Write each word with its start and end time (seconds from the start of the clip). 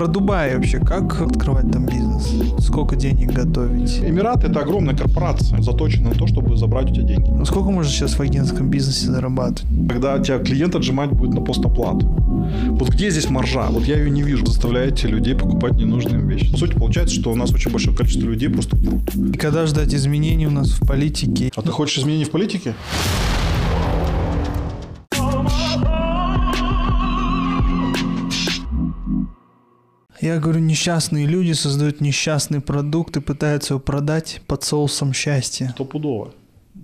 про 0.00 0.06
Дубай 0.06 0.56
вообще. 0.56 0.78
Как 0.78 1.20
открывать 1.20 1.70
там 1.70 1.84
бизнес? 1.84 2.26
Сколько 2.64 2.96
денег 2.96 3.32
готовить? 3.34 3.98
Эмираты 3.98 4.46
это 4.46 4.60
огромная 4.60 4.96
корпорация, 4.96 5.60
заточенная 5.60 6.12
на 6.12 6.18
то, 6.18 6.26
чтобы 6.26 6.56
забрать 6.56 6.90
у 6.90 6.94
тебя 6.94 7.04
деньги. 7.04 7.28
Ну, 7.28 7.44
сколько 7.44 7.70
можно 7.70 7.92
сейчас 7.92 8.14
в 8.14 8.20
агентском 8.22 8.70
бизнесе 8.70 9.08
зарабатывать? 9.08 9.66
Когда 9.90 10.18
тебя 10.18 10.38
клиент 10.38 10.74
отжимать 10.74 11.10
будет 11.10 11.34
на 11.34 11.42
постоплату. 11.42 12.06
Вот 12.06 12.88
где 12.88 13.10
здесь 13.10 13.28
маржа? 13.28 13.66
Вот 13.68 13.84
я 13.84 13.98
ее 13.98 14.08
не 14.08 14.22
вижу. 14.22 14.46
Заставляете 14.46 15.06
людей 15.06 15.34
покупать 15.34 15.74
ненужные 15.74 16.24
вещи. 16.24 16.50
По 16.50 16.56
сути, 16.56 16.72
получается, 16.72 17.14
что 17.14 17.30
у 17.30 17.36
нас 17.36 17.52
очень 17.52 17.70
большое 17.70 17.94
количество 17.94 18.26
людей 18.26 18.48
просто 18.48 18.76
врут. 18.76 19.14
И 19.14 19.36
когда 19.36 19.66
ждать 19.66 19.92
изменений 19.92 20.46
у 20.46 20.50
нас 20.50 20.70
в 20.70 20.86
политике? 20.86 21.52
А 21.54 21.60
ты 21.60 21.68
хочешь 21.68 21.98
изменений 21.98 22.24
в 22.24 22.30
политике? 22.30 22.74
Я 30.20 30.38
говорю, 30.38 30.60
несчастные 30.60 31.26
люди 31.26 31.52
создают 31.52 32.00
несчастный 32.00 32.60
продукт 32.60 33.16
и 33.16 33.20
пытаются 33.20 33.74
его 33.74 33.80
продать 33.80 34.42
под 34.46 34.62
соусом 34.62 35.12
счастья. 35.14 35.70
Стопудово. 35.70 36.34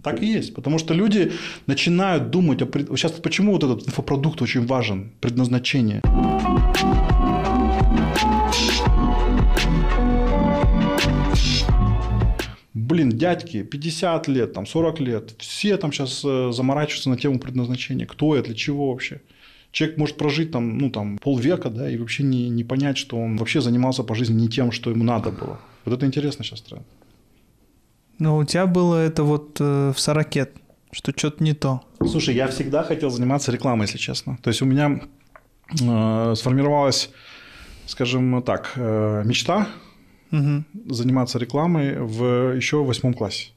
Так 0.02 0.22
и 0.22 0.26
есть. 0.26 0.54
Потому 0.54 0.78
что 0.78 0.95
люди 0.95 1.32
начинают 1.66 2.30
думать 2.30 2.62
о... 2.62 2.66
пред- 2.66 2.88
Сейчас 2.88 3.12
почему 3.12 3.52
вот 3.52 3.62
этот 3.64 3.86
инфопродукт 3.86 4.40
очень 4.40 4.64
важен? 4.66 5.12
Предназначение. 5.20 6.00
Блин, 12.74 13.10
дядьки, 13.10 13.62
50 13.62 14.28
лет, 14.28 14.52
там, 14.52 14.66
40 14.66 15.00
лет, 15.00 15.34
все 15.38 15.76
там 15.76 15.92
сейчас 15.92 16.20
заморачиваются 16.54 17.10
на 17.10 17.16
тему 17.16 17.38
предназначения. 17.38 18.06
Кто 18.06 18.37
это, 18.37 18.48
для 18.48 18.54
чего 18.54 18.90
вообще? 18.90 19.20
Человек 19.76 19.98
может 19.98 20.16
прожить 20.16 20.52
там, 20.52 20.78
ну, 20.78 20.88
там, 20.88 21.18
полвека, 21.18 21.68
да, 21.68 21.90
и 21.90 21.98
вообще 21.98 22.22
не, 22.22 22.48
не 22.48 22.64
понять, 22.64 22.96
что 22.96 23.18
он 23.18 23.36
вообще 23.36 23.60
занимался 23.60 24.04
по 24.04 24.14
жизни 24.14 24.40
не 24.40 24.48
тем, 24.48 24.72
что 24.72 24.88
ему 24.88 25.04
надо 25.04 25.30
было. 25.30 25.60
Вот 25.84 25.94
это 25.94 26.06
интересно 26.06 26.46
сейчас 26.46 26.62
тренд. 26.62 26.87
Но 28.18 28.38
у 28.38 28.45
тебя 28.45 28.66
было 28.66 28.96
это 28.96 29.23
вот 29.23 29.60
э, 29.60 29.92
в 29.95 30.01
сорокет, 30.01 30.56
что 30.92 31.12
что-то 31.14 31.45
не 31.45 31.52
то. 31.52 31.82
Слушай, 31.98 32.34
я 32.34 32.48
всегда 32.48 32.84
хотел 32.84 33.10
заниматься 33.10 33.52
рекламой, 33.52 33.84
если 33.84 33.98
честно. 33.98 34.38
То 34.42 34.48
есть 34.48 34.62
у 34.62 34.64
меня 34.64 34.98
э, 35.68 36.34
сформировалась, 36.36 37.10
скажем 37.84 38.42
так, 38.45 38.73
э, 38.76 39.24
мечта 39.26 39.68
Мгм. 40.30 40.64
заниматься 40.88 41.38
рекламой 41.38 42.01
в 42.01 42.56
еще 42.56 42.82
восьмом 42.82 43.12
классе. 43.12 43.51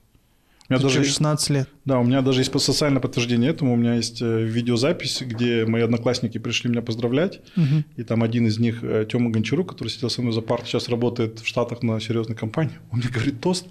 У 0.70 0.73
меня 0.73 0.80
Ты 0.80 0.84
даже, 0.84 1.00
чё, 1.00 1.09
16 1.09 1.50
лет. 1.50 1.70
да, 1.84 2.00
у 2.00 2.03
меня 2.03 2.22
даже 2.22 2.42
есть 2.42 2.59
социальное 2.59 3.02
подтверждение 3.02 3.50
этому. 3.50 3.73
У 3.73 3.75
меня 3.75 3.95
есть 3.95 4.22
э, 4.22 4.44
видеозапись, 4.44 5.22
где 5.22 5.66
мои 5.66 5.81
одноклассники 5.81 6.38
пришли 6.38 6.70
меня 6.70 6.84
поздравлять. 6.84 7.42
Мгм. 7.56 7.86
И 7.98 8.03
там 8.03 8.22
один 8.22 8.45
из 8.45 8.59
них, 8.59 8.81
Тёма 9.09 9.31
Гончарук, 9.31 9.70
который 9.70 9.90
сидел 9.90 10.12
со 10.12 10.22
мной 10.22 10.34
за 10.34 10.42
партой, 10.42 10.67
сейчас 10.67 10.88
работает 10.88 11.40
в 11.40 11.47
Штатах 11.47 11.81
на 11.81 12.00
серьезной 12.00 12.38
компании. 12.38 12.78
Он 12.92 13.00
мне 13.00 13.09
говорит 13.09 13.42
тост. 13.42 13.66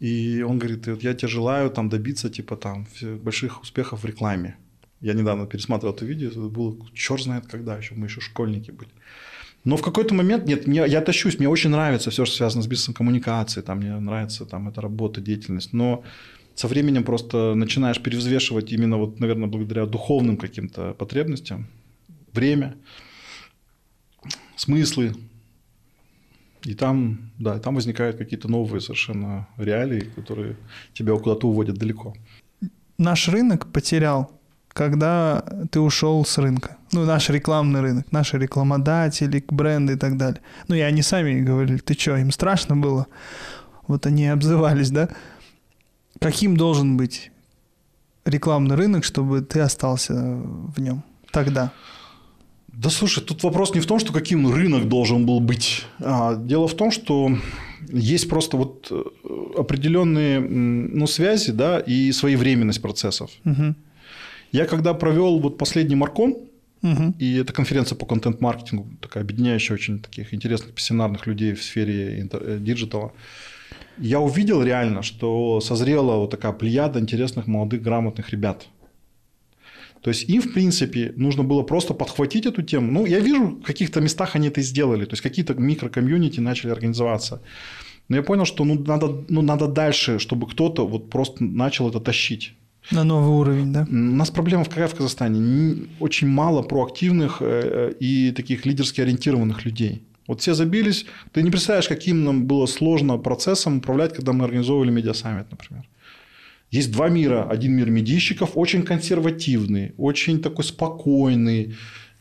И 0.00 0.44
он 0.46 0.58
говорит, 0.58 0.86
вот 0.86 1.02
я 1.02 1.14
тебе 1.14 1.28
желаю 1.28 1.70
там 1.70 1.88
добиться 1.88 2.28
типа 2.28 2.56
там 2.56 2.86
больших 3.22 3.62
успехов 3.62 4.02
в 4.02 4.04
рекламе. 4.04 4.56
Я 5.00 5.14
недавно 5.14 5.46
пересматривал 5.46 5.94
это 5.94 6.04
видео, 6.04 6.28
это 6.28 6.40
было 6.40 6.76
черт 6.94 7.22
знает 7.22 7.46
когда 7.46 7.76
еще, 7.78 7.94
мы 7.94 8.06
еще 8.06 8.20
школьники 8.20 8.70
были. 8.70 8.90
Но 9.64 9.78
в 9.78 9.82
какой-то 9.82 10.14
момент, 10.14 10.46
нет, 10.46 10.66
мне, 10.66 10.84
я 10.86 11.00
тащусь, 11.00 11.38
мне 11.38 11.48
очень 11.48 11.70
нравится 11.70 12.10
все, 12.10 12.26
что 12.26 12.36
связано 12.36 12.62
с 12.62 12.66
бизнесом 12.66 12.94
коммуникации, 12.94 13.62
там, 13.62 13.78
мне 13.78 13.98
нравится 13.98 14.44
там, 14.44 14.68
эта 14.68 14.82
работа, 14.82 15.22
деятельность, 15.22 15.72
но 15.72 16.04
со 16.54 16.68
временем 16.68 17.02
просто 17.02 17.54
начинаешь 17.54 18.00
перевзвешивать 18.00 18.72
именно, 18.72 18.98
вот, 18.98 19.20
наверное, 19.20 19.48
благодаря 19.48 19.86
духовным 19.86 20.36
каким-то 20.36 20.92
потребностям 20.92 21.66
время, 22.32 22.76
смыслы, 24.56 25.14
и 26.64 26.74
там, 26.74 27.30
да, 27.38 27.58
там 27.58 27.74
возникают 27.74 28.16
какие-то 28.16 28.48
новые 28.48 28.80
совершенно 28.80 29.48
реалии, 29.56 30.00
которые 30.00 30.56
тебя 30.92 31.16
куда-то 31.16 31.48
уводят 31.48 31.76
далеко. 31.76 32.14
Наш 32.98 33.28
рынок 33.28 33.72
потерял, 33.72 34.30
когда 34.74 35.44
ты 35.70 35.80
ушел 35.80 36.24
с 36.24 36.36
рынка. 36.36 36.76
Ну, 36.92 37.04
наш 37.06 37.30
рекламный 37.30 37.80
рынок, 37.80 38.12
наши 38.12 38.38
рекламодатели, 38.38 39.42
бренды 39.48 39.94
и 39.94 39.96
так 39.96 40.18
далее. 40.18 40.40
Ну, 40.68 40.74
и 40.74 40.80
они 40.80 41.00
сами 41.00 41.40
говорили, 41.40 41.78
ты 41.78 41.94
что, 41.94 42.16
им 42.16 42.30
страшно 42.30 42.76
было? 42.76 43.06
Вот 43.86 44.04
они 44.06 44.26
обзывались, 44.26 44.90
да? 44.90 45.08
Каким 46.20 46.56
должен 46.56 46.96
быть 46.96 47.30
рекламный 48.24 48.76
рынок, 48.76 49.04
чтобы 49.04 49.40
ты 49.42 49.60
остался 49.60 50.14
в 50.14 50.80
нем 50.80 51.04
тогда? 51.30 51.72
Да 52.68 52.90
слушай, 52.90 53.22
тут 53.22 53.44
вопрос 53.44 53.74
не 53.74 53.80
в 53.80 53.86
том, 53.86 54.00
что 54.00 54.12
каким 54.12 54.52
рынок 54.52 54.88
должен 54.88 55.24
был 55.24 55.38
быть. 55.38 55.84
А 56.00 56.34
дело 56.34 56.66
в 56.66 56.74
том, 56.74 56.90
что 56.90 57.30
есть 57.92 58.28
просто 58.28 58.56
вот 58.56 58.88
э, 58.90 59.02
определенные 59.56 60.40
ну, 60.40 61.06
связи 61.06 61.52
да, 61.52 61.78
и 61.78 62.10
своевременность 62.10 62.82
процессов. 62.82 63.30
Мгм. 63.44 63.76
Я 64.54 64.66
когда 64.66 64.94
провел 64.94 65.40
вот 65.40 65.58
последний 65.58 65.96
Маркон, 65.96 66.36
Мгм. 66.82 67.14
и 67.18 67.34
это 67.42 67.52
конференция 67.52 67.96
по 67.96 68.06
контент-маркетингу, 68.06 68.86
такая 69.00 69.24
объединяющая 69.24 69.74
очень 69.74 69.98
таких 69.98 70.32
интересных 70.32 70.70
профессиональных 70.74 71.26
людей 71.26 71.54
в 71.54 71.62
сфере 71.62 72.20
интер- 72.22 72.44
э, 72.46 72.58
digital 72.60 72.99
а, 72.99 73.10
я 73.98 74.20
увидел 74.20 74.62
реально, 74.62 75.02
что 75.02 75.60
созрела 75.60 76.16
вот 76.18 76.30
такая 76.30 76.52
плеяда 76.52 77.00
интересных 77.00 77.48
молодых 77.48 77.82
грамотных 77.82 78.30
ребят. 78.30 78.68
То 80.02 80.10
есть 80.10 80.28
им, 80.30 80.40
в 80.42 80.52
принципе, 80.52 81.12
нужно 81.16 81.42
было 81.42 81.62
просто 81.64 81.94
подхватить 81.94 82.46
эту 82.46 82.62
тему. 82.62 82.92
Ну, 82.92 83.06
я 83.06 83.18
вижу, 83.20 83.46
в 83.46 83.62
каких-то 83.62 84.00
местах 84.00 84.36
они 84.36 84.48
это 84.48 84.62
сделали. 84.62 85.04
То 85.04 85.14
есть 85.14 85.22
какие-то 85.22 85.54
микрокомьюнити 85.54 86.40
начали 86.40 86.70
организоваться. 86.72 87.40
Но 88.08 88.16
я 88.16 88.22
понял, 88.22 88.44
что 88.44 88.64
ну, 88.64 88.74
надо, 88.86 89.06
ну, 89.28 89.42
надо 89.42 89.66
дальше, 89.66 90.18
чтобы 90.18 90.46
кто-то 90.46 90.86
вот 90.86 91.10
просто 91.10 91.42
начал 91.44 91.88
это 91.88 91.98
тащить. 92.00 92.52
На 92.90 93.04
новый 93.04 93.30
уровень, 93.30 93.72
да? 93.72 93.86
У 93.90 93.94
нас 93.94 94.30
проблема 94.30 94.64
в 94.64 94.68
какая 94.68 94.88
в 94.88 94.94
Казахстане? 94.94 95.88
Очень 96.00 96.28
мало 96.28 96.62
проактивных 96.62 97.38
э, 97.40 97.92
и 97.98 98.30
таких 98.32 98.66
лидерски 98.66 99.00
ориентированных 99.00 99.64
людей. 99.64 100.02
Вот 100.26 100.40
все 100.40 100.54
забились. 100.54 101.06
Ты 101.32 101.42
не 101.42 101.50
представляешь, 101.50 101.88
каким 101.88 102.24
нам 102.24 102.46
было 102.46 102.66
сложно 102.66 103.18
процессом 103.18 103.78
управлять, 103.78 104.14
когда 104.14 104.32
мы 104.32 104.44
организовывали 104.44 104.90
медиасаммит, 104.90 105.50
например. 105.50 105.84
Есть 106.70 106.92
два 106.92 107.08
мира. 107.08 107.48
Один 107.48 107.72
мир 107.72 107.90
медийщиков, 107.90 108.50
очень 108.54 108.82
консервативный, 108.82 109.92
очень 109.96 110.40
такой 110.40 110.64
спокойный, 110.64 111.74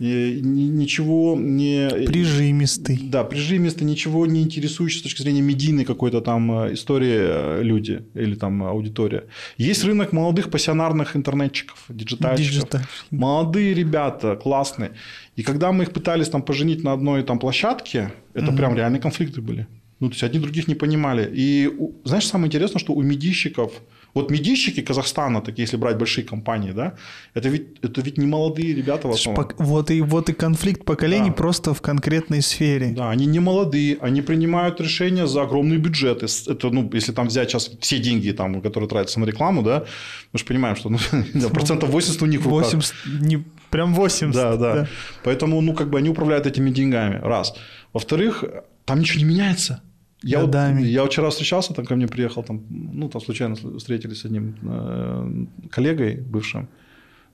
ничего 0.06 1.36
не... 1.40 1.90
Прижимистый. 2.08 3.00
Да, 3.03 3.24
прижимисто, 3.24 3.86
ничего 3.86 4.25
не 4.25 4.41
интересующий 4.41 5.00
с 5.00 5.03
точки 5.03 5.22
зрения 5.22 5.41
медийной 5.41 5.86
какой-то 5.86 6.22
там 6.22 6.52
э, 6.52 6.74
истории 6.74 7.16
э, 7.18 7.64
люди 7.64 8.03
или 8.13 8.36
там 8.36 8.63
аудитория. 8.63 9.25
Есть 9.58 9.84
рынок 9.84 10.12
молодых 10.12 10.50
пассионарных 10.50 11.16
интернетчиков, 11.16 11.86
digital 11.90 12.18
щиков. 12.18 12.54
Digital. 12.54 12.81
Молодые 13.12 13.74
ребята, 13.74 14.36
классные. 14.36 14.92
И 15.36 15.44
когда 15.44 15.72
мы 15.72 15.84
их 15.84 15.92
пытались 15.92 16.30
там 16.30 16.42
поженить 16.42 16.84
на 16.84 16.94
одной 16.94 17.24
там 17.24 17.40
площадке, 17.40 18.12
это 18.34 18.47
Мгм. 18.47 18.56
прям 18.58 18.75
реальные 18.75 19.02
конфликты 19.02 19.42
были. 19.42 19.68
Ну, 20.00 20.09
то 20.09 20.16
есть, 20.16 20.24
одни 20.24 20.40
других 20.40 20.68
не 20.68 20.75
понимали. 20.75 21.31
И 21.34 21.69
знаешь, 22.03 22.28
самое 22.28 22.47
интересное, 22.47 22.80
что 22.80 22.94
у 22.94 23.02
медийщиков, 23.02 23.72
вот 24.13 24.31
медийщики 24.31 24.81
Казахстана, 24.81 25.41
такие, 25.41 25.63
если 25.63 25.78
брать 25.78 25.97
большие 25.97 26.24
компании, 26.24 26.72
да, 26.72 26.94
это 27.34 27.50
ведь, 27.50 27.79
это 27.81 28.01
ведь 28.01 28.18
не 28.18 28.28
молодые 28.28 28.75
ребята 28.75 29.07
в 29.07 29.12
основном. 29.12 29.50
Вот 29.57 29.91
и, 29.91 30.01
вот 30.01 30.29
и 30.29 30.34
конфликт 30.34 30.85
поколений 30.85 31.29
Да. 31.29 31.35
просто 31.35 31.74
в 31.74 31.81
конкретной 31.81 32.41
сфере. 32.41 32.94
Да, 32.96 33.09
они 33.09 33.25
не 33.25 33.40
молодые, 33.40 33.97
они 34.01 34.22
принимают 34.22 34.79
решения 34.81 35.28
за 35.28 35.41
огромные 35.41 35.79
бюджеты. 35.79 36.28
Это, 36.47 36.69
ну, 36.69 36.90
если 36.94 37.12
там 37.12 37.28
взять 37.28 37.50
сейчас 37.50 37.72
все 37.79 38.00
деньги, 38.00 38.31
там, 38.31 38.62
которые 38.62 38.88
тратятся 38.88 39.19
на 39.19 39.25
рекламу, 39.25 39.63
да, 39.63 39.85
мы 40.31 40.40
же 40.40 40.45
понимаем, 40.45 40.75
что 40.75 40.90
ну, 40.90 40.97
да, 41.34 41.50
процентов 41.50 41.90
80 41.90 42.22
у 42.22 42.25
них 42.28 42.41
в 42.41 42.47
руках. 42.47 42.74
80, 42.74 42.94
не, 43.22 43.44
прям 43.69 43.94
80. 43.94 44.34
Да, 44.34 44.57
да, 44.57 44.88
Поэтому, 45.24 45.62
ну, 45.62 45.74
как 45.74 45.90
бы 45.90 45.97
они 45.97 46.09
управляют 46.09 46.45
этими 46.45 46.69
деньгами. 46.69 47.19
Раз. 47.24 47.56
Во-вторых, 47.94 48.44
там 48.86 49.00
ничего 49.00 49.19
не 49.19 49.25
меняется. 49.25 49.81
Я 50.24 50.46
вот, 50.46 50.56
я 50.80 51.06
вчера 51.06 51.30
встречался, 51.30 51.74
там 51.74 51.86
ко 51.86 51.96
мне 51.96 52.08
приехал, 52.08 52.44
там, 52.44 52.64
ну, 52.70 53.10
там 53.10 53.22
случайно 53.22 53.56
встретились 53.56 54.22
с 54.22 54.25
одним 54.25 54.56
э, 54.64 55.46
коллегой 55.70 56.16
бывшим. 56.16 56.68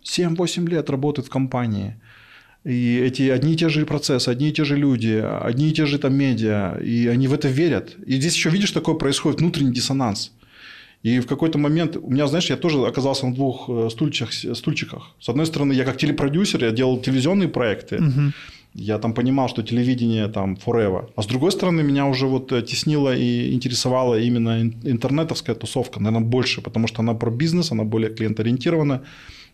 7-8 0.03 0.67
лет 0.67 0.89
работает 0.89 1.27
в 1.27 1.31
компании. 1.31 1.95
И 2.65 2.97
эти 2.97 3.29
одни 3.29 3.53
и 3.53 3.55
те 3.55 3.69
же 3.69 3.85
процессы, 3.85 4.29
одни 4.29 4.49
и 4.49 4.51
те 4.51 4.65
же 4.65 4.75
люди, 4.75 5.23
одни 5.41 5.69
и 5.69 5.71
те 5.71 5.85
же 5.85 5.97
там 5.97 6.13
медиа, 6.13 6.77
и 6.83 7.07
они 7.07 7.27
в 7.27 7.33
это 7.33 7.47
верят. 7.47 7.95
И 8.05 8.15
здесь 8.15 8.35
еще 8.35 8.49
видишь, 8.49 8.71
такое 8.71 8.95
происходит 8.95 9.39
внутренний 9.39 9.73
диссонанс. 9.73 10.31
И 11.03 11.19
в 11.19 11.27
какой-то 11.27 11.57
момент, 11.57 11.95
у 11.95 12.09
меня, 12.09 12.27
знаешь, 12.27 12.49
я 12.49 12.57
тоже 12.57 12.85
оказался 12.85 13.25
на 13.25 13.33
двух 13.33 13.69
э, 13.69 13.89
стульчиках, 13.89 14.33
стульчиках. 14.33 15.15
С 15.21 15.29
одной 15.29 15.45
стороны, 15.45 15.73
я 15.73 15.85
как 15.85 15.97
телепродюсер, 15.97 16.63
я 16.65 16.71
делал 16.71 17.01
телевизионные 17.01 17.47
проекты, 17.47 17.99
Мгм. 18.01 18.33
Я 18.73 18.97
там 18.99 19.13
понимал, 19.13 19.49
что 19.49 19.63
телевидение 19.63 20.27
там 20.27 20.55
forever. 20.55 21.09
А 21.15 21.21
с 21.21 21.25
другой 21.25 21.51
стороны, 21.51 21.83
меня 21.83 22.05
уже 22.05 22.27
вот 22.27 22.51
э, 22.51 22.61
теснила 22.61 23.15
и 23.15 23.53
интересовала 23.53 24.19
именно 24.19 24.61
ин- 24.61 24.75
интернетовская 24.83 25.55
тусовка, 25.55 25.99
наверное, 25.99 26.27
больше, 26.27 26.61
потому 26.61 26.87
что 26.87 27.01
она 27.01 27.13
про 27.13 27.31
бизнес, 27.31 27.71
она 27.71 27.83
более 27.83 28.13
клиентоориентирована. 28.13 29.03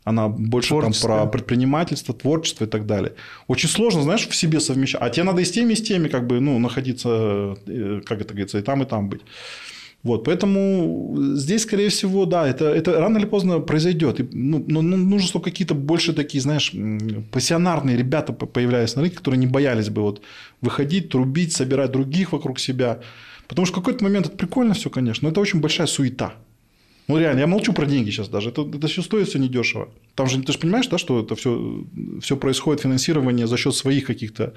Она 0.04 0.28
больше 0.28 0.80
там 0.80 0.94
про 1.02 1.26
предпринимательство, 1.26 2.14
творчество 2.14 2.66
и 2.66 2.68
так 2.68 2.86
далее. 2.86 3.14
Очень 3.48 3.70
сложно, 3.70 4.04
знаешь, 4.04 4.28
в 4.28 4.36
себе 4.36 4.60
совмещать. 4.60 5.02
А 5.02 5.10
тебе 5.10 5.24
надо 5.24 5.42
и 5.42 5.46
с 5.46 5.52
теми, 5.52 5.74
и 5.74 5.76
с 5.76 5.82
теми, 5.82 6.10
как 6.10 6.28
бы, 6.28 6.40
ну, 6.40 6.60
находиться, 6.60 7.58
э, 7.66 8.02
как 8.06 8.22
это 8.22 8.34
говорится, 8.34 8.60
и 8.60 8.62
там, 8.62 8.84
и 8.84 8.86
там 8.86 9.10
быть. 9.10 9.22
Вот, 10.06 10.24
поэтому 10.24 11.16
здесь, 11.36 11.64
скорее 11.64 11.90
всего, 11.90 12.26
да, 12.28 12.48
это, 12.48 12.66
это 12.66 13.00
рано 13.00 13.18
или 13.18 13.26
поздно 13.26 13.60
произойдет. 13.60 14.20
И, 14.20 14.30
ну, 14.34 14.64
ну, 14.68 14.84
ну 14.84 14.98
нужно, 14.98 15.28
чтобы 15.28 15.46
какие-то 15.46 15.74
больше 15.74 16.14
такие, 16.14 16.42
знаешь, 16.42 16.72
пассионарные 17.32 17.98
ребята 17.98 18.32
появлялись 18.32 18.96
на 18.96 19.02
рынке, 19.02 19.18
которые 19.18 19.40
не 19.40 19.48
боялись 19.48 19.90
бы 19.90 20.04
вот 20.04 20.22
выходить, 20.62 21.10
трубить, 21.10 21.54
собирать 21.54 21.92
других 21.92 22.34
вокруг 22.34 22.60
себя. 22.60 23.00
Потому 23.48 23.66
что 23.66 23.74
в 23.74 23.84
какой-то 23.84 24.04
момент 24.04 24.28
это 24.28 24.38
прикольно 24.38 24.76
все, 24.76 24.92
конечно, 24.92 25.26
но 25.26 25.32
это 25.32 25.42
очень 25.42 25.60
большая 25.60 25.88
суета. 25.88 26.36
Ну, 27.08 27.20
реально, 27.20 27.42
я 27.42 27.48
молчу 27.48 27.72
про 27.72 27.86
деньги 27.86 28.10
сейчас 28.10 28.30
даже. 28.30 28.50
Это, 28.50 28.62
это 28.62 28.88
все 28.88 29.04
стоит 29.04 29.28
все 29.28 29.38
недешево. 29.38 29.90
Там 30.16 30.28
же, 30.28 30.42
ты 30.42 30.52
же 30.52 30.58
понимаешь, 30.58 30.88
да, 30.88 30.98
что 30.98 31.20
это 31.20 31.36
все, 31.36 31.84
все 32.22 32.36
происходит, 32.36 32.82
финансирование 32.82 33.46
за 33.46 33.58
счет 33.58 33.76
своих 33.76 34.06
каких-то 34.06 34.54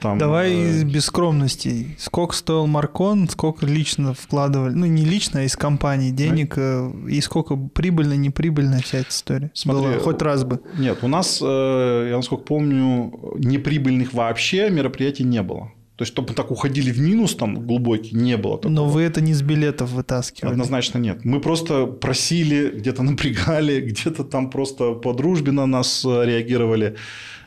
там... 0.00 0.18
Давай 0.18 0.52
э... 0.52 0.84
без 0.84 1.04
скромностей. 1.04 1.94
Сколько 1.98 2.34
стоил 2.34 2.66
Маркон, 2.66 3.28
сколько 3.28 3.64
лично 3.64 4.12
вкладывали, 4.14 4.74
ну, 4.74 4.86
не 4.86 5.04
лично, 5.04 5.40
а 5.40 5.42
из 5.44 5.56
компании 5.56 6.10
денег, 6.10 6.54
а? 6.56 6.92
и 7.08 7.20
сколько 7.20 7.56
прибыльно, 7.56 8.14
неприбыльно 8.14 8.80
вся 8.82 8.98
эта 8.98 9.10
история 9.10 9.50
Смотри, 9.54 9.82
была, 9.82 9.98
хоть 10.00 10.20
раз 10.20 10.44
бы. 10.44 10.60
Нет, 10.76 10.98
у 11.02 11.08
нас, 11.08 11.38
э, 11.40 12.06
я 12.10 12.16
насколько 12.16 12.44
помню, 12.44 13.12
неприбыльных 13.38 14.12
вообще 14.12 14.68
мероприятий 14.70 15.24
не 15.24 15.42
было. 15.42 15.70
То 16.02 16.04
есть, 16.04 16.14
чтобы 16.14 16.34
так 16.34 16.50
уходили 16.50 16.90
в 16.90 16.98
минус 16.98 17.36
там 17.36 17.64
глубокий, 17.64 18.16
не 18.16 18.36
было 18.36 18.56
такого. 18.56 18.72
Но 18.72 18.86
вы 18.86 19.02
это 19.02 19.20
не 19.20 19.34
с 19.34 19.42
билетов 19.42 19.92
вытаскивали. 19.92 20.50
Однозначно 20.50 20.98
нет. 20.98 21.24
Мы 21.24 21.40
просто 21.40 21.86
просили, 21.86 22.70
где-то 22.70 23.02
напрягали, 23.04 23.80
где-то 23.80 24.24
там 24.24 24.50
просто 24.50 24.94
по 24.94 25.12
дружбе 25.12 25.52
на 25.52 25.66
нас 25.66 26.04
э, 26.04 26.24
реагировали. 26.26 26.96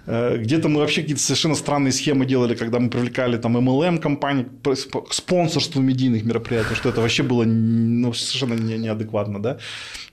Э, 0.06 0.38
где-то 0.38 0.70
мы 0.70 0.80
вообще 0.80 1.02
какие-то 1.02 1.22
совершенно 1.22 1.56
странные 1.56 1.92
схемы 1.92 2.26
делали, 2.26 2.56
когда 2.56 2.80
мы 2.80 2.90
привлекали 2.90 3.36
там 3.36 3.58
MLM 3.58 3.98
компании 3.98 4.48
к 4.64 5.14
спонсорству 5.14 5.82
медийных 5.82 6.24
мероприятий, 6.24 6.76
что 6.76 6.88
это 6.88 7.02
вообще 7.02 7.24
было 7.24 7.44
ну, 7.44 8.14
совершенно 8.14 8.54
не, 8.54 8.78
неадекватно, 8.78 9.42
да. 9.42 9.58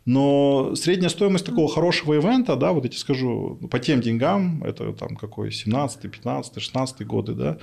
Но 0.04 0.74
средняя 0.74 1.10
стоимость 1.10 1.46
такого 1.46 1.68
хорошего 1.68 2.14
ивента, 2.14 2.56
да, 2.56 2.72
вот 2.72 2.82
я 2.82 2.90
тебе 2.90 2.98
скажу, 2.98 3.56
по 3.70 3.78
тем 3.78 4.00
деньгам, 4.00 4.64
это 4.64 4.92
там 4.94 5.14
какой, 5.14 5.52
17, 5.52 6.10
15, 6.10 6.60
16 6.60 7.06
годы, 7.06 7.34
да, 7.34 7.58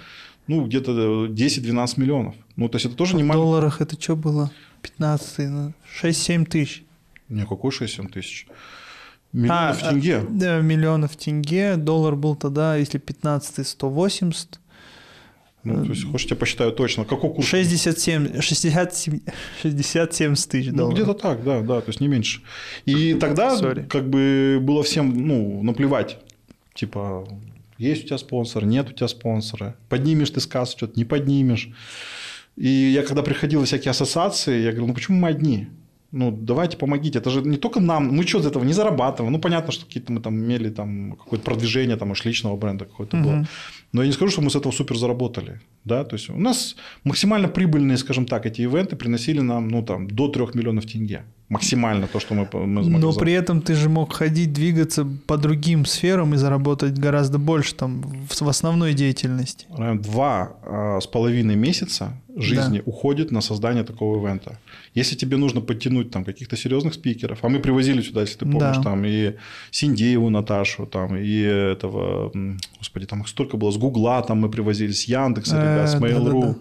ну, 0.50 0.66
где-то 0.66 1.28
10-12 1.28 2.00
миллионов. 2.00 2.36
Ну, 2.56 2.68
то 2.70 2.78
есть, 2.78 2.88
это 2.88 2.96
тоже 2.96 3.16
а 3.16 3.18
не 3.18 3.24
В 3.24 3.32
долларах 3.32 3.82
это 3.82 4.02
что 4.02 4.16
было? 4.16 4.52
15, 4.82 5.50
ну, 5.50 5.74
6-7 6.02 6.46
тысяч. 6.46 6.84
Не, 7.30 7.46
какой 7.46 7.70
6-7 7.70 8.10
тысяч? 8.10 8.48
Миллионов 9.32 9.84
а, 9.84 9.90
тенге. 9.92 10.26
Да, 10.28 10.60
миллионов 10.60 11.16
тенге. 11.16 11.76
Доллар 11.76 12.16
был 12.16 12.36
тогда, 12.36 12.78
если 12.78 12.98
15 12.98 13.68
180. 13.68 14.60
Ну, 15.66 15.86
то 15.86 15.92
есть, 15.92 16.10
хочешь, 16.10 16.28
я 16.32 16.36
посчитаю 16.36 16.72
точно. 16.72 17.06
Какой 17.06 17.30
курс? 17.32 17.48
67, 17.48 18.42
67, 18.42 19.20
67 19.62 20.34
тысяч 20.34 20.72
долларов. 20.72 20.90
Ну, 20.90 20.92
где-то 20.96 21.14
так, 21.14 21.44
да, 21.44 21.62
да, 21.62 21.82
то 21.82 21.90
есть 21.90 22.02
не 22.02 22.08
меньше. 22.08 22.42
И 22.86 23.14
тогда 23.14 23.56
Sorry. 23.56 23.86
как 23.86 24.10
бы 24.10 24.58
было 24.60 24.82
всем, 24.82 25.28
ну, 25.28 25.62
наплевать. 25.62 26.18
Типа, 26.74 27.28
есть 27.80 28.04
у 28.04 28.08
тебя 28.08 28.18
спонсор, 28.18 28.66
нет 28.66 28.90
у 28.90 28.94
тебя 28.94 29.08
спонсора. 29.08 29.76
Поднимешь 29.90 30.30
ты 30.30 30.40
сказ, 30.40 30.72
что-то 30.72 30.94
не 31.00 31.06
поднимешь. 31.06 31.70
И 32.56 32.68
я 32.68 33.04
когда 33.04 33.24
приходил 33.24 33.62
в 33.62 33.66
всякие 33.66 33.92
ассоциации, 33.92 34.62
я 34.62 34.72
говорю, 34.72 34.88
ну 34.88 34.94
почему 34.94 35.18
мы 35.18 35.30
одни? 35.30 35.68
ну, 36.12 36.32
давайте 36.32 36.78
помогите. 36.78 37.20
Это 37.20 37.30
же 37.30 37.42
не 37.42 37.58
только 37.58 37.80
нам, 37.80 38.08
мы 38.08 38.26
что 38.26 38.40
из 38.40 38.46
этого 38.46 38.64
не 38.64 38.74
зарабатываем. 38.74 39.34
Ну, 39.34 39.40
понятно, 39.40 39.72
что 39.72 39.86
какие-то 39.86 40.12
мы 40.12 40.22
там 40.22 40.36
имели 40.36 40.70
там 40.70 41.12
какое-то 41.12 41.46
продвижение, 41.46 41.98
там, 41.98 42.12
уж 42.12 42.26
личного 42.26 42.58
бренда 42.58 42.86
какое-то 42.86 43.18
угу. 43.18 43.26
было. 43.26 43.48
Но 43.92 44.02
я 44.02 44.08
не 44.08 44.14
скажу, 44.14 44.32
что 44.32 44.42
мы 44.42 44.50
с 44.50 44.56
этого 44.56 44.72
супер 44.72 44.98
заработали. 44.98 45.62
Да? 45.84 46.04
То 46.04 46.16
есть, 46.16 46.30
у 46.30 46.40
нас 46.40 46.76
максимально 47.04 47.48
прибыльные, 47.48 47.98
скажем 47.98 48.26
так, 48.26 48.46
эти 48.46 48.62
ивенты 48.62 48.96
приносили 48.96 49.42
нам, 49.42 49.68
ну, 49.68 49.84
там, 49.84 50.08
до 50.08 50.28
3 50.28 50.48
миллионов 50.54 50.86
тенге. 50.86 51.26
Максимально 51.50 52.08
то, 52.08 52.20
что 52.20 52.36
мы, 52.36 52.48
мы 52.54 52.84
смогли 52.84 53.00
Но 53.00 53.12
при 53.14 53.34
этом 53.34 53.62
ты 53.62 53.74
же 53.74 53.90
мог 53.90 54.14
ходить, 54.14 54.54
двигаться 54.54 55.08
по 55.26 55.36
другим 55.36 55.86
сферам 55.86 56.36
и 56.36 56.38
заработать 56.38 56.94
гораздо 56.94 57.40
больше 57.40 57.74
там 57.74 58.02
в, 58.30 58.40
в 58.40 58.48
основной 58.48 58.94
деятельности. 58.94 59.66
Два 59.96 60.54
а, 60.64 61.00
с 61.02 61.08
половиной 61.08 61.56
месяца 61.56 62.14
жизни 62.36 62.78
да. 62.78 62.84
уходит 62.86 63.32
на 63.32 63.42
создание 63.42 63.84
такого 63.84 64.24
ивента. 64.24 64.60
Если 64.94 65.16
тебе 65.16 65.38
нужно 65.38 65.62
подтянуть 65.62 66.12
там 66.12 66.24
каких-то 66.24 66.56
серьезных 66.56 66.94
спикеров, 66.94 67.40
а 67.42 67.50
мы 67.50 67.60
привозили 67.60 68.02
сюда, 68.02 68.22
если 68.22 68.38
ты 68.38 68.46
помнишь, 68.46 68.78
да. 68.78 68.84
там 68.84 69.04
и 69.06 69.36
Синдееву 69.72 70.30
Наташу, 70.30 70.86
там 70.86 71.16
и 71.18 71.40
этого, 71.40 72.32
господи, 72.78 73.08
там 73.08 73.22
их 73.22 73.28
столько 73.28 73.58
было, 73.58 73.72
с 73.72 73.78
Гугла 73.78 74.22
там 74.22 74.40
мы 74.40 74.50
привозили, 74.50 74.92
с 74.92 75.06
Яндекса, 75.06 75.56
ребят, 75.56 75.90
с 75.90 75.96
э, 75.96 76.00
Mail.ru. 76.00 76.42
Да, 76.42 76.48
да, 76.48 76.54
да. 76.54 76.60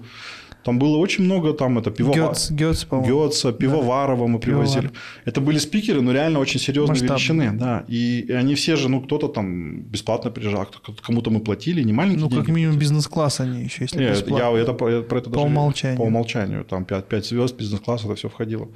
Там 0.69 0.79
было 0.79 0.99
очень 0.99 1.25
много, 1.25 1.55
там 1.55 1.79
это 1.79 1.91
пивова... 1.91 2.15
Гёц, 2.15 2.51
Гёц, 2.51 2.85
Гёца, 2.85 3.53
Пивоварова 3.53 4.27
да. 4.27 4.33
мы 4.33 4.39
привозили. 4.39 4.89
Пивовар. 4.89 5.01
Это 5.25 5.41
были 5.41 5.57
спикеры, 5.57 6.03
но 6.03 6.13
реально 6.13 6.41
очень 6.41 6.61
серьезные 6.61 7.01
Масштаб. 7.01 7.17
величины. 7.17 7.53
Да. 7.53 7.85
И, 7.89 8.27
и 8.29 8.33
они 8.33 8.55
все 8.55 8.77
же, 8.77 8.91
ну, 8.91 9.01
кто-то 9.01 9.29
там 9.29 9.81
бесплатно 9.81 10.31
приезжал, 10.31 10.69
кому-то 11.07 11.31
мы 11.31 11.41
платили, 11.41 11.83
не 11.83 11.95
маленькие 11.95 12.21
Ну, 12.21 12.29
деньги. 12.29 12.45
как 12.45 12.55
минимум 12.55 12.79
бизнес-класс 12.79 13.41
они 13.41 13.65
еще, 13.65 13.85
если 13.85 13.99
Нет, 13.99 14.13
бесплатно. 14.13 14.57
Я, 14.57 14.63
это, 14.63 14.73
я 14.91 15.01
про 15.01 15.19
это 15.19 15.31
по 15.31 15.37
даже... 15.37 15.47
умолчанию. 15.47 15.97
По 15.97 16.03
умолчанию. 16.03 16.65
Там 16.65 16.85
5, 16.85 17.09
5 17.09 17.27
звезд, 17.27 17.57
бизнес-класс, 17.57 18.05
это 18.05 18.15
все 18.15 18.29
входило. 18.29 18.69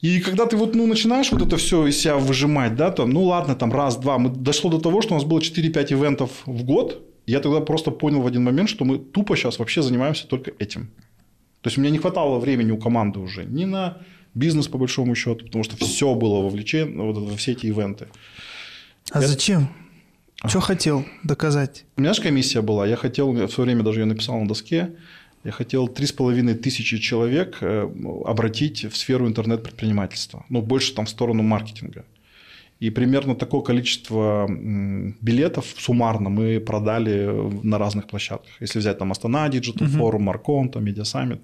И 0.00 0.20
когда 0.20 0.46
ты 0.46 0.56
вот, 0.56 0.76
ну, 0.76 0.86
начинаешь 0.86 1.32
вот 1.32 1.42
это 1.42 1.56
все 1.56 1.84
из 1.88 2.00
себя 2.00 2.16
выжимать, 2.16 2.76
да, 2.76 2.92
там, 2.92 3.10
ну, 3.10 3.24
ладно, 3.24 3.56
там, 3.56 3.72
раз, 3.72 3.96
два, 3.96 4.18
мы 4.18 4.30
дошло 4.30 4.70
до 4.70 4.78
того, 4.78 5.02
что 5.02 5.14
у 5.14 5.16
нас 5.16 5.24
было 5.24 5.40
4-5 5.40 5.92
ивентов 5.94 6.30
в 6.46 6.62
год, 6.62 7.02
я 7.28 7.40
тогда 7.40 7.60
просто 7.60 7.90
понял 7.90 8.22
в 8.22 8.26
один 8.26 8.42
момент, 8.42 8.70
что 8.70 8.86
мы 8.86 8.98
тупо 8.98 9.36
сейчас 9.36 9.58
вообще 9.58 9.82
занимаемся 9.82 10.26
только 10.26 10.52
этим. 10.58 10.88
То 11.68 11.70
есть, 11.70 11.76
у 11.76 11.82
меня 11.82 11.90
не 11.90 11.98
хватало 11.98 12.38
времени 12.38 12.70
у 12.70 12.78
команды 12.78 13.18
уже 13.18 13.44
ни 13.44 13.66
на 13.66 13.98
бизнес, 14.32 14.68
по 14.68 14.78
большому 14.78 15.14
счету, 15.14 15.44
потому 15.44 15.64
что 15.64 15.76
все 15.76 16.14
было 16.14 16.42
вовлечено 16.42 17.02
вот, 17.02 17.18
во 17.18 17.36
все 17.36 17.52
эти 17.52 17.66
ивенты. 17.66 18.08
А 19.10 19.20
я... 19.20 19.28
зачем? 19.28 19.68
Что 20.46 20.60
хотел 20.60 21.04
доказать? 21.24 21.84
У 21.98 22.00
меня 22.00 22.14
же 22.14 22.22
комиссия 22.22 22.62
была. 22.62 22.86
Я 22.86 22.96
хотел, 22.96 23.32
в 23.32 23.50
свое 23.50 23.66
время 23.66 23.82
даже 23.82 24.00
ее 24.00 24.06
написал 24.06 24.40
на 24.40 24.48
доске, 24.48 24.94
я 25.44 25.50
хотел 25.52 25.88
три 25.88 26.06
с 26.06 26.12
половиной 26.12 26.54
тысячи 26.54 26.96
человек 26.96 27.58
э, 27.60 27.86
обратить 28.24 28.86
в 28.86 28.96
сферу 28.96 29.28
интернет-предпринимательства. 29.28 30.46
Ну, 30.48 30.62
больше 30.62 30.94
там 30.94 31.04
в 31.04 31.10
сторону 31.10 31.42
маркетинга. 31.42 32.06
И 32.80 32.90
примерно 32.90 33.34
такое 33.34 33.60
количество 33.62 34.46
билетов 34.48 35.66
суммарно 35.78 36.30
мы 36.30 36.60
продали 36.60 37.28
на 37.62 37.78
разных 37.78 38.06
площадках. 38.06 38.52
Если 38.60 38.78
взять 38.78 38.98
там 38.98 39.10
Астана, 39.10 39.48
Digital 39.48 39.88
Forum, 39.88 40.20
Маркон, 40.20 40.68
там 40.68 40.84
Media 40.84 41.02
Summit. 41.02 41.40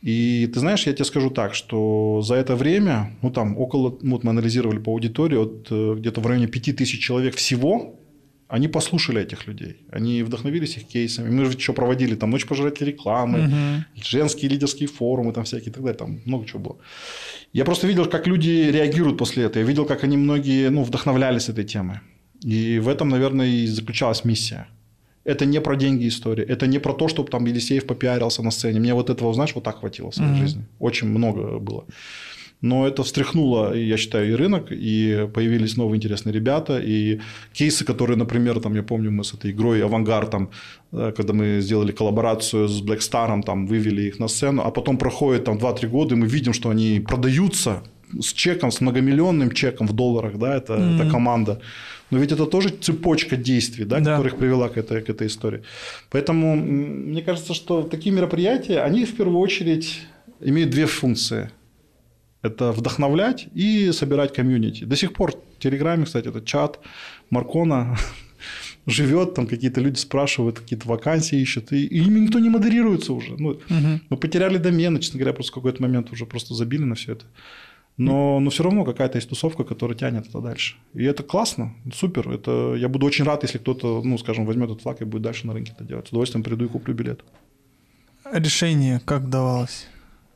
И 0.00 0.48
ты 0.54 0.60
знаешь, 0.60 0.86
я 0.86 0.92
тебе 0.92 1.04
скажу 1.04 1.30
так, 1.30 1.54
что 1.54 2.22
за 2.22 2.36
это 2.36 2.54
время, 2.54 3.16
ну 3.20 3.30
там 3.30 3.58
около, 3.58 3.98
ну, 4.00 4.12
вот 4.12 4.24
мы 4.24 4.30
анализировали 4.30 4.78
по 4.78 4.92
аудитории, 4.92 5.36
вот 5.36 5.66
э, 5.70 5.94
где-то 5.98 6.20
в 6.20 6.26
районе 6.26 6.46
5000 6.46 7.00
человек 7.00 7.34
всего 7.34 7.98
они 8.48 8.68
послушали 8.68 9.20
этих 9.20 9.46
людей, 9.46 9.76
они 9.90 10.22
вдохновились 10.22 10.76
их 10.78 10.86
кейсами. 10.86 11.28
Мы 11.28 11.44
же 11.44 11.56
еще 11.56 11.72
проводили 11.74 12.14
там 12.14 12.30
ночь 12.30 12.46
пожирателей 12.46 12.92
рекламы, 12.92 13.44
угу. 13.44 14.02
женские 14.02 14.50
лидерские 14.50 14.88
форумы, 14.88 15.32
там 15.32 15.44
всякие 15.44 15.70
и 15.70 15.72
так 15.72 15.82
далее, 15.82 15.98
там 15.98 16.20
много 16.24 16.46
чего 16.46 16.60
было. 16.60 16.76
Я 17.52 17.64
просто 17.64 17.86
видел, 17.86 18.06
как 18.06 18.26
люди 18.26 18.70
реагируют 18.70 19.18
после 19.18 19.44
этого. 19.44 19.62
Я 19.62 19.68
видел, 19.68 19.86
как 19.86 20.04
они 20.04 20.16
многие 20.16 20.70
ну, 20.70 20.82
вдохновлялись 20.82 21.48
этой 21.48 21.64
темой. 21.64 22.00
И 22.42 22.78
в 22.78 22.88
этом, 22.88 23.08
наверное, 23.08 23.46
и 23.46 23.66
заключалась 23.66 24.24
миссия. 24.24 24.68
Это 25.24 25.44
не 25.46 25.60
про 25.60 25.76
деньги 25.76 26.08
история. 26.08 26.44
Это 26.44 26.66
не 26.66 26.78
про 26.78 26.92
то, 26.92 27.08
чтобы 27.08 27.30
там 27.30 27.46
Елисеев 27.46 27.86
попиарился 27.86 28.42
на 28.42 28.50
сцене. 28.50 28.80
Мне 28.80 28.94
вот 28.94 29.10
этого, 29.10 29.34
знаешь, 29.34 29.54
вот 29.54 29.64
так 29.64 29.80
хватило 29.80 30.10
в 30.10 30.14
своей 30.14 30.32
mm 30.32 30.38
жизни. 30.38 30.64
Очень 30.78 31.08
много 31.08 31.58
было. 31.58 31.84
Но 32.60 32.88
это 32.88 33.04
встряхнуло, 33.04 33.72
я 33.74 33.96
считаю, 33.96 34.30
и 34.30 34.34
рынок, 34.34 34.72
и 34.72 35.28
появились 35.32 35.76
новые 35.76 35.96
интересные 35.96 36.32
ребята, 36.32 36.80
и 36.80 37.20
кейсы, 37.52 37.84
которые, 37.84 38.16
например, 38.16 38.60
там, 38.60 38.74
я 38.74 38.82
помню, 38.82 39.12
мы 39.12 39.22
с 39.22 39.32
этой 39.32 39.52
игрой 39.52 39.84
«Авангард», 39.84 40.30
там, 40.30 40.50
э, 40.92 41.12
когда 41.16 41.32
мы 41.32 41.60
сделали 41.60 41.92
коллаборацию 41.92 42.66
с 42.66 42.82
Black 42.82 42.98
Star, 42.98 43.42
там, 43.42 43.66
вывели 43.66 44.02
их 44.02 44.18
на 44.18 44.26
сцену, 44.26 44.62
а 44.64 44.70
потом 44.70 44.98
проходит 44.98 45.44
там 45.44 45.56
2-3 45.56 45.88
года, 45.88 46.14
и 46.14 46.18
мы 46.18 46.26
видим, 46.26 46.52
что 46.52 46.70
они 46.70 47.00
продаются 47.00 47.82
с 48.20 48.32
чеком, 48.32 48.72
с 48.72 48.80
многомиллионным 48.80 49.52
чеком 49.52 49.86
в 49.86 49.92
долларах, 49.92 50.36
да, 50.36 50.56
это, 50.56 50.74
mm-hmm. 50.74 51.00
это 51.00 51.10
команда. 51.10 51.60
Но 52.10 52.18
ведь 52.18 52.32
это 52.32 52.46
тоже 52.46 52.70
цепочка 52.70 53.36
действий, 53.36 53.84
да, 53.84 54.00
да. 54.00 54.16
которых 54.16 54.36
привела 54.36 54.68
к 54.68 54.78
этой, 54.78 55.00
к 55.02 55.10
этой 55.10 55.26
истории. 55.26 55.62
Поэтому 56.10 56.56
мне 56.56 57.22
кажется, 57.22 57.54
что 57.54 57.82
такие 57.82 58.12
мероприятия, 58.12 58.80
они 58.80 59.04
в 59.04 59.14
первую 59.14 59.38
очередь 59.38 60.00
имеют 60.40 60.70
две 60.70 60.86
функции– 60.86 61.50
это 62.42 62.72
вдохновлять 62.72 63.48
и 63.54 63.90
собирать 63.92 64.32
комьюнити. 64.32 64.84
До 64.84 64.96
сих 64.96 65.12
пор 65.12 65.32
в 65.32 65.58
Телеграме, 65.58 66.04
кстати, 66.04 66.28
этот 66.28 66.44
чат 66.44 66.78
Маркона 67.30 67.96
живет, 68.86 69.34
там 69.34 69.46
какие-то 69.46 69.80
люди 69.80 69.98
спрашивают, 69.98 70.60
какие-то 70.60 70.88
вакансии 70.88 71.38
ищут, 71.38 71.72
и, 71.72 71.84
и 71.84 71.98
ими 71.98 72.20
никто 72.20 72.38
не 72.38 72.48
модерируется 72.48 73.12
уже. 73.12 73.36
Ну, 73.36 73.50
угу. 73.50 74.00
Мы 74.08 74.16
потеряли 74.16 74.58
домены, 74.58 75.00
честно 75.00 75.18
говоря, 75.18 75.34
просто 75.34 75.52
в 75.52 75.54
какой-то 75.56 75.82
момент 75.82 76.12
уже 76.12 76.26
просто 76.26 76.54
забили 76.54 76.84
на 76.84 76.94
все 76.94 77.12
это. 77.12 77.24
Но, 77.96 78.38
но 78.38 78.50
все 78.50 78.62
равно 78.62 78.84
какая-то 78.84 79.18
есть 79.18 79.28
тусовка, 79.28 79.64
которая 79.64 79.98
тянет 79.98 80.28
это 80.28 80.40
дальше. 80.40 80.76
И 80.94 81.02
это 81.02 81.24
классно, 81.24 81.74
супер. 81.92 82.30
Это, 82.30 82.76
я 82.76 82.88
буду 82.88 83.04
очень 83.06 83.24
рад, 83.24 83.42
если 83.42 83.58
кто-то, 83.58 84.02
ну, 84.04 84.16
скажем, 84.18 84.46
возьмет 84.46 84.70
этот 84.70 84.82
флаг 84.82 85.02
и 85.02 85.04
будет 85.04 85.22
дальше 85.22 85.48
на 85.48 85.52
рынке 85.52 85.72
это 85.74 85.82
делать. 85.82 86.06
С 86.06 86.10
удовольствием 86.10 86.44
приду 86.44 86.66
и 86.66 86.68
куплю 86.68 86.94
билет. 86.94 87.24
Решение 88.32 89.00
как 89.04 89.28
давалось? 89.28 89.88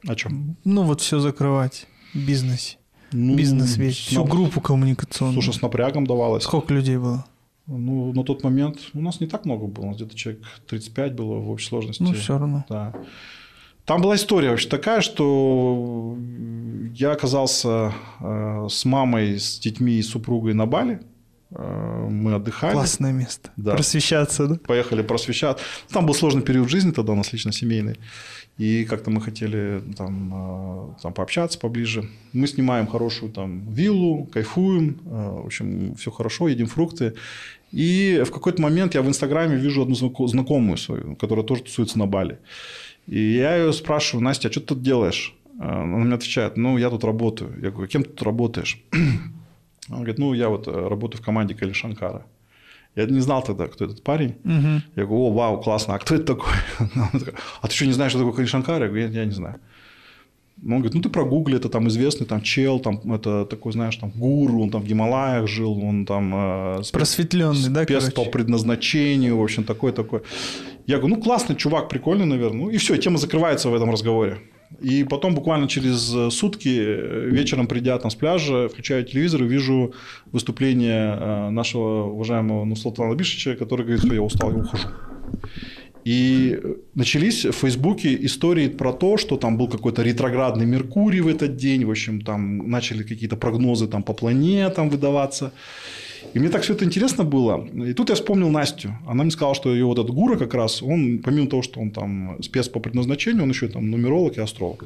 О 0.09 0.16
чем? 0.16 0.56
Ну, 0.64 0.82
вот 0.82 1.02
все 1.02 1.21
закрывать 1.21 1.87
бизнесе. 2.14 2.76
Ну, 3.12 3.37
Бизнес 3.37 3.76
весь. 3.76 3.97
Всю 3.97 4.25
нап- 4.25 4.28
группу 4.31 4.61
коммуникационную. 4.61 5.42
Слушай, 5.42 5.59
с 5.59 5.62
напрягом 5.62 6.07
давалось. 6.07 6.45
Сколько 6.45 6.73
людей 6.73 6.97
было? 6.97 7.25
Ну, 7.66 8.12
на 8.12 8.25
тот 8.25 8.42
момент 8.42 8.78
у 8.95 9.00
нас 9.00 9.21
не 9.21 9.26
так 9.26 9.45
много 9.45 9.66
было, 9.66 9.85
у 9.85 9.88
нас 9.88 9.97
где-то 9.97 10.16
человек 10.16 10.42
35 10.66 11.14
было 11.14 11.37
в 11.37 11.50
общей 11.50 11.69
сложности. 11.69 12.02
Ну, 12.02 12.12
все 12.12 12.38
равно. 12.38 12.64
Да. 12.69 12.95
Там 13.85 14.00
была 14.00 14.14
история 14.16 14.50
вообще 14.50 14.69
такая, 14.69 15.00
что 15.00 16.16
я 16.95 17.12
оказался 17.12 17.92
э, 18.21 18.66
с 18.71 18.85
мамой, 18.85 19.38
с 19.38 19.59
детьми 19.59 19.95
и 19.95 20.02
супругой 20.02 20.54
на 20.54 20.66
Бали. 20.66 21.00
Э, 21.50 22.07
мы 22.09 22.35
отдыхали. 22.35 22.73
Классное 22.73 23.12
место. 23.12 23.50
Да. 23.57 23.73
Просвещаться, 23.73 24.47
да? 24.47 24.54
Поехали 24.66 25.02
просвещать. 25.02 25.59
Там 25.90 26.07
был 26.07 26.14
сложный 26.14 26.42
период 26.42 26.69
жизни 26.69 26.92
тогда 26.92 27.12
у 27.12 27.16
нас 27.16 27.33
лично 27.33 27.52
семейный. 27.52 27.99
И 28.62 28.85
как-то 28.85 29.11
мы 29.11 29.21
хотели 29.21 29.83
там, 29.97 30.33
э, 30.35 31.02
там 31.02 31.12
пообщаться 31.12 31.59
поближе. 31.59 32.09
Мы 32.33 32.47
снимаем 32.47 32.87
хорошую 32.87 33.33
там 33.33 33.61
виллу, 33.75 34.26
кайфуем. 34.33 34.99
э, 35.07 35.40
В 35.42 35.47
общем, 35.47 35.95
все 35.97 36.11
хорошо, 36.11 36.49
едим 36.49 36.66
фрукты. 36.66 37.12
И 37.73 38.23
в 38.25 38.31
какой-то 38.31 38.62
момент 38.62 38.95
я 38.95 39.02
в 39.02 39.09
Инстаграме 39.09 39.57
вижу 39.57 39.83
одну 39.83 39.95
знако- 39.95 40.28
знакомую 40.28 40.76
свою, 40.76 41.16
которая 41.16 41.45
тоже 41.45 41.62
тусуется 41.62 41.99
на 41.99 42.07
Бали. 42.07 42.38
И 43.09 43.19
я 43.19 43.57
ее 43.57 43.73
спрашиваю, 43.73 44.23
Настя, 44.25 44.49
а 44.49 44.50
что 44.52 44.61
ты 44.61 44.66
тут 44.66 44.83
делаешь? 44.83 45.35
Она 45.59 45.85
мне 46.04 46.14
отвечает, 46.14 46.57
ну, 46.57 46.78
я 46.78 46.88
тут 46.90 47.04
работаю. 47.04 47.50
Я 47.62 47.71
говорю, 47.71 47.88
кем 47.88 48.02
ты 48.04 48.11
тут 48.11 48.23
работаешь? 48.23 48.78
Она 49.88 49.97
говорит, 49.97 50.19
ну, 50.19 50.35
я 50.35 50.49
вот 50.49 50.69
э, 50.69 50.88
работаю 50.88 51.21
в 51.21 51.25
команде 51.25 51.54
Кали 51.54 51.73
Шанкара. 51.73 52.23
Я 52.94 53.06
не 53.06 53.20
знал 53.20 53.42
тогда, 53.42 53.68
кто 53.68 53.84
этот 53.87 54.02
парень. 54.02 54.34
Мгм. 54.44 54.82
Я 54.96 55.04
говорю, 55.06 55.22
о, 55.25 55.32
вау, 55.32 55.61
классно, 55.62 55.94
а 55.94 55.99
кто 55.99 56.14
это 56.14 56.25
такой? 56.25 56.52
Такая, 57.12 57.34
а 57.62 57.68
ты 57.68 57.75
что, 57.75 57.87
не 57.87 57.92
знаешь, 57.92 58.12
что 58.12 58.18
такое 58.20 58.34
Кали 58.34 58.46
Шанкара? 58.46 58.84
Я 58.84 58.88
говорю, 58.88 59.08
я, 59.08 59.20
я 59.20 59.25
не 59.25 59.32
знаю. 59.32 59.61
Он 60.64 60.75
говорит, 60.75 60.94
ну 60.94 61.00
ты 61.00 61.08
прогугли, 61.08 61.56
это 61.56 61.68
там 61.68 61.88
известный 61.88 62.25
там 62.26 62.40
чел, 62.42 62.78
там 62.78 63.00
это 63.12 63.46
такой, 63.46 63.72
знаешь, 63.72 63.96
там 63.96 64.11
гуру, 64.11 64.62
он 64.62 64.70
там 64.70 64.82
в 64.82 64.87
Гималаях 64.87 65.49
жил, 65.49 65.76
он 65.82 66.06
там 66.06 66.32
э, 66.34 66.82
спец- 66.82 66.92
Просветленный, 66.92 67.68
да, 67.70 67.82
спец 67.82 68.04
по 68.04 68.11
короче? 68.12 68.30
предназначению, 68.30 69.38
в 69.38 69.42
общем, 69.42 69.64
такой-такой. 69.64 70.20
Я 70.87 70.99
говорю, 70.99 71.16
ну 71.16 71.22
классный 71.22 71.56
чувак, 71.56 71.88
прикольный, 71.88 72.26
наверное. 72.26 72.64
Ну 72.66 72.70
и 72.70 72.76
все, 72.76 72.96
тема 72.96 73.18
закрывается 73.18 73.70
в 73.70 73.75
этом 73.75 73.90
разговоре. 73.90 74.38
И 74.81 75.05
потом 75.05 75.35
буквально 75.35 75.69
через 75.69 76.14
э, 76.14 76.31
сутки, 76.31 76.69
э, 76.69 77.29
вечером 77.31 77.67
придя 77.67 77.99
там 77.99 78.11
с 78.11 78.14
пляжа, 78.14 78.69
включаю 78.69 79.05
телевизор 79.05 79.43
и 79.43 79.47
вижу 79.47 79.95
выступление 80.33 81.19
э, 81.19 81.50
нашего 81.50 82.05
уважаемого 82.05 82.64
Нуслатана 82.64 83.14
Бишича, 83.14 83.55
который 83.55 83.83
говорит, 83.87 84.05
все, 84.05 84.14
я 84.14 84.23
устал, 84.23 84.52
я 84.52 84.59
ухожу. 84.59 84.88
И 86.05 86.61
начались 86.95 87.45
в 87.45 87.52
Фейсбуке 87.52 88.17
истории 88.25 88.69
про 88.69 88.93
то, 88.93 89.17
что 89.17 89.37
там 89.37 89.57
был 89.57 89.69
какой-то 89.69 90.02
ретроградный 90.02 90.67
Меркурий 90.67 91.21
в 91.21 91.29
этот 91.29 91.57
день, 91.57 91.85
в 91.85 91.91
общем, 91.91 92.21
там 92.21 92.69
начали 92.69 93.05
какие-то 93.05 93.37
прогнозы 93.37 93.87
там 93.87 94.02
по 94.02 94.12
планетам 94.12 94.91
выдаваться. 94.91 95.52
И 96.35 96.38
мне 96.38 96.49
так 96.49 96.62
все 96.62 96.73
это 96.75 96.85
интересно 96.85 97.25
было. 97.25 97.67
И 97.87 97.93
тут 97.93 98.09
я 98.09 98.14
вспомнил 98.14 98.49
Настю. 98.50 98.97
Она 99.07 99.23
мне 99.25 99.31
сказала, 99.31 99.55
что 99.55 99.73
ее 99.73 99.85
вот 99.85 99.99
этот 99.99 100.11
Гура 100.14 100.37
как 100.37 100.55
раз, 100.55 100.83
он, 100.83 101.19
помимо 101.19 101.47
того, 101.49 101.62
что 101.62 101.81
он 101.81 101.91
там 101.91 102.38
спец 102.43 102.69
по 102.69 102.81
предназначению, 102.81 103.43
он 103.43 103.50
еще 103.50 103.69
там 103.69 103.91
нумеролог 103.91 104.37
и 104.38 104.41
астролог. 104.41 104.85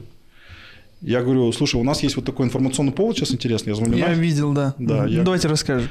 Я 1.03 1.23
говорю, 1.23 1.53
слушай, 1.53 1.77
у 1.77 1.85
нас 1.85 2.03
есть 2.03 2.17
вот 2.17 2.25
такой 2.25 2.47
информационный 2.47 2.93
повод 2.93 3.17
сейчас 3.17 3.33
интересный. 3.33 3.71
Я 3.71 3.75
звоню 3.77 3.97
Я 3.99 4.13
видел, 4.15 4.53
да. 4.53 4.75
Да, 4.79 5.03
Мгм. 5.03 5.07
я- 5.13 5.23
Давайте 5.23 5.49
расскажем. 5.49 5.89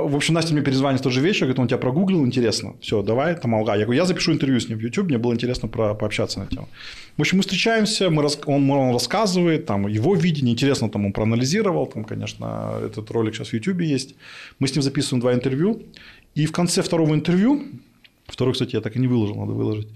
в 0.07 0.15
общем, 0.15 0.33
Настя 0.33 0.53
мне 0.53 0.63
перезвонит 0.63 1.01
в 1.01 1.03
тот 1.03 1.13
же 1.13 1.21
вечер, 1.21 1.41
говорит, 1.45 1.59
он 1.59 1.67
тебя 1.67 1.77
прогуглил, 1.77 2.25
интересно. 2.25 2.75
Все, 2.81 3.03
давай, 3.03 3.35
там, 3.35 3.53
алга. 3.53 3.75
Я 3.75 3.85
говорю, 3.85 4.01
я 4.01 4.05
запишу 4.05 4.31
интервью 4.31 4.59
с 4.59 4.69
ним 4.69 4.79
в 4.79 4.81
YouTube, 4.81 5.07
мне 5.07 5.17
было 5.17 5.33
интересно 5.33 5.67
про, 5.67 5.93
пообщаться 5.93 6.39
на 6.39 6.47
тему. 6.47 6.67
В 7.15 7.21
общем, 7.21 7.37
мы 7.37 7.43
встречаемся, 7.43 8.09
мы 8.09 8.27
он, 8.45 8.69
он 8.71 8.93
рассказывает, 8.93 9.65
там, 9.65 9.87
его 9.87 10.15
видение, 10.15 10.53
интересно, 10.53 10.89
там, 10.89 11.05
он 11.05 11.13
проанализировал, 11.13 11.85
там, 11.85 12.05
конечно, 12.05 12.79
этот 12.83 13.11
ролик 13.11 13.35
сейчас 13.35 13.49
в 13.49 13.53
YouTube 13.53 13.81
есть. 13.81 14.15
Мы 14.59 14.67
с 14.67 14.75
ним 14.75 14.81
записываем 14.81 15.21
два 15.21 15.33
интервью, 15.33 15.83
и 16.33 16.47
в 16.47 16.51
конце 16.51 16.81
второго 16.81 17.13
интервью, 17.13 17.63
второй, 18.25 18.53
кстати, 18.53 18.75
я 18.75 18.81
так 18.81 18.95
и 18.95 18.99
не 18.99 19.07
выложил, 19.07 19.35
надо 19.35 19.53
выложить, 19.53 19.89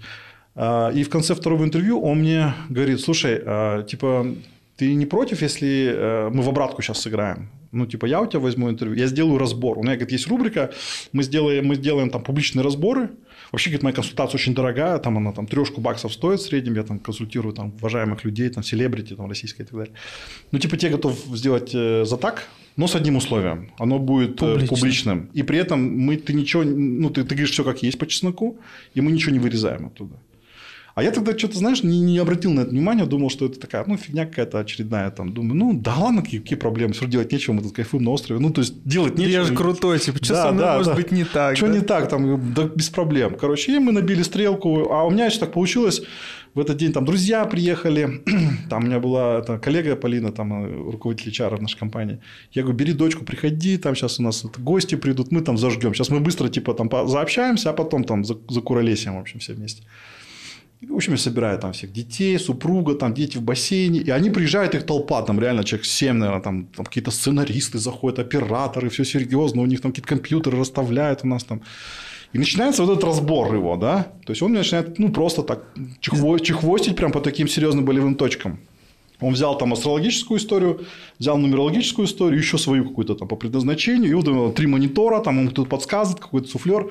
а, 0.54 0.90
и 0.90 1.02
в 1.02 1.08
конце 1.08 1.34
второго 1.34 1.64
интервью 1.64 2.00
он 2.00 2.18
мне 2.18 2.54
говорит, 2.68 3.00
слушай, 3.00 3.40
а, 3.44 3.82
типа, 3.82 4.26
ты 4.76 4.94
не 4.94 5.06
против, 5.06 5.42
если 5.42 5.92
э, 5.94 6.30
мы 6.32 6.42
в 6.42 6.48
обратку 6.48 6.82
сейчас 6.82 7.00
сыграем? 7.00 7.50
Ну, 7.72 7.86
типа, 7.86 8.06
я 8.06 8.20
у 8.20 8.26
тебя 8.26 8.40
возьму 8.40 8.68
интервью, 8.68 8.96
я 8.96 9.06
сделаю 9.06 9.38
разбор. 9.38 9.78
У 9.78 9.82
меня, 9.82 9.94
говорит, 9.94 10.12
есть 10.12 10.26
рубрика, 10.26 10.72
мы 11.12 11.22
сделаем, 11.22 11.66
мы 11.66 11.74
сделаем 11.74 12.10
там 12.10 12.22
публичные 12.22 12.62
разборы. 12.62 13.10
Вообще, 13.50 13.70
говорит, 13.70 13.82
моя 13.82 13.94
консультация 13.94 14.38
очень 14.38 14.54
дорогая, 14.54 14.98
там 14.98 15.16
она 15.16 15.32
там 15.32 15.46
трешку 15.46 15.80
баксов 15.80 16.12
стоит 16.12 16.40
в 16.40 16.42
среднем, 16.42 16.74
я 16.74 16.82
там 16.82 16.98
консультирую 16.98 17.54
там 17.54 17.74
уважаемых 17.80 18.24
людей, 18.24 18.48
там 18.50 18.62
селебрити, 18.62 19.14
там 19.14 19.28
российские 19.28 19.64
и 19.64 19.68
так 19.68 19.78
далее. 19.78 19.94
Ну, 20.52 20.58
типа, 20.58 20.76
те 20.76 20.90
готов 20.90 21.18
сделать 21.34 21.70
э, 21.74 22.04
за 22.04 22.16
так, 22.16 22.48
но 22.76 22.86
с 22.86 22.94
одним 22.94 23.16
условием. 23.16 23.70
Оно 23.78 23.98
будет 23.98 24.42
э, 24.42 24.54
Публично. 24.54 24.68
публичным. 24.68 25.30
И 25.32 25.42
при 25.42 25.58
этом 25.58 25.80
мы, 25.80 26.16
ты 26.16 26.34
ничего, 26.34 26.62
ну, 26.64 27.08
ты, 27.08 27.24
ты 27.24 27.34
говоришь 27.34 27.52
все 27.52 27.64
как 27.64 27.82
есть 27.82 27.98
по 27.98 28.06
чесноку, 28.06 28.58
и 28.94 29.00
мы 29.00 29.12
ничего 29.12 29.32
не 29.32 29.38
вырезаем 29.38 29.86
оттуда. 29.86 30.14
А 30.94 31.02
я 31.02 31.10
тогда 31.10 31.36
что-то, 31.36 31.58
знаешь, 31.58 31.82
не, 31.82 32.00
не 32.00 32.18
обратил 32.18 32.52
на 32.52 32.60
это 32.60 32.70
внимания, 32.70 33.06
думал, 33.06 33.30
что 33.30 33.46
это 33.46 33.58
такая, 33.58 33.84
ну, 33.86 33.96
фигня 33.96 34.26
какая-то 34.26 34.58
очередная. 34.58 35.10
Там, 35.10 35.32
думаю, 35.32 35.54
ну, 35.54 35.72
да 35.72 35.96
ладно, 35.96 36.22
какие, 36.22 36.40
какие 36.40 36.58
проблемы, 36.58 36.92
все 36.92 37.06
делать 37.06 37.32
нечего, 37.32 37.54
мы 37.54 37.62
тут 37.62 37.72
кайфуем 37.72 38.04
на 38.04 38.10
острове. 38.10 38.40
Ну, 38.40 38.50
то 38.50 38.60
есть, 38.60 38.82
делать 38.84 39.16
нечего. 39.16 39.32
я 39.32 39.44
же 39.44 39.54
крутой, 39.54 39.98
типа, 39.98 40.18
что 40.22 40.34
Да, 40.34 40.42
со 40.42 40.52
мной 40.52 40.64
да, 40.64 40.76
может 40.76 40.92
да. 40.92 40.96
быть 40.96 41.12
не 41.12 41.24
так? 41.24 41.56
Что 41.56 41.68
да? 41.68 41.72
не 41.74 41.80
так, 41.80 42.08
там, 42.08 42.54
да, 42.54 42.64
без 42.64 42.90
проблем. 42.90 43.36
Короче, 43.40 43.76
и 43.76 43.78
мы 43.78 43.92
набили 43.92 44.22
стрелку, 44.22 44.90
а 44.90 45.04
у 45.04 45.10
меня 45.10 45.26
еще 45.26 45.38
так 45.38 45.52
получилось, 45.52 46.02
в 46.54 46.60
этот 46.60 46.76
день 46.76 46.92
там 46.92 47.06
друзья 47.06 47.44
приехали, 47.46 48.22
там 48.68 48.84
у 48.84 48.86
меня 48.86 49.00
была 49.00 49.38
эта 49.38 49.58
коллега 49.58 49.96
Полина, 49.96 50.32
там 50.32 50.64
э, 50.64 50.90
руководитель 50.92 51.30
HR 51.30 51.56
в 51.56 51.62
нашей 51.62 51.78
компании. 51.78 52.18
Я 52.52 52.62
говорю, 52.62 52.76
бери 52.78 52.92
дочку, 52.92 53.24
приходи, 53.24 53.78
там 53.78 53.94
сейчас 53.94 54.20
у 54.20 54.22
нас 54.22 54.44
это, 54.44 54.60
гости 54.60 54.96
придут, 54.96 55.32
мы 55.32 55.40
там 55.40 55.56
зажгем. 55.56 55.94
Сейчас 55.94 56.10
мы 56.10 56.20
быстро 56.20 56.48
типа 56.48 56.74
там 56.74 56.90
заобщаемся, 57.08 57.70
а 57.70 57.72
потом 57.72 58.04
там 58.04 58.24
за- 58.24 58.38
закуролесим, 58.48 59.16
в 59.16 59.20
общем, 59.20 59.38
все 59.38 59.54
вместе. 59.54 59.82
В 60.88 60.94
общем, 60.96 61.12
я 61.12 61.18
собираю 61.18 61.58
там 61.58 61.72
всех 61.72 61.92
детей, 61.92 62.38
супруга, 62.38 62.94
там 62.94 63.14
дети 63.14 63.38
в 63.38 63.42
бассейне. 63.42 64.00
И 64.00 64.10
они 64.10 64.30
приезжают, 64.30 64.74
их 64.74 64.84
толпа, 64.84 65.22
там 65.22 65.38
реально 65.38 65.62
человек 65.62 65.86
7, 65.86 66.16
наверное, 66.16 66.42
там, 66.42 66.66
там 66.66 66.84
какие-то 66.84 67.12
сценаристы 67.12 67.78
заходят, 67.78 68.18
операторы, 68.18 68.88
все 68.88 69.04
серьезно, 69.04 69.62
у 69.62 69.66
них 69.66 69.80
там 69.80 69.92
какие-то 69.92 70.08
компьютеры 70.08 70.58
расставляют 70.58 71.20
у 71.22 71.28
нас 71.28 71.44
там. 71.44 71.62
И 72.32 72.38
начинается 72.38 72.82
вот 72.82 72.92
этот 72.92 73.04
разбор 73.04 73.54
его, 73.54 73.76
да. 73.76 74.08
То 74.26 74.32
есть 74.32 74.42
он 74.42 74.52
начинает, 74.52 74.98
ну, 74.98 75.12
просто 75.12 75.42
так 75.42 75.64
чехво- 76.00 76.40
чехвостить 76.40 76.96
прям 76.96 77.12
по 77.12 77.20
таким 77.20 77.46
серьезным 77.46 77.84
болевым 77.84 78.14
точкам. 78.16 78.58
Он 79.20 79.34
взял 79.34 79.56
там 79.56 79.72
астрологическую 79.72 80.38
историю, 80.38 80.84
взял 81.18 81.38
нумерологическую 81.38 82.06
историю, 82.06 82.40
еще 82.40 82.58
свою 82.58 82.88
какую-то 82.88 83.14
там 83.14 83.28
по 83.28 83.36
предназначению, 83.36 84.10
и 84.10 84.14
вот 84.14 84.26
него 84.26 84.50
три 84.50 84.66
монитора, 84.66 85.20
там 85.20 85.38
ему 85.38 85.50
тут 85.50 85.68
подсказывает, 85.68 86.20
какой-то 86.20 86.48
суфлер. 86.48 86.90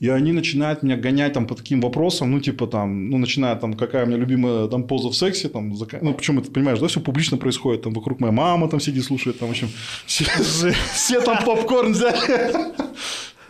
И 0.00 0.08
они 0.08 0.32
начинают 0.32 0.84
меня 0.84 0.96
гонять 0.96 1.32
там 1.32 1.46
по 1.46 1.56
таким 1.56 1.80
вопросам, 1.80 2.30
ну, 2.30 2.40
типа 2.40 2.68
там, 2.68 3.10
ну, 3.10 3.18
начиная 3.18 3.56
там, 3.56 3.74
какая 3.74 4.04
у 4.04 4.06
меня 4.06 4.16
любимая 4.16 4.68
там 4.68 4.84
поза 4.84 5.08
в 5.08 5.14
сексе, 5.14 5.48
там, 5.48 5.72
зака- 5.72 5.98
ну, 6.02 6.14
причем 6.14 6.38
это, 6.38 6.52
понимаешь, 6.52 6.78
да, 6.78 6.86
все 6.86 7.00
публично 7.00 7.36
происходит, 7.36 7.82
там, 7.82 7.92
вокруг 7.92 8.20
моя 8.20 8.32
мама 8.32 8.68
там 8.68 8.78
сидит, 8.80 9.04
слушает, 9.04 9.40
там, 9.40 9.48
в 9.48 9.50
общем, 9.50 9.68
все, 10.06 10.24
все 10.94 11.20
там 11.20 11.44
попкорн 11.44 11.92
взяли. 11.92 12.72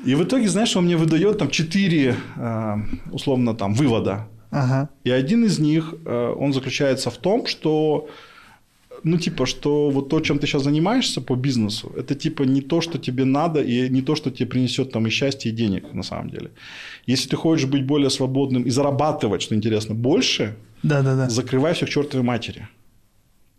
И 0.07 0.15
в 0.15 0.25
итоге, 0.25 0.49
знаешь, 0.49 0.75
он 0.77 0.85
мне 0.85 0.97
выдает 0.97 1.39
там 1.39 1.51
четыре, 1.51 2.17
э, 2.37 2.75
условно, 3.13 3.55
там, 3.55 3.75
вывода. 3.75 4.29
Ага. 4.51 4.89
И 5.05 5.11
один 5.11 5.45
из 5.45 5.59
них, 5.59 5.95
э, 6.07 6.35
он 6.39 6.53
заключается 6.55 7.11
в 7.11 7.19
том, 7.19 7.47
что, 7.47 8.09
ну, 9.05 9.19
типа, 9.19 9.47
что 9.47 9.91
вот 9.91 10.09
то, 10.09 10.21
чем 10.21 10.39
ты 10.39 10.47
сейчас 10.47 10.63
занимаешься 10.65 11.21
по 11.21 11.35
бизнесу, 11.37 11.93
это, 11.97 12.15
типа, 12.15 12.43
не 12.45 12.61
то, 12.61 12.81
что 12.81 12.99
тебе 12.99 13.25
надо, 13.25 13.61
и 13.63 13.89
не 13.91 14.03
то, 14.03 14.15
что 14.17 14.31
тебе 14.31 14.47
принесет 14.47 14.93
там 14.93 15.07
и 15.07 15.11
счастье, 15.11 15.53
и 15.53 15.55
денег, 15.55 15.93
на 15.95 16.03
самом 16.03 16.31
деле. 16.31 16.51
Если 17.07 17.29
ты 17.29 17.37
хочешь 17.37 17.67
быть 17.67 17.85
более 17.87 18.11
свободным 18.11 18.63
и 18.65 18.71
зарабатывать, 18.71 19.43
что 19.43 19.55
интересно, 19.55 19.95
больше, 19.95 20.55
Да-да-да. 20.83 21.29
закрывай 21.29 21.73
все 21.75 21.87
к 21.87 21.89
чертовой 21.89 22.25
матери. 22.25 22.69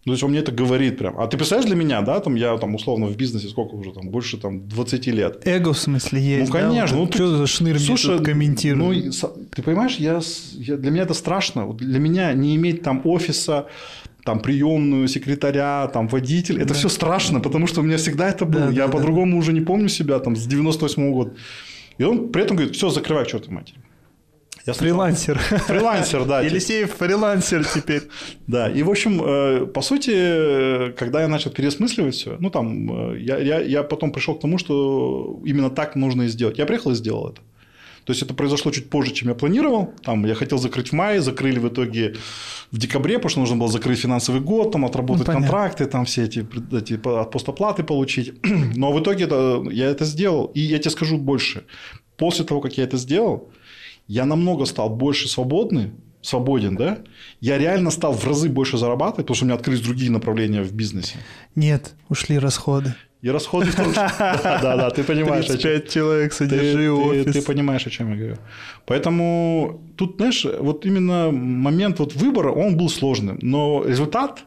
Ну, 0.05 0.12
то 0.12 0.13
есть 0.13 0.24
он 0.24 0.29
мне 0.31 0.39
это 0.39 0.51
говорит 0.53 0.98
прям. 0.98 1.19
А 1.19 1.27
ты 1.27 1.36
представляешь 1.38 1.67
для 1.69 1.75
меня, 1.75 2.01
да, 2.01 2.19
там 2.22 2.36
я 2.36 2.58
там 2.58 2.74
условно 2.74 3.08
в 3.08 3.17
бизнесе 3.17 3.50
сколько 3.50 3.75
уже 3.75 3.91
там, 3.91 4.10
больше 4.10 4.38
там 4.38 4.67
20 4.67 5.08
лет. 5.08 5.41
Эго 5.46 5.74
в 5.74 5.77
смысле 5.77 6.22
есть, 6.22 6.48
Ну, 6.53 6.60
конечно. 6.60 6.88
Да? 6.88 6.93
Ну, 6.96 7.05
Вот 7.05 7.13
что 7.13 7.38
за 7.38 7.48
шныр 7.48 7.77
Слушай, 7.79 8.17
тут 8.17 8.25
комментирует? 8.25 9.05
Ну, 9.22 9.29
ты 9.53 9.62
понимаешь, 9.62 9.98
я, 9.98 10.22
я- 10.53 10.77
для 10.77 10.91
меня 10.91 11.03
это 11.03 11.13
страшно. 11.13 11.74
Для 11.74 12.00
меня 12.00 12.34
не 12.34 12.55
иметь 12.55 12.81
там 12.81 13.01
офиса, 13.03 13.65
там 14.24 14.40
приемную, 14.40 15.08
секретаря, 15.08 15.88
там 15.94 16.08
водитель, 16.08 16.58
это 16.58 16.70
Да. 16.70 16.74
все 16.74 16.90
страшно, 16.90 17.40
потому 17.40 17.68
что 17.68 17.82
у 17.82 17.84
меня 17.84 17.98
всегда 17.98 18.30
это 18.30 18.46
было. 18.46 18.68
Да, 18.68 18.72
я 18.72 18.86
да, 18.88 18.92
по-другому 18.94 19.38
уже 19.38 19.54
не 19.54 19.62
помню 19.62 19.90
себя 19.90 20.20
там 20.20 20.36
с 20.36 20.46
98 20.46 21.12
года. 21.12 21.32
И 21.98 22.04
он 22.04 22.30
при 22.30 22.44
этом 22.44 22.58
говорит, 22.58 22.76
все, 22.76 22.90
закрывай 22.90 23.26
чертовой 23.26 23.56
матери. 23.56 23.80
Я 24.66 24.74
Фрилансер. 24.74 25.38
Фрилансер, 25.68 26.26
да. 26.26 26.42
Елисеев 26.42 26.94
фрилансер 26.94 27.66
теперь. 27.66 28.04
Да, 28.48 28.70
и 28.70 28.84
в 28.84 28.90
общем, 28.90 29.22
э, 29.24 29.66
по 29.66 29.82
сути, 29.82 30.12
э, 30.14 30.92
когда 30.92 31.22
я 31.22 31.28
начал 31.28 31.50
переосмысливать 31.50 32.14
все, 32.16 32.38
ну 32.40 32.50
там, 32.50 33.14
э, 33.14 33.20
я, 33.20 33.38
я, 33.40 33.60
я 33.62 33.84
потом 33.84 34.12
пришел 34.12 34.36
к 34.36 34.42
тому, 34.42 34.58
что 34.58 35.40
именно 35.46 35.70
так 35.70 35.96
нужно 35.96 36.24
и 36.24 36.28
сделать. 36.28 36.58
Я 36.60 36.66
приехал 36.66 36.92
и 36.92 36.96
сделал 36.96 37.30
это. 37.30 37.42
То 38.10 38.13
есть 38.13 38.24
это 38.24 38.34
произошло 38.34 38.72
чуть 38.72 38.89
позже, 38.89 39.12
чем 39.13 39.30
я 39.30 39.36
планировал. 39.36 39.94
Там 40.04 40.25
я 40.25 40.34
хотел 40.34 40.58
закрыть 40.58 40.89
в 40.89 40.94
мае, 40.94 41.22
закрыли 41.22 41.60
в 41.60 41.68
итоге 41.68 42.16
в 42.72 42.78
декабре, 42.80 43.18
потому 43.20 43.30
что 43.30 43.39
нужно 43.42 43.56
было 43.58 43.68
закрыть 43.70 44.00
финансовый 44.00 44.42
год, 44.42 44.72
там 44.72 44.84
отработать 44.84 45.28
Ну, 45.28 45.34
понятно. 45.34 45.46
контракты, 45.48 45.86
там 45.86 46.06
все 46.06 46.24
эти, 46.24 46.44
эти 46.75 46.98
по- 46.98 47.25
постоплаты 47.25 47.84
получить. 47.84 48.34
Но 48.75 48.92
в 48.92 49.00
итоге 49.00 49.25
это, 49.25 49.63
я 49.72 49.86
это 49.92 50.06
сделал. 50.06 50.46
И 50.56 50.60
я 50.60 50.80
тебе 50.80 50.89
скажу 50.89 51.20
больше. 51.20 51.66
После 52.18 52.44
того, 52.46 52.62
как 52.62 52.78
я 52.80 52.84
это 52.86 52.98
сделал, 52.98 53.51
я 54.08 54.25
намного 54.25 54.66
стал 54.66 54.89
больше 54.89 55.28
свободный, 55.30 55.92
свободен, 56.22 56.76
да? 56.76 56.98
Я 57.42 57.58
реально 57.58 57.92
стал 57.92 58.14
в 58.14 58.26
разы 58.26 58.50
больше 58.50 58.78
зарабатывать, 58.78 59.26
потому 59.26 59.36
что 59.36 59.46
у 59.46 59.48
меня 59.48 59.56
открылись 59.56 59.82
другие 59.82 60.12
направления 60.12 60.62
в 60.64 60.74
бизнесе. 60.74 61.16
Нет, 61.56 61.94
ушли 62.10 62.38
расходы. 62.40 62.94
И 63.22 63.30
расходы 63.30 63.72
тоже. 63.74 63.92
Да, 63.96 64.60
да, 64.62 64.76
да, 64.78 64.90
ты 64.92 65.04
понимаешь, 65.04 65.46
о 65.46 65.58
чем. 65.58 65.72
35 65.72 65.90
человек 65.90 66.32
Ты, 66.32 66.36
содержи 66.38 66.78
ты- 66.86 66.92
офис. 66.92 67.34
ты 67.34 67.42
понимаешь, 67.42 67.86
о 67.88 67.90
чем 67.90 68.12
я 68.12 68.16
говорю. 68.18 68.38
Поэтому 68.86 69.82
тут, 69.98 70.16
знаешь, 70.18 70.46
вот 70.60 70.86
именно 70.86 71.30
момент 71.32 72.00
вот 72.00 72.16
выбора, 72.16 72.52
он 72.52 72.78
был 72.78 72.90
сложным, 72.90 73.38
но 73.42 73.84
результат 73.86 74.44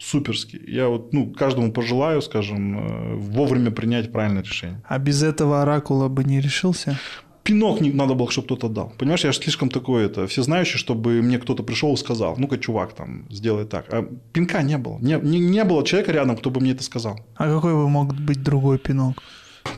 суперский. 0.00 0.60
Я 0.66 0.88
вот, 0.88 1.12
ну, 1.12 1.30
каждому 1.32 1.70
пожелаю, 1.72 2.20
скажем, 2.22 2.78
э, 2.78 3.14
вовремя 3.16 3.70
принять 3.70 4.10
правильное 4.12 4.42
решение. 4.42 4.82
А 4.88 4.98
без 4.98 5.22
этого 5.22 5.62
оракула 5.62 6.08
бы 6.08 6.24
не 6.24 6.40
решился? 6.40 6.98
Пинок 7.44 7.80
не 7.82 7.92
надо 7.92 8.14
было, 8.14 8.30
чтобы 8.30 8.46
кто-то 8.46 8.68
дал. 8.68 8.92
Понимаешь, 8.98 9.22
я 9.24 9.32
же 9.32 9.38
слишком 9.38 9.68
такой 9.68 10.06
это, 10.06 10.26
все 10.26 10.42
знающий, 10.42 10.78
чтобы 10.78 11.20
мне 11.22 11.38
кто-то 11.38 11.62
пришел 11.62 11.92
и 11.92 11.96
сказал, 11.96 12.36
ну-ка, 12.38 12.56
чувак, 12.56 12.94
там, 12.94 13.26
сделай 13.30 13.66
так. 13.66 13.84
А 13.92 14.08
пинка 14.32 14.62
не 14.62 14.78
было. 14.78 14.98
Не, 15.00 15.18
не, 15.22 15.38
не 15.38 15.62
было 15.64 15.84
человека 15.84 16.12
рядом, 16.12 16.36
кто 16.38 16.50
бы 16.50 16.60
мне 16.60 16.72
это 16.72 16.82
сказал. 16.82 17.20
А 17.36 17.54
какой 17.54 17.74
бы 17.74 17.88
мог 17.88 18.14
быть 18.14 18.42
другой 18.42 18.78
пинок? 18.78 19.22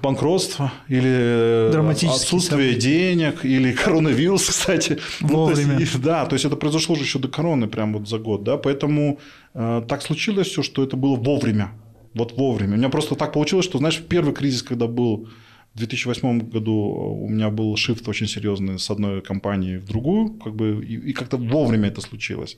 банкротство 0.02 0.72
или 0.88 1.70
Драматические 1.72 2.10
отсутствие 2.10 2.72
события. 2.72 2.80
денег 2.80 3.44
или 3.44 3.72
коронавирус, 3.72 4.44
кстати. 4.48 4.98
Ну, 5.20 5.28
то 5.46 5.50
есть, 5.50 5.64
Вовремя. 5.64 5.86
да, 6.02 6.26
то 6.26 6.34
есть 6.34 6.44
это 6.44 6.56
произошло 6.56 6.94
же 6.94 7.02
еще 7.02 7.18
до 7.18 7.28
короны, 7.28 7.66
прям 7.66 7.94
вот 7.94 8.08
за 8.08 8.18
год, 8.18 8.44
да, 8.44 8.56
поэтому 8.56 9.18
э, 9.54 9.82
так 9.88 10.02
случилось 10.02 10.48
все, 10.48 10.62
что 10.62 10.82
это 10.82 10.96
было 10.96 11.16
вовремя, 11.16 11.70
вот 12.14 12.36
вовремя. 12.36 12.74
У 12.74 12.76
меня 12.78 12.88
просто 12.88 13.14
так 13.14 13.32
получилось, 13.32 13.64
что, 13.64 13.78
знаешь, 13.78 14.00
первый 14.08 14.34
кризис, 14.34 14.62
когда 14.62 14.86
был 14.86 15.28
в 15.76 15.78
2008 15.78 16.48
году, 16.48 16.72
у 16.72 17.28
меня 17.28 17.50
был 17.50 17.76
шифт 17.76 18.08
очень 18.08 18.26
серьезный 18.26 18.78
с 18.78 18.90
одной 18.90 19.20
компании 19.20 19.76
в 19.76 19.84
другую, 19.84 20.30
как 20.30 20.54
бы, 20.54 20.82
и, 20.82 21.10
и 21.10 21.12
как-то 21.12 21.36
вовремя 21.36 21.88
это 21.88 22.00
случилось. 22.00 22.56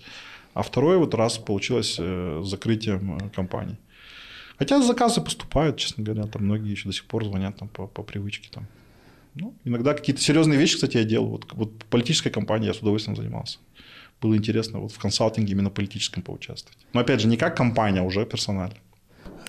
А 0.54 0.62
второй 0.62 0.98
вот 0.98 1.14
раз 1.14 1.37
получилось 1.37 1.96
э, 1.98 2.42
закрытием 2.44 3.16
э, 3.16 3.30
компании. 3.34 3.76
Хотя 4.56 4.80
заказы 4.80 5.20
поступают, 5.20 5.78
честно 5.78 6.04
говоря, 6.04 6.28
там 6.28 6.44
многие 6.44 6.70
еще 6.70 6.88
до 6.88 6.92
сих 6.92 7.06
пор 7.06 7.25
звонят 7.25 7.56
там, 7.56 7.68
по, 7.68 7.88
по 7.88 8.04
привычке. 8.04 8.50
Там. 8.52 8.68
Ну, 9.34 9.52
иногда 9.64 9.94
какие-то 9.94 10.22
серьезные 10.22 10.56
вещи, 10.56 10.75
кстати, 10.75 10.98
я 10.98 11.04
делал. 11.04 11.26
Вот, 11.26 11.46
вот 11.54 11.84
политической 11.87 12.30
кампанией 12.30 12.68
я 12.68 12.75
с 12.75 12.78
удовольствием 12.78 13.16
занимался. 13.16 13.58
Было 14.20 14.37
интересно 14.37 14.78
вот 14.78 14.92
в 14.92 14.98
консалтинге 14.98 15.52
именно 15.52 15.70
политическом 15.70 16.22
поучаствовать. 16.22 16.78
Но 16.92 17.00
опять 17.00 17.20
же, 17.20 17.26
не 17.26 17.37
как 17.37 17.56
компания, 17.56 18.00
а 18.00 18.04
уже 18.04 18.25
персонально. 18.26 18.76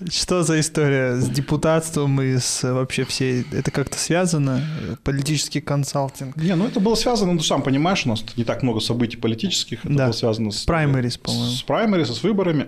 Что 0.10 0.44
за 0.44 0.60
история 0.60 1.16
с 1.16 1.30
депутатством 1.30 2.22
и 2.22 2.38
с 2.38 2.64
э, 2.64 2.72
вообще 2.72 3.04
всей... 3.06 3.46
Это 3.52 3.72
как-то 3.72 3.98
связано? 3.98 4.62
Э, 4.82 4.96
Политический 5.04 5.62
консалтинг? 5.62 6.36
Не, 6.38 6.56
ну 6.56 6.66
это 6.66 6.80
было 6.80 6.96
связано, 6.96 7.34
ну 7.34 7.40
ты 7.40 7.46
сам 7.46 7.62
понимаешь, 7.64 8.06
у 8.06 8.10
нас 8.10 8.24
не 8.38 8.44
так 8.44 8.64
много 8.64 8.80
событий 8.80 9.18
политических. 9.18 9.84
Это 9.86 9.94
Да. 9.94 10.06
было 10.06 10.14
связано 10.14 10.52
с... 10.52 10.64
Праймерис, 10.64 11.18
по-моему. 11.18 11.52
С 11.52 11.64
праймерис, 11.64 12.08
с 12.10 12.24
выборами. 12.24 12.68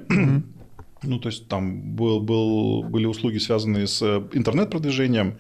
Ну, 1.03 1.17
то 1.17 1.29
есть 1.29 1.47
там 1.47 1.95
был, 1.95 2.19
был, 2.19 2.83
были 2.83 3.05
услуги, 3.07 3.39
связанные 3.39 3.87
с 3.87 4.01
э, 4.03 4.21
интернет-продвижением. 4.33 5.37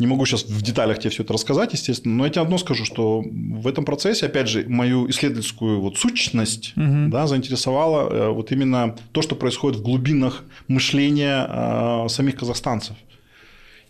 Не 0.00 0.08
могу 0.08 0.26
сейчас 0.26 0.44
в 0.44 0.60
деталях 0.60 0.98
тебе 0.98 1.10
все 1.10 1.22
это 1.22 1.32
рассказать, 1.32 1.72
естественно, 1.72 2.14
но 2.16 2.24
я 2.24 2.30
тебе 2.30 2.42
одно 2.42 2.58
скажу, 2.58 2.84
что 2.84 3.22
в 3.22 3.66
этом 3.68 3.84
процессе, 3.84 4.26
опять 4.26 4.48
же, 4.48 4.64
мою 4.68 5.08
исследовательскую 5.08 5.80
вот 5.80 5.98
сущность 5.98 6.72
Мгм. 6.74 7.10
да, 7.10 7.28
заинтересовала 7.28 8.10
э, 8.10 8.28
вот 8.30 8.50
именно 8.50 8.96
то, 9.12 9.22
что 9.22 9.36
происходит 9.36 9.78
в 9.78 9.82
глубинах 9.82 10.42
мышления 10.66 11.46
э, 11.48 12.08
самих 12.08 12.36
казахстанцев. 12.36 12.96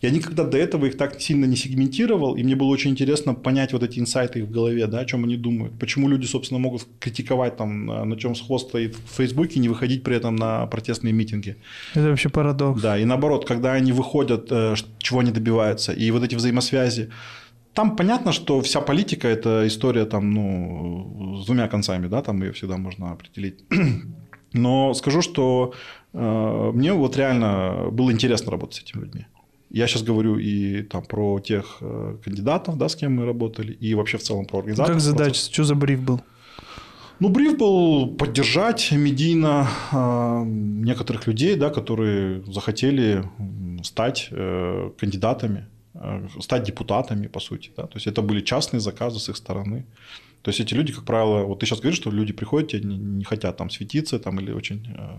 Я 0.01 0.11
никогда 0.11 0.45
до 0.45 0.57
этого 0.57 0.85
их 0.85 0.97
так 0.97 1.19
сильно 1.19 1.45
не 1.45 1.55
сегментировал, 1.55 2.35
и 2.35 2.43
мне 2.43 2.55
было 2.55 2.67
очень 2.67 2.91
интересно 2.91 3.33
понять 3.33 3.73
вот 3.73 3.83
эти 3.83 3.99
инсайты 3.99 4.39
их 4.39 4.45
в 4.45 4.51
голове, 4.51 4.87
да, 4.87 4.99
о 4.99 5.05
чем 5.05 5.25
они 5.25 5.35
думают. 5.35 5.77
Почему 5.77 6.07
люди, 6.07 6.25
собственно, 6.25 6.59
могут 6.59 6.87
критиковать 6.99 7.57
там, 7.57 7.85
на 7.85 8.05
на 8.09 8.17
чем 8.17 8.35
сход 8.35 8.61
стоит 8.61 8.95
в 8.95 9.17
Фейсбуке, 9.17 9.59
не 9.59 9.69
выходить 9.69 10.03
при 10.03 10.15
этом 10.15 10.35
на 10.35 10.65
протестные 10.67 11.13
митинги. 11.13 11.55
Это 11.93 12.09
вообще 12.09 12.29
парадокс. 12.29 12.81
Да, 12.81 12.97
и 12.97 13.05
наоборот, 13.05 13.45
когда 13.45 13.73
они 13.73 13.91
выходят, 13.91 14.47
э, 14.51 14.75
чего 14.99 15.19
они 15.19 15.31
добиваются, 15.31 15.91
и 15.91 16.11
вот 16.11 16.23
эти 16.23 16.35
взаимосвязи. 16.35 17.09
Там 17.73 17.95
понятно, 17.95 18.31
что 18.31 18.61
вся 18.61 18.81
политика– 18.81 19.27
это 19.29 19.67
история 19.67 20.05
там, 20.05 20.31
ну, 20.31 21.37
с 21.41 21.45
двумя 21.45 21.67
концами, 21.67 22.07
да, 22.07 22.21
там 22.21 22.41
ее 22.41 22.51
всегда 22.51 22.77
можно 22.77 23.11
определить. 23.11 23.59
Но 24.53 24.93
скажу, 24.93 25.21
что 25.21 25.73
э, 26.13 26.71
мне 26.73 26.93
вот 26.93 27.17
реально 27.17 27.89
было 27.91 28.11
интересно 28.11 28.51
работать 28.51 28.77
с 28.77 28.81
этими 28.81 29.01
людьми. 29.01 29.25
Я 29.69 29.87
сейчас 29.87 30.03
говорю 30.03 30.37
и 30.37 30.81
там 30.83 31.03
про 31.03 31.39
тех 31.39 31.77
э, 31.81 32.17
кандидатов, 32.23 32.77
да, 32.77 32.89
с 32.89 32.95
кем 32.95 33.15
мы 33.15 33.25
работали, 33.25 33.71
и 33.71 33.93
вообще 33.93 34.17
в 34.17 34.23
целом 34.23 34.45
про 34.45 34.59
организацию. 34.59 34.95
Как 34.95 35.01
задача? 35.01 35.39
Что 35.39 35.63
за 35.63 35.75
бриф 35.75 36.01
был? 36.01 36.21
Ну, 37.19 37.29
бриф 37.29 37.57
был 37.57 38.07
поддержать 38.15 38.91
медийно 38.91 39.67
э, 39.91 40.43
некоторых 40.45 41.27
людей, 41.27 41.55
да, 41.55 41.69
которые 41.69 42.43
захотели 42.45 43.23
стать 43.83 44.29
э, 44.31 44.91
кандидатами, 44.97 45.65
э, 45.93 46.27
стать 46.39 46.63
депутатами, 46.63 47.27
по 47.27 47.39
сути. 47.39 47.71
Да? 47.77 47.83
То 47.83 47.97
есть 47.97 48.07
это 48.07 48.21
были 48.21 48.41
частные 48.41 48.79
заказы 48.79 49.19
с 49.19 49.29
их 49.29 49.35
стороны. 49.35 49.85
То 50.41 50.49
есть 50.49 50.61
эти 50.61 50.73
люди, 50.73 50.93
как 50.93 51.03
правило, 51.03 51.43
вот 51.43 51.59
ты 51.59 51.65
сейчас 51.65 51.79
говоришь, 51.79 51.99
что 51.99 52.09
люди 52.09 52.31
приходят, 52.31 52.71
тебе 52.71 52.87
не, 52.87 52.97
не 52.97 53.23
хотят 53.25 53.57
там 53.57 53.69
светиться 53.69 54.17
там, 54.19 54.39
или 54.39 54.53
очень 54.53 54.87
э, 54.97 55.17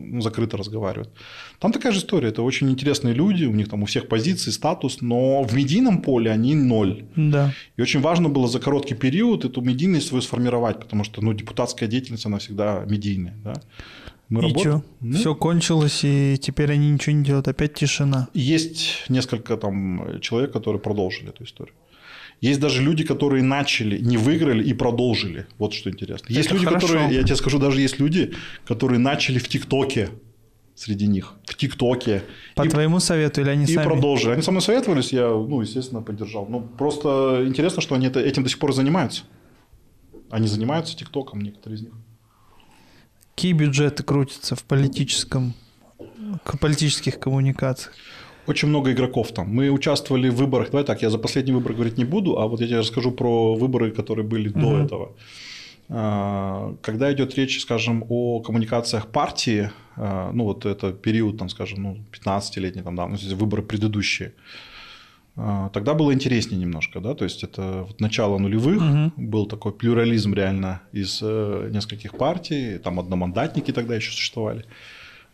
ну, 0.00 0.20
закрыто 0.20 0.56
разговаривают. 0.56 1.10
Там 1.58 1.72
такая 1.72 1.92
же 1.92 1.98
история. 1.98 2.28
Это 2.28 2.42
очень 2.42 2.70
интересные 2.70 3.14
люди, 3.14 3.44
у 3.44 3.52
них 3.52 3.68
там 3.68 3.82
у 3.82 3.86
всех 3.86 4.08
позиции, 4.08 4.50
статус, 4.50 5.00
но 5.00 5.42
в 5.42 5.54
медийном 5.54 6.02
поле 6.02 6.30
они 6.30 6.54
ноль. 6.54 7.04
Да. 7.16 7.52
И 7.76 7.82
очень 7.82 8.00
важно 8.00 8.28
было 8.28 8.48
за 8.48 8.60
короткий 8.60 8.94
период 8.94 9.44
эту 9.44 9.60
медийность 9.60 10.08
свою 10.08 10.22
сформировать, 10.22 10.80
потому 10.80 11.04
что 11.04 11.22
ну, 11.22 11.32
депутатская 11.32 11.88
деятельность, 11.88 12.26
она 12.26 12.38
всегда 12.38 12.84
медийная. 12.86 13.34
Да? 13.44 13.54
Мы 14.30 14.40
и 14.40 14.42
работаем-? 14.44 14.82
Ну, 15.00 15.16
Все 15.18 15.34
кончилось, 15.34 16.00
и 16.04 16.38
теперь 16.40 16.72
они 16.72 16.90
ничего 16.90 17.16
не 17.16 17.24
делают. 17.24 17.48
Опять 17.48 17.74
тишина. 17.74 18.28
Есть 18.32 19.04
несколько 19.08 19.56
там 19.56 20.20
человек, 20.20 20.52
которые 20.52 20.80
продолжили 20.80 21.30
эту 21.30 21.44
историю. 21.44 21.74
Есть 22.40 22.58
даже 22.60 22.82
люди, 22.82 23.04
которые 23.04 23.42
начали, 23.42 23.98
не 23.98 24.16
выиграли 24.16 24.64
и 24.64 24.72
продолжили. 24.72 25.46
Вот 25.58 25.74
что 25.74 25.90
интересно. 25.90 26.32
Есть 26.32 26.46
Это 26.46 26.54
люди, 26.54 26.66
хорошо. 26.66 26.86
которые, 26.86 27.14
я 27.14 27.22
тебе 27.22 27.36
скажу, 27.36 27.58
даже 27.58 27.80
есть 27.82 27.98
люди, 28.00 28.32
которые 28.64 28.98
начали 28.98 29.38
в 29.38 29.46
ТикТоке 29.48 30.08
среди 30.74 31.06
них. 31.06 31.34
В 31.44 31.54
ТикТоке. 31.54 32.22
По 32.54 32.64
И- 32.66 32.70
твоему 32.70 32.98
совету 33.00 33.42
или 33.42 33.50
они 33.50 33.64
и 33.64 33.74
сами? 33.74 33.84
продолжили. 33.86 34.32
Они 34.32 34.42
со 34.42 34.50
мной 34.52 34.62
советовались, 34.62 35.12
я, 35.12 35.28
ну, 35.28 35.60
естественно, 35.60 36.00
поддержал. 36.00 36.46
Ну, 36.48 36.60
просто 36.62 37.44
интересно, 37.46 37.82
что 37.82 37.94
они 37.94 38.06
это- 38.06 38.20
этим 38.20 38.42
до 38.42 38.48
сих 38.48 38.58
пор 38.58 38.72
занимаются. 38.72 39.24
Они 40.30 40.48
занимаются 40.48 40.96
ТикТоком, 40.96 41.42
некоторые 41.42 41.76
из 41.78 41.82
них. 41.82 41.92
Какие 43.34 43.52
бюджеты 43.52 44.02
крутятся 44.02 44.54
в 44.56 44.64
политическом, 44.64 45.52
к 46.44 46.58
политических 46.58 47.18
коммуникациях? 47.18 47.94
Очень 48.46 48.68
много 48.68 48.92
игроков 48.92 49.32
там. 49.32 49.54
Мы 49.54 49.70
участвовали 49.70 50.28
в 50.30 50.36
выборах. 50.36 50.70
Давай 50.70 50.84
так, 50.84 51.02
я 51.02 51.10
за 51.10 51.18
последний 51.18 51.52
выбор 51.52 51.72
говорить 51.72 51.98
не 51.98 52.04
буду, 52.04 52.38
а 52.38 52.46
вот 52.46 52.60
я 52.60 52.66
тебе 52.66 52.78
расскажу 52.78 53.12
про 53.12 53.54
выборы, 53.54 53.90
которые 53.90 54.26
были 54.26 54.48
до 54.48 54.58
Мгм. 54.70 54.84
этого. 54.84 55.12
А, 55.88 56.74
Когда 56.82 57.12
идет 57.12 57.34
речь, 57.34 57.60
скажем, 57.60 58.04
о 58.08 58.40
коммуникациях 58.40 59.08
партии, 59.08 59.70
а, 59.96 60.30
ну 60.32 60.44
вот 60.44 60.64
это 60.64 60.92
период, 60.92 61.38
там, 61.38 61.48
скажем, 61.48 61.82
ну, 61.82 61.96
15-летний 62.12 62.82
там, 62.82 62.96
да, 62.96 63.06
ну, 63.06 63.16
выборы 63.36 63.62
предыдущие, 63.62 64.32
а, 65.36 65.68
тогда 65.70 65.94
было 65.94 66.12
интереснее 66.12 66.60
немножко, 66.60 67.00
да, 67.00 67.14
то 67.14 67.24
есть 67.24 67.42
это 67.42 67.84
вот 67.88 68.00
начало 68.00 68.38
нулевых, 68.38 68.82
угу. 68.82 69.12
был 69.16 69.46
такой 69.46 69.72
плюрализм 69.72 70.34
реально 70.34 70.82
из 70.92 71.20
э, 71.22 71.70
нескольких 71.72 72.16
партий, 72.16 72.78
там 72.78 73.00
одномандатники 73.00 73.72
тогда 73.72 73.94
еще 73.94 74.12
существовали 74.12 74.64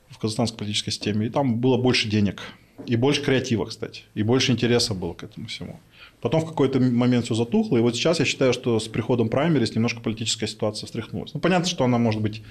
в 0.08 0.18
казахстанской 0.18 0.58
политической 0.58 0.90
системе, 0.90 1.26
и 1.26 1.30
там 1.30 1.56
было 1.56 1.76
больше 1.76 2.08
денег, 2.08 2.42
и 2.84 2.96
больше 2.96 3.22
креатива, 3.22 3.64
кстати, 3.64 4.02
и 4.14 4.22
больше 4.22 4.52
интереса 4.52 4.94
было 4.94 5.14
к 5.14 5.22
этому 5.22 5.46
всему. 5.46 5.80
Потом 6.20 6.40
в 6.40 6.46
какой-то 6.46 6.80
момент 6.80 7.26
все 7.26 7.34
затухло, 7.34 7.76
и 7.76 7.80
вот 7.80 7.94
сейчас 7.94 8.18
я 8.18 8.24
считаю, 8.24 8.52
что 8.52 8.78
с 8.80 8.88
приходом 8.88 9.28
праймерис 9.28 9.74
немножко 9.74 10.00
политическая 10.00 10.46
ситуация 10.46 10.86
встряхнулась. 10.86 11.32
Ну, 11.34 11.40
понятно, 11.40 11.66
что 11.66 11.84
она, 11.84 11.98
может 11.98 12.20
быть, 12.20 12.42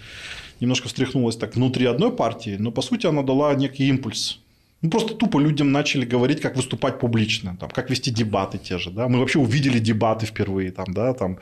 немножко 0.59 0.87
встряхнулась 0.87 1.35
так 1.35 1.55
внутри 1.55 1.85
одной 1.85 2.11
партии, 2.11 2.57
но, 2.57 2.71
по 2.71 2.81
сути, 2.81 3.07
она 3.07 3.21
дала 3.21 3.53
некий 3.55 3.87
импульс 3.87 4.39
ну, 4.85 4.91
просто 4.91 5.15
тупо 5.15 5.39
людям 5.39 5.71
начали 5.71 6.05
говорить, 6.05 6.41
как 6.41 6.55
выступать 6.55 6.99
публично, 6.99 7.57
там, 7.59 7.69
как 7.69 7.89
вести 7.89 8.11
дебаты 8.11 8.59
те 8.59 8.77
же. 8.77 8.91
Да? 8.91 9.07
Мы 9.07 9.19
вообще 9.19 9.39
увидели 9.39 9.79
дебаты 9.79 10.27
впервые 10.27 10.71
там, 10.71 10.85
да, 10.93 11.13
там, 11.13 11.39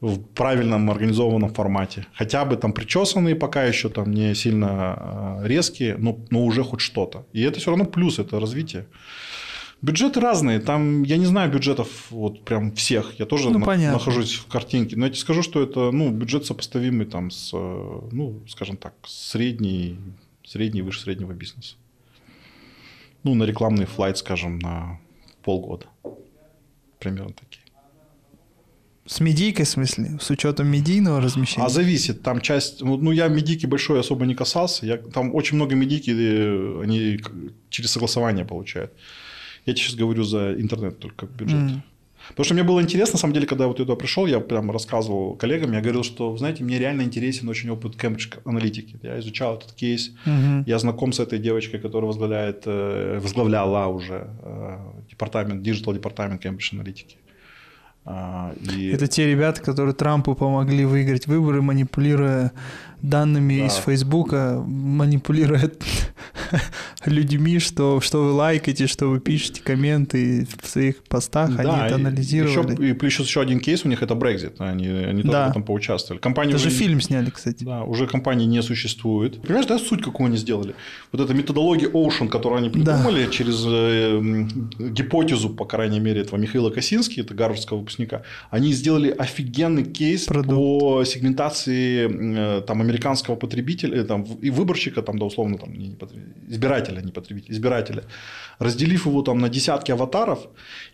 в 0.00 0.18
правильном 0.18 0.90
организованном 0.90 1.54
формате. 1.54 2.06
Хотя 2.12 2.44
бы 2.44 2.56
там 2.56 2.72
причесанные 2.72 3.34
пока 3.34 3.64
еще 3.64 3.88
там 3.88 4.12
не 4.12 4.34
сильно 4.34 4.68
а, 4.68 5.40
резкие, 5.42 5.96
но, 5.96 6.18
но 6.30 6.44
уже 6.44 6.62
хоть 6.64 6.80
что-то. 6.80 7.24
И 7.32 7.40
это 7.40 7.60
все 7.60 7.70
равно 7.70 7.86
плюс, 7.86 8.18
это 8.18 8.38
развитие. 8.38 8.84
Бюджеты 9.80 10.20
разные. 10.20 10.60
Там, 10.60 11.02
я 11.02 11.16
не 11.16 11.26
знаю 11.26 11.50
бюджетов 11.50 11.88
вот 12.10 12.44
прям 12.44 12.72
всех. 12.72 13.18
Я 13.18 13.24
тоже 13.24 13.50
ну, 13.50 13.58
на, 13.58 13.64
понятно. 13.64 13.94
нахожусь 13.94 14.34
в 14.34 14.46
картинке. 14.48 14.96
Но 14.96 15.06
я 15.06 15.10
тебе 15.10 15.20
скажу, 15.20 15.42
что 15.42 15.62
это 15.62 15.90
ну, 15.92 16.10
бюджет 16.10 16.44
сопоставимый 16.44 17.06
там 17.06 17.30
с, 17.30 17.52
ну, 17.52 18.42
скажем 18.48 18.76
так, 18.76 18.92
средний, 19.06 19.96
средний 20.44 20.82
выше 20.82 21.00
среднего 21.00 21.32
бизнеса 21.32 21.76
ну, 23.24 23.34
на 23.34 23.44
рекламный 23.44 23.86
флайт, 23.86 24.18
скажем, 24.18 24.58
на 24.58 24.98
полгода. 25.42 25.86
Примерно 26.98 27.32
такие. 27.32 27.62
С 29.04 29.20
медийкой, 29.20 29.64
в 29.64 29.68
смысле? 29.68 30.18
С 30.20 30.30
учетом 30.30 30.68
медийного 30.68 31.20
размещения? 31.20 31.66
А 31.66 31.68
зависит. 31.68 32.22
Там 32.22 32.40
часть... 32.40 32.82
Ну, 32.82 32.96
ну 32.96 33.10
я 33.10 33.28
медийки 33.28 33.66
большой 33.66 34.00
особо 34.00 34.26
не 34.26 34.34
касался. 34.34 34.86
Я, 34.86 34.96
там 34.96 35.34
очень 35.34 35.56
много 35.56 35.74
медийки, 35.74 36.10
э, 36.10 36.82
они 36.82 37.20
через 37.68 37.90
согласование 37.90 38.44
получают. 38.44 38.92
Я 39.66 39.74
сейчас 39.74 39.96
говорю 39.96 40.22
за 40.22 40.54
интернет 40.54 40.98
только 40.98 41.26
бюджет. 41.26 41.58
Mm. 41.58 41.80
Потому 42.28 42.44
что 42.44 42.54
мне 42.54 42.62
было 42.62 42.80
интересно, 42.80 43.14
на 43.14 43.18
самом 43.18 43.34
деле, 43.34 43.46
когда 43.46 43.64
я 43.64 43.68
вот 43.68 43.76
туда 43.76 43.94
пришел, 43.94 44.26
я 44.26 44.40
прям 44.40 44.70
рассказывал 44.70 45.34
коллегам, 45.36 45.72
я 45.72 45.80
говорил, 45.80 46.02
что, 46.02 46.36
знаете, 46.36 46.64
мне 46.64 46.78
реально 46.78 47.02
интересен 47.02 47.48
очень 47.48 47.70
опыт 47.70 47.96
Cambridge 47.96 48.38
аналитики. 48.44 48.98
Я 49.02 49.18
изучал 49.20 49.56
этот 49.56 49.72
кейс, 49.72 50.08
угу. 50.26 50.64
я 50.66 50.78
знаком 50.78 51.12
с 51.12 51.20
этой 51.20 51.38
девочкой, 51.38 51.80
которая 51.80 52.06
возглавляет, 52.06 52.62
э, 52.66 53.18
возглавляла 53.20 53.88
уже 53.88 54.30
э, 54.42 54.78
департамент, 55.10 55.62
digital 55.62 55.94
департамент 55.94 56.44
Cambridge 56.44 56.74
аналитики. 56.74 57.16
И... 58.04 58.90
Это 58.92 59.06
те 59.06 59.30
ребята, 59.30 59.62
которые 59.62 59.94
Трампу 59.94 60.34
помогли 60.34 60.84
выиграть 60.84 61.28
выборы, 61.28 61.62
манипулируя 61.62 62.50
данными 63.02 63.58
да. 63.58 63.66
из 63.66 63.74
Фейсбука, 63.74 64.62
манипулируя 64.64 65.70
людьми, 67.04 67.58
что, 67.58 68.00
что 68.00 68.24
вы 68.24 68.32
лайкаете, 68.32 68.86
что 68.86 69.06
вы 69.06 69.20
пишете 69.20 69.60
комменты 69.62 70.46
в 70.62 70.68
своих 70.68 71.02
постах, 71.04 71.54
да, 71.56 71.62
они 71.62 71.86
это 71.86 71.94
анализировали. 71.96 72.72
Еще, 72.72 72.90
и 72.90 72.92
плюс 72.92 73.18
еще 73.18 73.40
один 73.40 73.58
кейс 73.58 73.84
у 73.84 73.88
них 73.88 74.02
это 74.02 74.14
Brexit, 74.14 74.54
они, 74.58 74.86
они 74.86 75.22
тоже 75.22 75.32
да. 75.32 75.46
в 75.48 75.50
этом 75.50 75.64
поучаствовали. 75.64 76.20
Компания 76.20 76.52
Даже 76.52 76.68
уже, 76.68 76.76
фильм 76.76 77.00
сняли, 77.00 77.30
кстати. 77.30 77.64
Да, 77.64 77.82
уже 77.82 78.06
компании 78.06 78.46
не 78.46 78.62
существует. 78.62 79.42
Понимаешь, 79.42 79.66
да, 79.66 79.78
суть 79.78 80.02
какую 80.02 80.28
они 80.28 80.36
сделали? 80.36 80.74
Вот 81.10 81.20
эта 81.20 81.34
методология 81.34 81.88
Ocean, 81.88 82.28
которую 82.28 82.58
они 82.58 82.70
придумали 82.70 83.24
да. 83.24 83.30
через 83.32 83.64
э, 83.66 84.20
гипотезу, 84.78 85.50
по 85.50 85.64
крайней 85.64 85.98
мере, 85.98 86.20
этого 86.20 86.38
Михаила 86.38 86.70
Косински, 86.70 87.20
это 87.20 87.34
гарвардского 87.34 87.78
выпускника, 87.78 88.22
они 88.50 88.72
сделали 88.72 89.10
офигенный 89.10 89.84
кейс 89.84 90.24
Продукт. 90.24 90.48
по 90.48 91.04
сегментации 91.04 92.58
э, 92.58 92.60
там, 92.62 92.80
американского 92.92 93.36
потребителя 93.36 94.02
э, 94.02 94.04
там, 94.04 94.24
и 94.44 94.50
выборщика, 94.50 95.02
там, 95.02 95.18
да, 95.18 95.24
условно, 95.24 95.58
там, 95.58 95.72
не, 95.72 95.96
избирателя, 96.48 97.02
не 97.02 97.12
потребителя, 97.12 97.54
избирателя, 97.54 98.02
разделив 98.58 99.06
его 99.06 99.22
там 99.22 99.38
на 99.38 99.48
десятки 99.48 99.92
аватаров, 99.92 100.38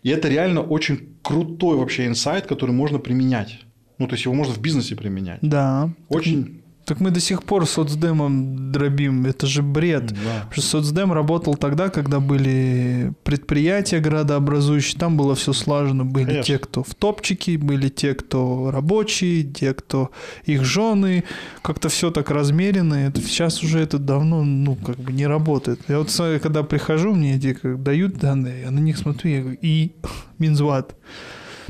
и 0.03 0.09
это 0.09 0.29
реально 0.29 0.61
очень 0.61 0.97
крутой 1.21 1.77
вообще 1.77 2.05
инсайт, 2.05 2.47
который 2.47 2.71
можно 2.71 2.99
применять. 2.99 3.59
Ну, 3.99 4.07
то 4.07 4.13
есть 4.13 4.25
его 4.25 4.35
можно 4.35 4.53
в 4.53 4.61
бизнесе 4.61 4.95
применять. 4.95 5.39
Да. 5.41 5.89
Очень 6.09 6.58
так 6.89 6.99
мы 7.01 7.11
до 7.11 7.19
сих 7.19 7.43
пор 7.43 7.67
соцдемом 7.67 8.71
дробим, 8.71 9.27
это 9.27 9.45
же 9.45 9.61
бред. 9.61 10.07
Да. 10.07 10.15
Потому 10.47 10.51
что 10.53 10.61
соцдем 10.61 11.13
работал 11.13 11.53
тогда, 11.53 11.89
когда 11.89 12.19
были 12.19 13.13
предприятия 13.23 13.99
градообразующие, 13.99 14.99
там 14.99 15.15
было 15.15 15.35
все 15.35 15.53
слажено. 15.53 16.03
Были 16.03 16.25
Конечно. 16.25 16.43
те, 16.43 16.57
кто 16.57 16.81
в 16.81 16.95
топчике, 16.95 17.59
были 17.59 17.89
те, 17.89 18.15
кто 18.15 18.71
рабочие, 18.71 19.43
те, 19.43 19.75
кто 19.75 20.09
их 20.45 20.65
жены. 20.65 21.25
Как-то 21.61 21.89
все 21.89 22.09
так 22.09 22.31
размеренно. 22.31 22.95
Это, 22.95 23.21
сейчас 23.21 23.61
уже 23.61 23.79
это 23.79 23.99
давно, 23.99 24.43
ну, 24.43 24.75
как 24.75 24.97
бы 24.97 25.11
не 25.11 25.27
работает. 25.27 25.79
Я 25.87 25.99
вот 25.99 26.09
когда 26.41 26.63
прихожу, 26.63 27.13
мне 27.13 27.35
эти 27.35 27.53
как, 27.53 27.83
дают 27.83 28.17
данные, 28.17 28.63
я 28.63 28.71
на 28.71 28.79
них 28.79 28.97
смотрю, 28.97 29.31
я 29.31 29.41
говорю, 29.41 29.59
и 29.61 29.91
Минзват. 30.39 30.95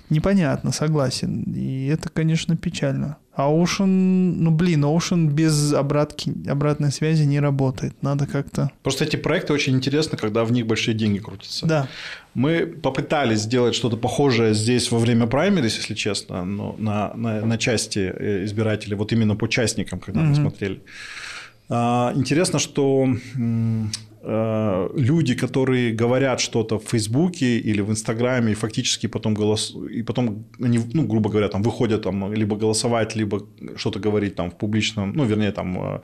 Непонятно, 0.09 0.71
согласен. 0.71 1.43
И 1.53 1.87
это, 1.87 2.07
конечно, 2.09 2.55
печально. 2.55 3.17
А 3.39 3.49
Ocean, 3.49 3.85
ну 3.85 4.51
блин, 4.51 4.83
Ocean 4.83 5.27
без 5.27 5.71
обратки, 5.71 6.33
обратной 6.45 6.91
связи 6.91 7.23
не 7.23 7.39
работает. 7.39 7.93
Надо 8.01 8.27
как-то... 8.27 8.69
Просто 8.83 9.05
эти 9.05 9.15
проекты 9.15 9.53
очень 9.53 9.75
интересны, 9.75 10.17
когда 10.17 10.43
в 10.43 10.51
них 10.51 10.67
большие 10.67 10.93
деньги 10.93 11.19
крутятся. 11.19 11.65
Да. 11.65 11.87
Мы 12.33 12.65
попытались 12.65 13.39
сделать 13.39 13.75
что-то 13.75 13.95
похожее 13.95 14.53
здесь 14.53 14.91
во 14.91 14.99
время 14.99 15.25
праймерис, 15.25 15.77
если 15.77 15.93
честно, 15.93 16.43
но 16.43 16.75
на, 16.77 17.13
на, 17.13 17.45
на 17.45 17.57
части 17.57 18.13
э, 18.13 18.43
избирателей, 18.43 18.95
вот 18.95 19.13
именно 19.13 19.37
по 19.37 19.45
участникам, 19.45 20.01
когда 20.01 20.19
mm-hmm. 20.19 20.25
мы 20.25 20.35
смотрели. 20.35 20.81
А, 21.69 22.11
интересно, 22.15 22.59
что 22.59 23.07
люди, 24.21 25.33
которые 25.33 25.93
говорят 25.93 26.39
что-то 26.39 26.77
в 26.77 26.83
Фейсбуке 26.83 27.57
или 27.57 27.81
в 27.81 27.89
Инстаграме, 27.89 28.51
и 28.51 28.55
фактически 28.55 29.07
потом 29.07 29.33
голос... 29.33 29.75
и 29.89 30.03
потом 30.03 30.45
они, 30.61 30.79
ну, 30.93 31.07
грубо 31.07 31.29
говоря, 31.29 31.47
там 31.47 31.63
выходят 31.63 32.03
там 32.03 32.33
либо 32.33 32.57
голосовать, 32.57 33.15
либо 33.15 33.41
что-то 33.75 33.99
говорить 33.99 34.35
там 34.35 34.51
в 34.51 34.57
публичном, 34.57 35.13
ну, 35.13 35.25
вернее, 35.25 35.51
там 35.51 35.77
э, 35.81 35.99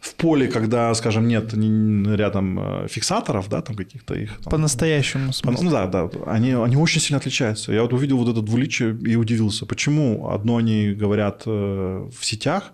в 0.00 0.14
поле, 0.14 0.48
когда, 0.48 0.94
скажем, 0.94 1.28
нет 1.28 1.54
рядом 1.54 2.58
э, 2.58 2.88
фиксаторов, 2.88 3.48
да, 3.48 3.62
там 3.62 3.76
каких-то 3.76 4.14
их. 4.14 4.36
Там, 4.42 4.50
По-настоящему. 4.50 5.30
По, 5.42 5.52
ну 5.52 5.70
да, 5.70 5.86
да, 5.86 6.10
они, 6.26 6.52
они 6.52 6.76
очень 6.76 7.00
сильно 7.00 7.18
отличаются. 7.18 7.72
Я 7.72 7.82
вот 7.82 7.92
увидел 7.92 8.18
вот 8.18 8.28
это 8.28 8.42
двуличие 8.42 8.96
и 8.96 9.16
удивился, 9.16 9.64
почему 9.66 10.28
одно 10.30 10.56
они 10.56 10.92
говорят 10.92 11.46
в 11.46 12.20
сетях, 12.20 12.72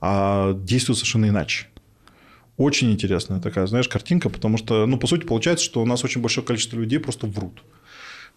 а 0.00 0.52
действуют 0.54 0.98
совершенно 0.98 1.28
иначе. 1.28 1.66
Очень 2.56 2.90
интересная 2.92 3.40
такая, 3.40 3.66
знаешь, 3.66 3.88
картинка, 3.88 4.30
потому 4.30 4.56
что, 4.56 4.86
ну, 4.86 4.98
по 4.98 5.06
сути, 5.06 5.26
получается, 5.26 5.64
что 5.64 5.82
у 5.82 5.86
нас 5.86 6.04
очень 6.04 6.22
большое 6.22 6.46
количество 6.46 6.78
людей 6.78 6.98
просто 6.98 7.26
врут. 7.26 7.62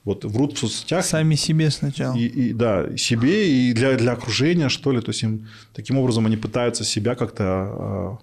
Вот 0.03 0.25
врут 0.25 0.55
в 0.55 0.59
соцсетях. 0.59 1.05
Сами 1.05 1.35
себе 1.35 1.69
сначала. 1.71 2.15
И, 2.15 2.25
и, 2.25 2.53
да, 2.53 2.95
себе 2.97 3.49
и 3.49 3.73
для, 3.73 3.95
для 3.95 4.13
окружения, 4.13 4.69
что 4.69 4.91
ли. 4.91 5.01
То 5.01 5.09
есть, 5.09 5.23
им, 5.23 5.47
таким 5.73 5.97
образом 5.97 6.25
они 6.25 6.37
пытаются 6.37 6.83
себя 6.83 7.15
как-то, 7.15 7.43
а, 7.45 8.17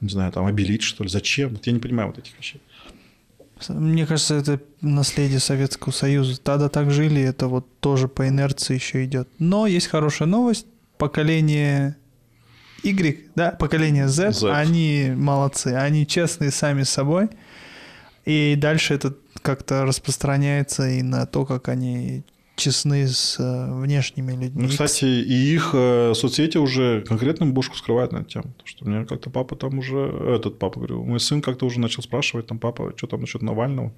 не 0.00 0.08
знаю, 0.08 0.32
там, 0.32 0.46
обелить, 0.46 0.82
что 0.82 1.04
ли. 1.04 1.10
Зачем? 1.10 1.50
Вот 1.50 1.66
я 1.66 1.72
не 1.72 1.80
понимаю 1.80 2.08
вот 2.08 2.18
этих 2.18 2.36
вещей. 2.38 2.60
Мне 3.68 4.06
кажется, 4.06 4.34
это 4.34 4.60
наследие 4.80 5.40
Советского 5.40 5.92
Союза. 5.92 6.40
Тогда 6.40 6.68
так 6.68 6.90
жили, 6.90 7.22
это 7.22 7.48
вот 7.48 7.66
тоже 7.80 8.06
по 8.06 8.28
инерции 8.28 8.74
еще 8.74 9.04
идет. 9.04 9.28
Но 9.38 9.66
есть 9.66 9.86
хорошая 9.86 10.28
новость. 10.28 10.66
Поколение 10.98 11.96
Y, 12.82 13.30
да, 13.34 13.50
поколение 13.52 14.08
Z, 14.08 14.32
Z, 14.32 14.52
они 14.52 15.12
молодцы, 15.14 15.68
они 15.68 16.06
честные 16.06 16.50
сами 16.50 16.82
с 16.82 16.90
собой. 16.90 17.28
И 18.24 18.56
дальше 18.56 18.94
это 18.94 19.14
как-то 19.42 19.84
распространяется 19.84 20.88
и 20.88 21.02
на 21.02 21.26
то, 21.26 21.44
как 21.46 21.68
они 21.68 22.24
честны 22.56 23.06
с 23.06 23.36
э, 23.38 23.80
внешними 23.80 24.32
людьми. 24.32 24.62
Ну, 24.62 24.68
кстати, 24.68 25.04
и 25.04 25.54
их 25.54 25.70
э, 25.74 26.12
соцсети 26.14 26.58
уже 26.58 27.02
конкретно 27.02 27.46
бошку 27.46 27.76
скрывают 27.76 28.12
на 28.12 28.18
эту 28.18 28.30
тему. 28.30 28.44
Потому 28.56 28.66
что 28.66 28.84
меня 28.88 29.04
как-то 29.04 29.30
папа 29.30 29.56
там 29.56 29.78
уже, 29.78 29.98
этот 30.34 30.58
папа, 30.58 30.78
говорю, 30.78 31.04
мой 31.04 31.20
сын 31.20 31.42
как-то 31.42 31.66
уже 31.66 31.78
начал 31.78 32.02
спрашивать, 32.02 32.46
там, 32.46 32.58
папа, 32.58 32.94
что 32.96 33.06
там 33.06 33.20
насчет 33.20 33.42
Навального? 33.42 33.92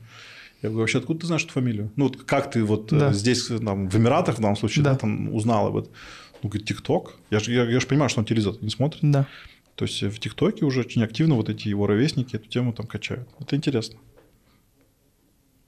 Я 0.60 0.70
говорю, 0.70 0.80
вообще, 0.80 0.98
откуда 0.98 1.20
ты 1.20 1.26
знаешь 1.26 1.44
эту 1.44 1.52
фамилию? 1.52 1.92
Ну, 1.94 2.06
вот 2.08 2.24
как 2.24 2.50
ты 2.50 2.64
вот 2.64 2.92
э, 2.92 2.98
да. 2.98 3.12
здесь, 3.12 3.46
там, 3.46 3.88
в 3.88 3.96
Эмиратах, 3.96 4.38
в 4.38 4.40
данном 4.40 4.56
случае, 4.56 4.84
да. 4.84 4.92
Да, 4.92 4.98
там, 4.98 5.32
узнал 5.32 5.68
об 5.68 5.76
этом? 5.76 5.92
Ну, 6.42 6.48
говорит, 6.48 6.68
ТикТок. 6.68 7.16
Я 7.30 7.40
же, 7.40 7.52
я, 7.52 7.64
я 7.64 7.80
же 7.80 7.86
понимаю, 7.86 8.08
что 8.08 8.20
он 8.20 8.26
телевизор 8.26 8.54
не 8.60 8.70
смотрит. 8.70 9.00
Да. 9.02 9.26
То 9.74 9.84
есть 9.84 10.02
в 10.02 10.18
ТикТоке 10.18 10.64
уже 10.64 10.80
очень 10.80 11.02
активно 11.04 11.36
вот 11.36 11.48
эти 11.48 11.68
его 11.68 11.86
ровесники 11.86 12.36
эту 12.36 12.48
тему 12.48 12.72
там 12.72 12.86
качают. 12.86 13.28
Это 13.38 13.54
интересно. 13.56 13.98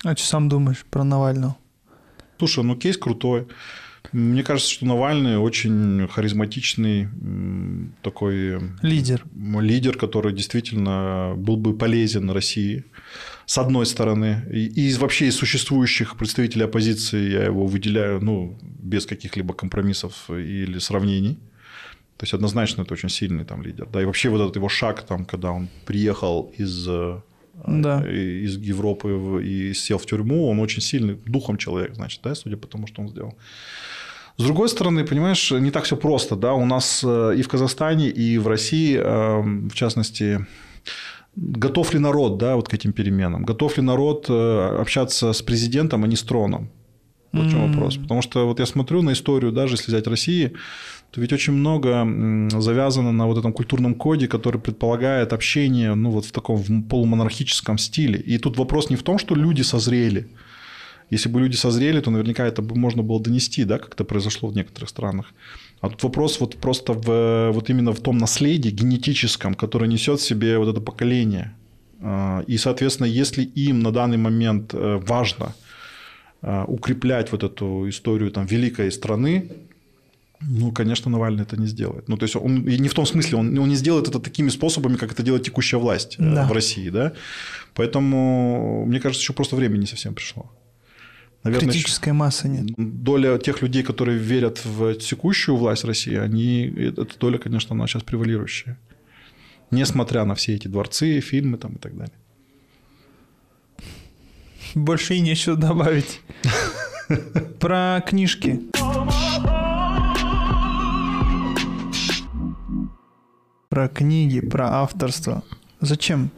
А 0.05 0.17
что 0.17 0.27
сам 0.27 0.49
думаешь 0.49 0.85
про 0.91 1.05
Навального? 1.05 1.57
Слушай, 2.39 2.65
ну 2.65 2.75
кейс 2.77 2.97
крутой. 2.97 3.47
Мне 4.13 4.43
кажется, 4.43 4.73
что 4.73 4.87
Навальный 4.87 5.37
очень 5.37 6.09
харизматичный 6.09 7.09
такой... 8.03 8.61
Лидер. 8.83 9.25
Лидер, 9.35 9.97
который 9.97 10.33
действительно 10.33 11.35
был 11.37 11.57
бы 11.57 11.77
полезен 11.77 12.31
России. 12.31 12.85
С 13.47 13.59
одной 13.59 13.87
стороны. 13.87 14.45
И, 14.51 14.67
и 14.67 14.95
вообще 14.95 15.27
из 15.27 15.37
существующих 15.37 16.17
представителей 16.17 16.65
оппозиции 16.65 17.31
я 17.31 17.45
его 17.45 17.67
выделяю 17.67 18.21
ну, 18.21 18.59
без 18.63 19.07
каких-либо 19.07 19.55
компромиссов 19.55 20.31
или 20.31 20.79
сравнений. 20.79 21.39
То 22.17 22.25
есть 22.25 22.35
однозначно 22.35 22.83
это 22.83 22.93
очень 22.93 23.09
сильный 23.09 23.45
там 23.45 23.63
лидер. 23.63 23.89
Да, 23.91 24.03
и 24.03 24.05
вообще 24.05 24.29
вот 24.29 24.43
этот 24.43 24.57
его 24.57 24.69
шаг, 24.69 25.03
там, 25.03 25.25
когда 25.25 25.53
он 25.53 25.69
приехал 25.87 26.53
из, 26.59 26.87
э, 26.87 27.21
да. 27.67 28.07
из 28.07 28.59
Европы 28.59 29.43
и 29.43 29.73
сел 29.73 29.97
в 29.97 30.05
тюрьму, 30.05 30.49
он 30.51 30.61
очень 30.61 30.83
сильный 30.83 31.15
духом 31.15 31.57
человек, 31.57 31.95
значит, 31.95 32.21
да, 32.23 32.35
судя 32.35 32.59
по 32.59 32.67
тому, 32.67 32.87
что 32.87 33.01
он 33.01 33.09
сделал. 33.09 33.39
С 34.37 34.45
другой 34.45 34.69
стороны, 34.69 35.05
понимаешь, 35.05 35.51
не 35.51 35.71
так 35.71 35.85
все 35.85 35.97
просто, 35.97 36.37
да, 36.37 36.53
у 36.53 36.67
нас 36.67 37.03
э, 37.05 37.35
и 37.39 37.43
в 37.43 37.49
Казахстане, 37.49 38.11
и 38.11 38.39
в 38.39 38.49
России, 38.49 38.97
эм, 38.97 39.71
в 39.71 39.75
частности, 39.75 40.47
готов 41.41 41.95
ли 41.95 41.99
народ, 41.99 42.39
да, 42.39 42.57
вот 42.57 42.69
к 42.69 42.75
этим 42.75 42.93
переменам, 42.93 43.45
готов 43.45 43.79
ли 43.79 43.83
народ 43.83 44.27
э, 44.29 44.79
общаться 44.81 45.33
с 45.33 45.43
президентом, 45.43 46.05
а 46.05 46.07
не 46.07 46.17
с 46.17 46.23
троном, 46.23 46.69
вот 47.33 47.47
в 47.47 47.51
чем 47.51 47.73
вопрос. 47.73 47.97
Потому 47.97 48.23
что 48.23 48.47
вот 48.47 48.61
я 48.61 48.67
смотрю 48.67 49.03
на 49.03 49.13
историю, 49.13 49.53
даже 49.53 49.75
если 49.75 49.91
взять 49.91 50.07
России, 50.07 50.53
то 51.11 51.21
ведь 51.21 51.33
очень 51.33 51.53
много 51.53 52.07
завязано 52.61 53.13
на 53.13 53.27
вот 53.27 53.39
этом 53.39 53.53
культурном 53.53 53.95
коде, 53.95 54.29
который 54.29 54.61
предполагает 54.61 55.33
общение 55.33 55.95
ну, 55.95 56.11
вот 56.11 56.25
в 56.25 56.33
таком 56.33 56.83
полумонархическом 56.83 57.79
стиле. 57.79 58.21
И 58.21 58.39
тут 58.39 58.59
вопрос 58.59 58.91
не 58.91 58.97
в 58.97 59.03
том, 59.03 59.19
что 59.19 59.35
люди 59.35 59.63
созрели. 59.63 60.29
Если 61.11 61.29
бы 61.29 61.41
люди 61.41 61.57
созрели, 61.57 62.01
то 62.01 62.11
наверняка 62.11 62.47
это 62.47 62.63
бы 62.63 62.77
можно 62.77 63.03
было 63.03 63.21
донести, 63.21 63.65
да, 63.65 63.79
как 63.79 63.95
это 63.95 64.05
произошло 64.05 64.49
в 64.49 64.55
некоторых 64.55 64.89
странах. 64.89 65.33
А 65.81 65.89
тут 65.89 66.03
вопрос 66.03 66.41
вот 66.41 66.57
просто 66.57 66.93
в, 66.93 67.51
вот 67.53 67.71
именно 67.71 67.93
в 67.93 68.01
том 68.01 68.19
наследии 68.19 68.71
генетическом, 68.71 69.55
которое 69.55 69.87
несет 69.87 70.21
в 70.21 70.23
себе 70.23 70.59
вот 70.59 70.69
это 70.69 70.81
поколение. 70.81 71.55
А, 72.03 72.43
и, 72.47 72.59
соответственно, 72.59 73.07
если 73.07 73.43
им 73.43 73.81
на 73.81 73.91
данный 73.91 74.19
момент 74.19 74.75
э, 74.75 75.01
важно 75.07 75.55
а, 76.43 76.65
укреплять 76.65 77.33
вот 77.33 77.45
эту 77.45 77.89
историю 77.89 78.31
там, 78.31 78.47
великой 78.47 78.93
страны, 78.93 79.51
ну, 80.41 80.73
конечно, 80.73 81.11
Навальный 81.11 81.43
это 81.43 81.59
не 81.59 81.67
сделает. 81.67 82.09
Ну, 82.09 82.17
то 82.17 82.25
есть, 82.25 82.37
он, 82.37 82.67
и 82.67 82.79
не 82.79 82.89
в 82.89 82.95
том 82.95 83.05
смысле, 83.05 83.39
он, 83.39 83.59
он 83.59 83.69
не 83.69 83.77
сделает 83.77 84.09
это 84.09 84.21
такими 84.21 84.49
способами, 84.49 84.97
как 84.97 85.13
это 85.13 85.23
делает 85.23 85.45
текущая 85.45 85.77
власть 85.77 86.17
э, 86.19 86.35
да. 86.35 86.47
в 86.47 86.53
России, 86.53 86.89
да. 86.89 87.13
Поэтому, 87.75 88.85
мне 88.87 89.01
кажется, 89.01 89.23
еще 89.23 89.33
просто 89.33 89.57
время 89.57 89.77
не 89.77 89.87
совсем 89.87 90.15
пришло. 90.15 90.51
Наверное, 91.43 91.71
Критической 91.71 92.13
массы 92.13 92.49
нет. 92.49 92.67
Доля 92.77 93.39
тех 93.39 93.63
людей, 93.63 93.83
которые 93.83 94.19
верят 94.19 94.63
в 94.65 94.95
текущую 94.97 95.57
власть 95.57 95.85
России, 95.85 96.15
они, 96.17 96.65
эта 96.65 97.19
доля, 97.19 97.39
конечно, 97.39 97.75
она 97.75 97.87
сейчас 97.87 98.03
превалирующая. 98.03 98.79
Несмотря 99.71 100.25
на 100.25 100.35
все 100.35 100.55
эти 100.55 100.69
дворцы, 100.69 101.21
фильмы 101.21 101.57
там 101.57 101.75
и 101.75 101.79
так 101.79 101.97
далее. 101.97 102.15
Больше 104.75 105.15
и 105.15 105.21
нечего 105.21 105.57
добавить. 105.57 106.21
Про 107.61 108.03
книжки. 108.07 108.61
Про 113.69 113.89
книги, 113.89 114.41
про 114.41 114.83
авторство. 114.83 115.43
Зачем? 115.81 116.31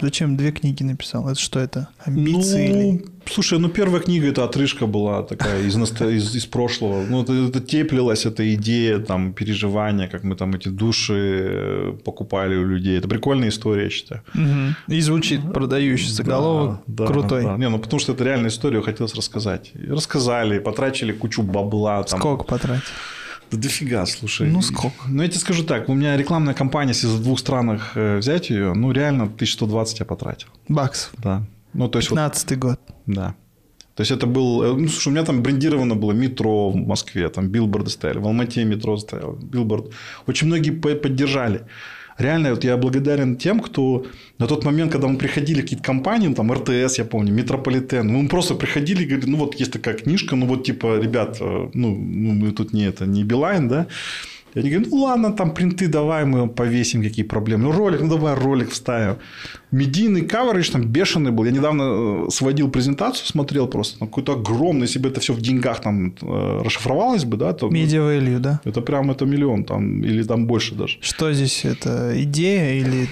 Зачем 0.00 0.36
две 0.36 0.52
книги 0.52 0.82
написал? 0.82 1.28
Это 1.28 1.40
что 1.40 1.58
это? 1.58 1.88
Амбиции 2.04 2.68
ну, 2.68 2.80
или... 2.80 3.04
Слушай, 3.28 3.58
ну 3.58 3.68
первая 3.68 4.00
книга 4.00 4.28
это 4.28 4.44
отрыжка 4.44 4.86
была 4.86 5.22
такая 5.22 5.62
из, 5.62 5.76
из, 6.00 6.34
из 6.34 6.46
прошлого. 6.46 7.04
Ну, 7.08 7.22
это, 7.22 7.32
это 7.32 7.60
теплилась 7.60 8.26
эта 8.26 8.54
идея, 8.54 8.98
там, 8.98 9.32
переживания, 9.32 10.06
как 10.08 10.22
мы 10.22 10.36
там 10.36 10.54
эти 10.54 10.68
души 10.68 11.48
э, 11.50 11.92
покупали 12.04 12.56
у 12.56 12.66
людей. 12.66 12.98
Это 12.98 13.08
прикольная 13.08 13.48
история, 13.48 13.84
я 13.84 13.90
считаю. 13.90 14.22
Угу. 14.34 14.94
И 14.94 15.00
звучит 15.00 15.52
продающий 15.52 16.10
заголовок. 16.10 16.80
Да, 16.86 17.06
Крутой. 17.06 17.44
Да. 17.44 17.56
Не, 17.56 17.68
ну 17.68 17.78
потому 17.78 17.98
что 17.98 18.12
это 18.12 18.24
реальная 18.24 18.50
история, 18.50 18.82
хотелось 18.82 19.14
рассказать. 19.14 19.72
Рассказали, 19.88 20.58
потратили 20.58 21.12
кучу 21.12 21.42
бабла. 21.42 22.02
Там. 22.02 22.18
Сколько 22.18 22.44
потратили? 22.44 22.82
Да 23.50 23.58
дофига, 23.58 24.06
слушай. 24.06 24.48
Ну, 24.50 24.62
сколько? 24.62 24.96
Ну, 25.08 25.22
я 25.22 25.28
тебе 25.28 25.38
скажу 25.38 25.64
так. 25.64 25.88
У 25.88 25.94
меня 25.94 26.16
рекламная 26.16 26.54
кампания, 26.54 26.92
если 26.92 27.06
за 27.06 27.18
двух 27.18 27.38
странах 27.38 27.92
э, 27.94 28.18
взять 28.18 28.50
ее, 28.50 28.74
ну, 28.74 28.92
реально 28.92 29.24
1120 29.24 30.00
я 30.00 30.04
потратил. 30.04 30.48
Баксов? 30.68 31.12
Да. 31.18 31.44
Ну, 31.72 31.88
то 31.88 31.98
есть 31.98 32.08
15 32.08 32.50
вот, 32.50 32.58
год. 32.58 32.80
Да. 33.06 33.34
То 33.94 34.02
есть 34.02 34.10
это 34.10 34.26
был, 34.26 34.62
э, 34.62 34.72
ну, 34.74 34.88
слушай, 34.88 35.08
у 35.08 35.10
меня 35.12 35.24
там 35.24 35.42
брендировано 35.42 35.94
было 35.94 36.12
метро 36.12 36.70
в 36.70 36.76
Москве, 36.76 37.28
там 37.28 37.48
билборды 37.48 37.90
стояли, 37.90 38.18
в 38.18 38.26
Алмате 38.26 38.64
метро 38.64 38.96
стоял, 38.96 39.32
билборд. 39.34 39.92
Очень 40.26 40.48
многие 40.48 40.70
поддержали 40.70 41.66
реально 42.18 42.50
вот 42.50 42.64
я 42.64 42.76
благодарен 42.76 43.36
тем, 43.36 43.60
кто 43.60 44.06
на 44.38 44.46
тот 44.46 44.64
момент, 44.64 44.92
когда 44.92 45.08
мы 45.08 45.18
приходили 45.18 45.60
какие-то 45.60 45.84
компании, 45.84 46.34
там 46.34 46.52
РТС, 46.52 46.98
я 46.98 47.04
помню, 47.04 47.32
Метрополитен, 47.32 48.08
мы 48.08 48.28
просто 48.28 48.54
приходили 48.54 49.02
и 49.02 49.06
говорили, 49.06 49.30
ну 49.30 49.38
вот 49.38 49.54
есть 49.54 49.72
такая 49.72 49.94
книжка, 49.94 50.36
ну 50.36 50.46
вот 50.46 50.64
типа, 50.64 50.98
ребят, 50.98 51.38
э, 51.40 51.70
ну, 51.74 51.94
ну 51.94 52.32
мы 52.32 52.52
тут 52.52 52.72
не 52.72 52.84
это, 52.84 53.06
не 53.06 53.24
Билайн, 53.24 53.68
да, 53.68 53.86
и 54.56 54.60
они 54.60 54.70
говорят, 54.70 54.90
ну 54.90 54.96
ладно, 55.02 55.32
там 55.32 55.50
принты 55.50 55.86
давай, 55.86 56.24
мы 56.24 56.48
повесим, 56.48 57.02
какие 57.02 57.26
проблемы. 57.26 57.64
Ну 57.64 57.72
ролик, 57.72 58.00
ну 58.00 58.08
давай 58.08 58.34
ролик 58.34 58.70
вставим. 58.70 59.16
Медийный 59.70 60.22
каверидж 60.22 60.70
там 60.70 60.86
бешеный 60.88 61.30
был. 61.30 61.44
Я 61.44 61.50
недавно 61.50 61.82
э, 62.26 62.30
сводил 62.30 62.70
презентацию, 62.70 63.26
смотрел 63.26 63.68
просто. 63.68 63.98
Там 63.98 64.08
какой-то 64.08 64.32
огромный, 64.32 64.86
если 64.86 64.98
бы 64.98 65.10
это 65.10 65.20
все 65.20 65.34
в 65.34 65.42
деньгах 65.42 65.82
там 65.82 66.14
э, 66.22 66.62
расшифровалось 66.64 67.24
бы, 67.24 67.36
да, 67.36 67.52
то... 67.52 67.68
Media 67.68 68.00
value, 68.00 68.38
да? 68.38 68.60
Это 68.64 68.80
прям 68.80 69.10
это 69.10 69.26
миллион 69.26 69.64
там, 69.64 70.02
или 70.02 70.22
там 70.22 70.46
больше 70.46 70.74
даже. 70.74 70.96
Что 71.02 71.34
здесь, 71.34 71.66
это 71.66 72.14
идея 72.22 72.80
или 72.80 73.08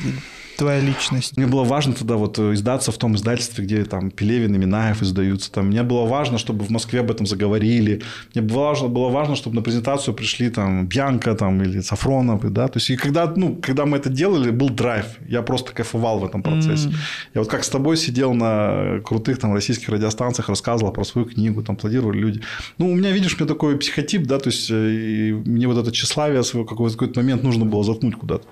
твоя 0.57 0.81
личность? 0.81 1.37
Мне 1.37 1.47
было 1.47 1.65
важно 1.65 1.93
тогда 1.93 2.17
вот 2.17 2.39
э, 2.39 2.55
издаться 2.55 2.93
в 2.93 2.99
том 2.99 3.17
издательстве, 3.17 3.65
где 3.65 3.85
там 3.85 4.11
Пелевин 4.11 4.55
и 4.55 4.59
Минаев 4.59 5.03
издаются. 5.03 5.51
Там. 5.53 5.67
Мне 5.67 5.83
было 5.83 6.07
важно, 6.07 6.39
чтобы 6.39 6.65
в 6.65 6.71
Москве 6.71 7.01
об 7.01 7.11
этом 7.11 7.27
заговорили. 7.27 8.03
Мне 8.35 8.43
было 8.43 8.65
важно, 8.65 8.89
было 8.89 9.09
важно 9.09 9.37
чтобы 9.37 9.57
на 9.57 9.63
презентацию 9.63 10.15
пришли 10.15 10.51
там 10.51 10.87
Бьянка 10.87 11.35
там, 11.35 11.63
или 11.63 11.81
Сафронов. 11.81 12.53
Да? 12.53 12.69
То 12.69 12.79
есть, 12.79 12.91
и 12.91 12.97
когда, 12.97 13.33
ну, 13.37 13.57
когда 13.61 13.87
мы 13.87 13.99
это 13.99 14.09
делали, 14.09 14.51
был 14.51 14.71
драйв. 14.71 15.07
Я 15.29 15.43
просто 15.43 15.73
кайфовал 15.73 16.19
в 16.19 16.25
этом 16.25 16.43
процессе. 16.43 16.89
Mm. 16.89 16.95
Я 17.35 17.41
вот 17.41 17.51
как 17.51 17.65
с 17.65 17.69
тобой 17.69 17.97
сидел 17.97 18.35
на 18.35 19.01
крутых 19.05 19.39
там 19.39 19.53
российских 19.55 19.89
радиостанциях, 19.89 20.49
рассказывал 20.49 20.93
про 20.93 21.05
свою 21.05 21.27
книгу, 21.27 21.63
там 21.63 21.77
аплодировали 21.77 22.19
люди. 22.19 22.41
Ну, 22.79 22.91
у 22.91 22.95
меня, 22.95 23.11
видишь, 23.11 23.35
у 23.35 23.37
меня 23.39 23.47
такой 23.47 23.77
психотип, 23.79 24.27
да, 24.27 24.39
то 24.39 24.51
есть, 24.51 24.71
э, 24.71 25.43
мне 25.45 25.67
вот 25.67 25.79
это 25.79 25.93
тщеславие 25.93 26.43
свое 26.43 26.67
какой-то 26.67 27.21
момент 27.21 27.43
нужно 27.43 27.65
было 27.65 27.85
заткнуть 27.85 28.17
куда-то. 28.17 28.47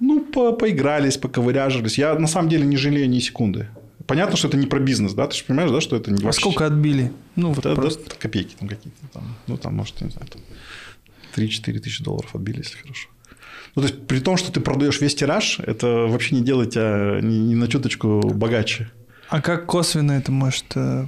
Ну, 0.00 0.20
по 0.20 0.52
поигрались, 0.52 1.16
поковыряжились. 1.16 1.98
Я 1.98 2.14
на 2.18 2.26
самом 2.26 2.48
деле 2.48 2.64
не 2.64 2.76
жалею 2.76 3.08
ни 3.08 3.20
секунды. 3.20 3.68
Понятно, 4.06 4.36
что 4.36 4.48
это 4.48 4.56
не 4.56 4.66
про 4.66 4.80
бизнес, 4.80 5.14
да? 5.14 5.26
Ты 5.26 5.36
же 5.36 5.44
понимаешь, 5.44 5.70
да, 5.70 5.80
что 5.80 5.96
это 5.96 6.10
не 6.10 6.26
А 6.26 6.32
сколько 6.32 6.66
отбили? 6.66 7.12
Ну, 7.36 7.52
вот 7.52 7.64
да, 7.64 7.74
просто... 7.74 8.10
да, 8.10 8.16
копейки 8.18 8.54
там 8.58 8.68
какие-то. 8.68 8.98
Там, 9.12 9.36
ну, 9.46 9.56
там, 9.56 9.74
может, 9.74 10.00
не 10.02 10.10
знаю, 10.10 10.26
там 10.28 10.42
3-4 11.36 11.78
тысячи 11.78 12.04
долларов 12.04 12.34
отбили, 12.34 12.58
если 12.58 12.76
хорошо. 12.76 13.08
Ну, 13.74 13.82
то 13.82 13.88
есть, 13.88 14.06
при 14.06 14.20
том, 14.20 14.36
что 14.36 14.52
ты 14.52 14.60
продаешь 14.60 15.00
весь 15.00 15.14
тираж, 15.14 15.58
это 15.60 16.06
вообще 16.06 16.36
не 16.36 16.42
делает 16.42 16.70
тебя 16.70 17.18
ни, 17.22 17.36
ни 17.36 17.54
на 17.54 17.66
чуточку 17.66 18.20
богаче. 18.20 18.90
А 19.28 19.40
как 19.40 19.66
косвенно 19.66 20.12
это 20.12 20.30
может 20.30 20.66
э, 20.76 21.06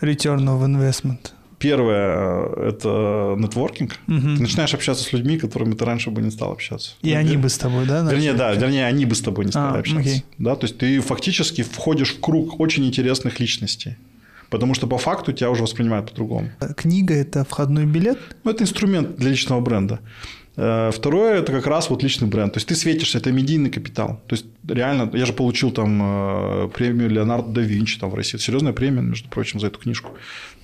return 0.00 0.44
of 0.46 0.64
investment? 0.64 1.32
Первое– 1.58 2.68
это 2.68 3.34
нетворкинг. 3.36 3.98
Угу. 4.06 4.20
Ты 4.20 4.42
начинаешь 4.42 4.74
общаться 4.74 5.02
с 5.02 5.12
людьми, 5.12 5.38
которыми 5.38 5.74
ты 5.74 5.84
раньше 5.84 6.10
бы 6.10 6.22
не 6.22 6.30
стал 6.30 6.52
общаться. 6.52 6.92
И 7.02 7.12
ну, 7.12 7.18
они 7.18 7.36
бы 7.36 7.48
с 7.48 7.58
тобой, 7.58 7.84
да? 7.84 8.02
Вернее, 8.02 8.32
да, 8.32 8.54
вернее, 8.54 8.86
они 8.86 9.04
бы 9.06 9.14
с 9.14 9.20
тобой 9.20 9.44
не 9.44 9.50
стали 9.50 9.76
а, 9.76 9.80
общаться. 9.80 10.10
Окей. 10.10 10.24
Да, 10.38 10.54
то 10.54 10.66
есть, 10.66 10.78
ты 10.78 11.00
фактически 11.00 11.62
входишь 11.62 12.14
в 12.14 12.20
круг 12.20 12.60
очень 12.60 12.86
интересных 12.86 13.40
личностей. 13.40 13.96
Потому 14.50 14.74
что 14.74 14.86
по 14.86 14.98
факту 14.98 15.32
тебя 15.32 15.50
уже 15.50 15.62
воспринимают 15.62 16.10
по-другому. 16.10 16.50
Книга– 16.76 17.14
это 17.16 17.44
входной 17.44 17.86
билет? 17.86 18.18
Ну, 18.44 18.50
это 18.52 18.62
инструмент 18.62 19.16
для 19.16 19.30
личного 19.30 19.60
бренда. 19.60 19.98
Э, 20.56 20.90
второе– 20.92 21.38
это 21.40 21.52
как 21.52 21.66
раз 21.66 21.90
вот 21.90 22.02
личный 22.02 22.28
бренд. 22.28 22.52
То 22.52 22.58
есть, 22.58 22.68
ты 22.68 22.74
светишься, 22.74 23.18
это 23.18 23.30
медийный 23.30 23.70
капитал. 23.70 24.20
То 24.26 24.36
есть, 24.36 24.46
реально, 24.66 25.10
я 25.12 25.26
же 25.26 25.32
получил 25.32 25.70
там 25.70 26.00
э, 26.02 26.68
премию 26.68 27.10
Леонардо 27.10 27.50
да 27.50 27.60
Винчи 27.60 27.98
там 27.98 28.10
в 28.10 28.14
России. 28.14 28.38
Серьезная 28.38 28.72
премия, 28.72 29.02
между 29.02 29.28
прочим, 29.28 29.60
за 29.60 29.66
эту 29.66 29.80
книжку. 29.80 30.12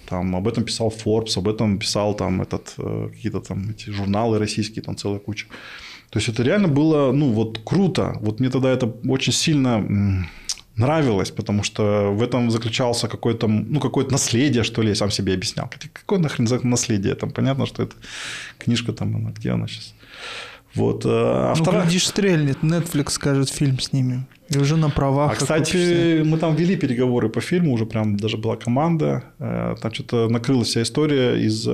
Там 0.08 0.34
об 0.36 0.46
этом 0.46 0.64
писал 0.64 0.92
Forbes, 1.04 1.38
об 1.38 1.48
этом 1.48 1.78
писал 1.78 2.14
там 2.14 2.42
этот, 2.42 2.74
э, 2.78 3.08
какие-то 3.12 3.40
там 3.40 3.70
эти 3.70 3.90
журналы 3.90 4.38
российские, 4.38 4.82
там 4.82 4.96
целая 4.96 5.18
куча. 5.18 5.46
То 6.10 6.18
есть 6.18 6.28
это 6.28 6.42
реально 6.42 6.68
было, 6.68 7.12
ну, 7.12 7.32
вот 7.32 7.60
круто. 7.64 8.16
Вот 8.20 8.40
мне 8.40 8.50
тогда 8.50 8.70
это 8.70 8.86
очень 9.08 9.32
сильно 9.32 10.26
нравилось, 10.76 11.30
потому 11.30 11.62
что 11.62 12.10
в 12.12 12.22
этом 12.22 12.50
заключался 12.50 13.08
какое-то, 13.08 13.48
ну, 13.48 13.80
какое-то 13.80 14.12
наследие, 14.12 14.62
что 14.62 14.82
ли, 14.82 14.88
я 14.88 14.94
сам 14.94 15.10
себе 15.10 15.34
объяснял. 15.34 15.70
Какое 15.92 16.18
нахрен 16.18 16.46
за 16.46 16.66
наследие? 16.66 17.14
Там 17.14 17.30
понятно, 17.30 17.66
что 17.66 17.82
это 17.82 17.94
книжка 18.58 18.92
там, 18.92 19.16
она, 19.16 19.30
где 19.30 19.50
она 19.50 19.66
сейчас? 19.66 19.94
Вот. 20.74 21.04
Э, 21.04 21.08
а 21.08 21.54
ну, 21.56 21.62
вторая... 21.62 21.82
глядишь, 21.82 22.06
стрельнет, 22.06 22.58
Netflix 22.62 23.10
скажет 23.10 23.48
фильм 23.48 23.78
снимем. 23.80 24.26
И 24.50 24.58
уже 24.58 24.76
на 24.76 24.90
правах. 24.90 25.32
А, 25.32 25.34
кстати, 25.36 25.72
купишься. 25.72 26.22
мы 26.24 26.38
там 26.38 26.54
вели 26.54 26.76
переговоры 26.76 27.28
по 27.28 27.40
фильму, 27.40 27.72
уже 27.72 27.86
прям 27.86 28.16
даже 28.16 28.36
была 28.36 28.56
команда. 28.56 29.24
Э, 29.38 29.74
там 29.80 29.92
что-то 29.94 30.28
накрылась 30.28 30.68
вся 30.68 30.82
история 30.82 31.36
из 31.36 31.66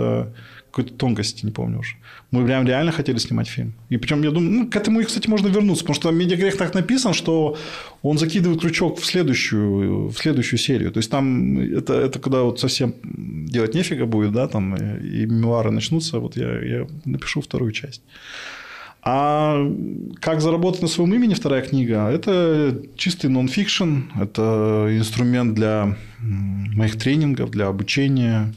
какой-то 0.71 0.95
тонкости, 0.95 1.45
не 1.45 1.53
помню 1.53 1.81
уже. 1.81 1.97
Мы 2.31 2.45
прям 2.47 2.67
реально 2.67 2.93
хотели 2.93 3.19
снимать 3.19 3.49
фильм. 3.49 3.73
И 3.89 3.97
причем, 3.97 4.23
я 4.23 4.31
думаю, 4.31 4.51
ну, 4.51 4.71
к 4.71 4.77
этому, 4.77 5.03
кстати, 5.03 5.29
можно 5.29 5.49
вернуться, 5.49 5.85
потому 5.85 5.95
что 5.95 6.11
медиагрех 6.11 6.57
так 6.57 6.75
написан, 6.75 7.13
что 7.13 7.57
он 8.03 8.19
закидывает 8.19 8.61
крючок 8.61 9.01
в 9.01 9.05
следующую, 9.05 10.09
в 10.09 10.17
следующую 10.17 10.59
серию. 10.59 10.93
То 10.93 10.99
есть, 10.99 11.11
там 11.11 11.59
это, 11.59 11.95
это 11.95 12.19
когда 12.19 12.43
вот 12.43 12.61
совсем 12.61 12.95
делать 13.03 13.75
нефига 13.75 14.07
будет, 14.07 14.33
да, 14.33 14.47
там 14.47 14.77
и 14.77 15.27
мемуары 15.27 15.71
начнутся, 15.71 16.19
вот 16.19 16.37
я, 16.37 16.61
я 16.63 16.87
напишу 17.05 17.41
вторую 17.41 17.73
часть. 17.73 18.03
А 19.03 19.67
как 20.21 20.41
заработать 20.41 20.83
на 20.83 20.89
своем 20.89 21.15
имени 21.15 21.35
вторая 21.35 21.63
книга? 21.63 22.09
Это 22.09 22.83
чистый 22.97 23.31
нон-фикшн, 23.31 24.11
это 24.21 24.89
инструмент 24.91 25.55
для 25.55 25.97
моих 26.21 26.99
тренингов, 26.99 27.51
для 27.51 27.69
обучения. 27.69 28.53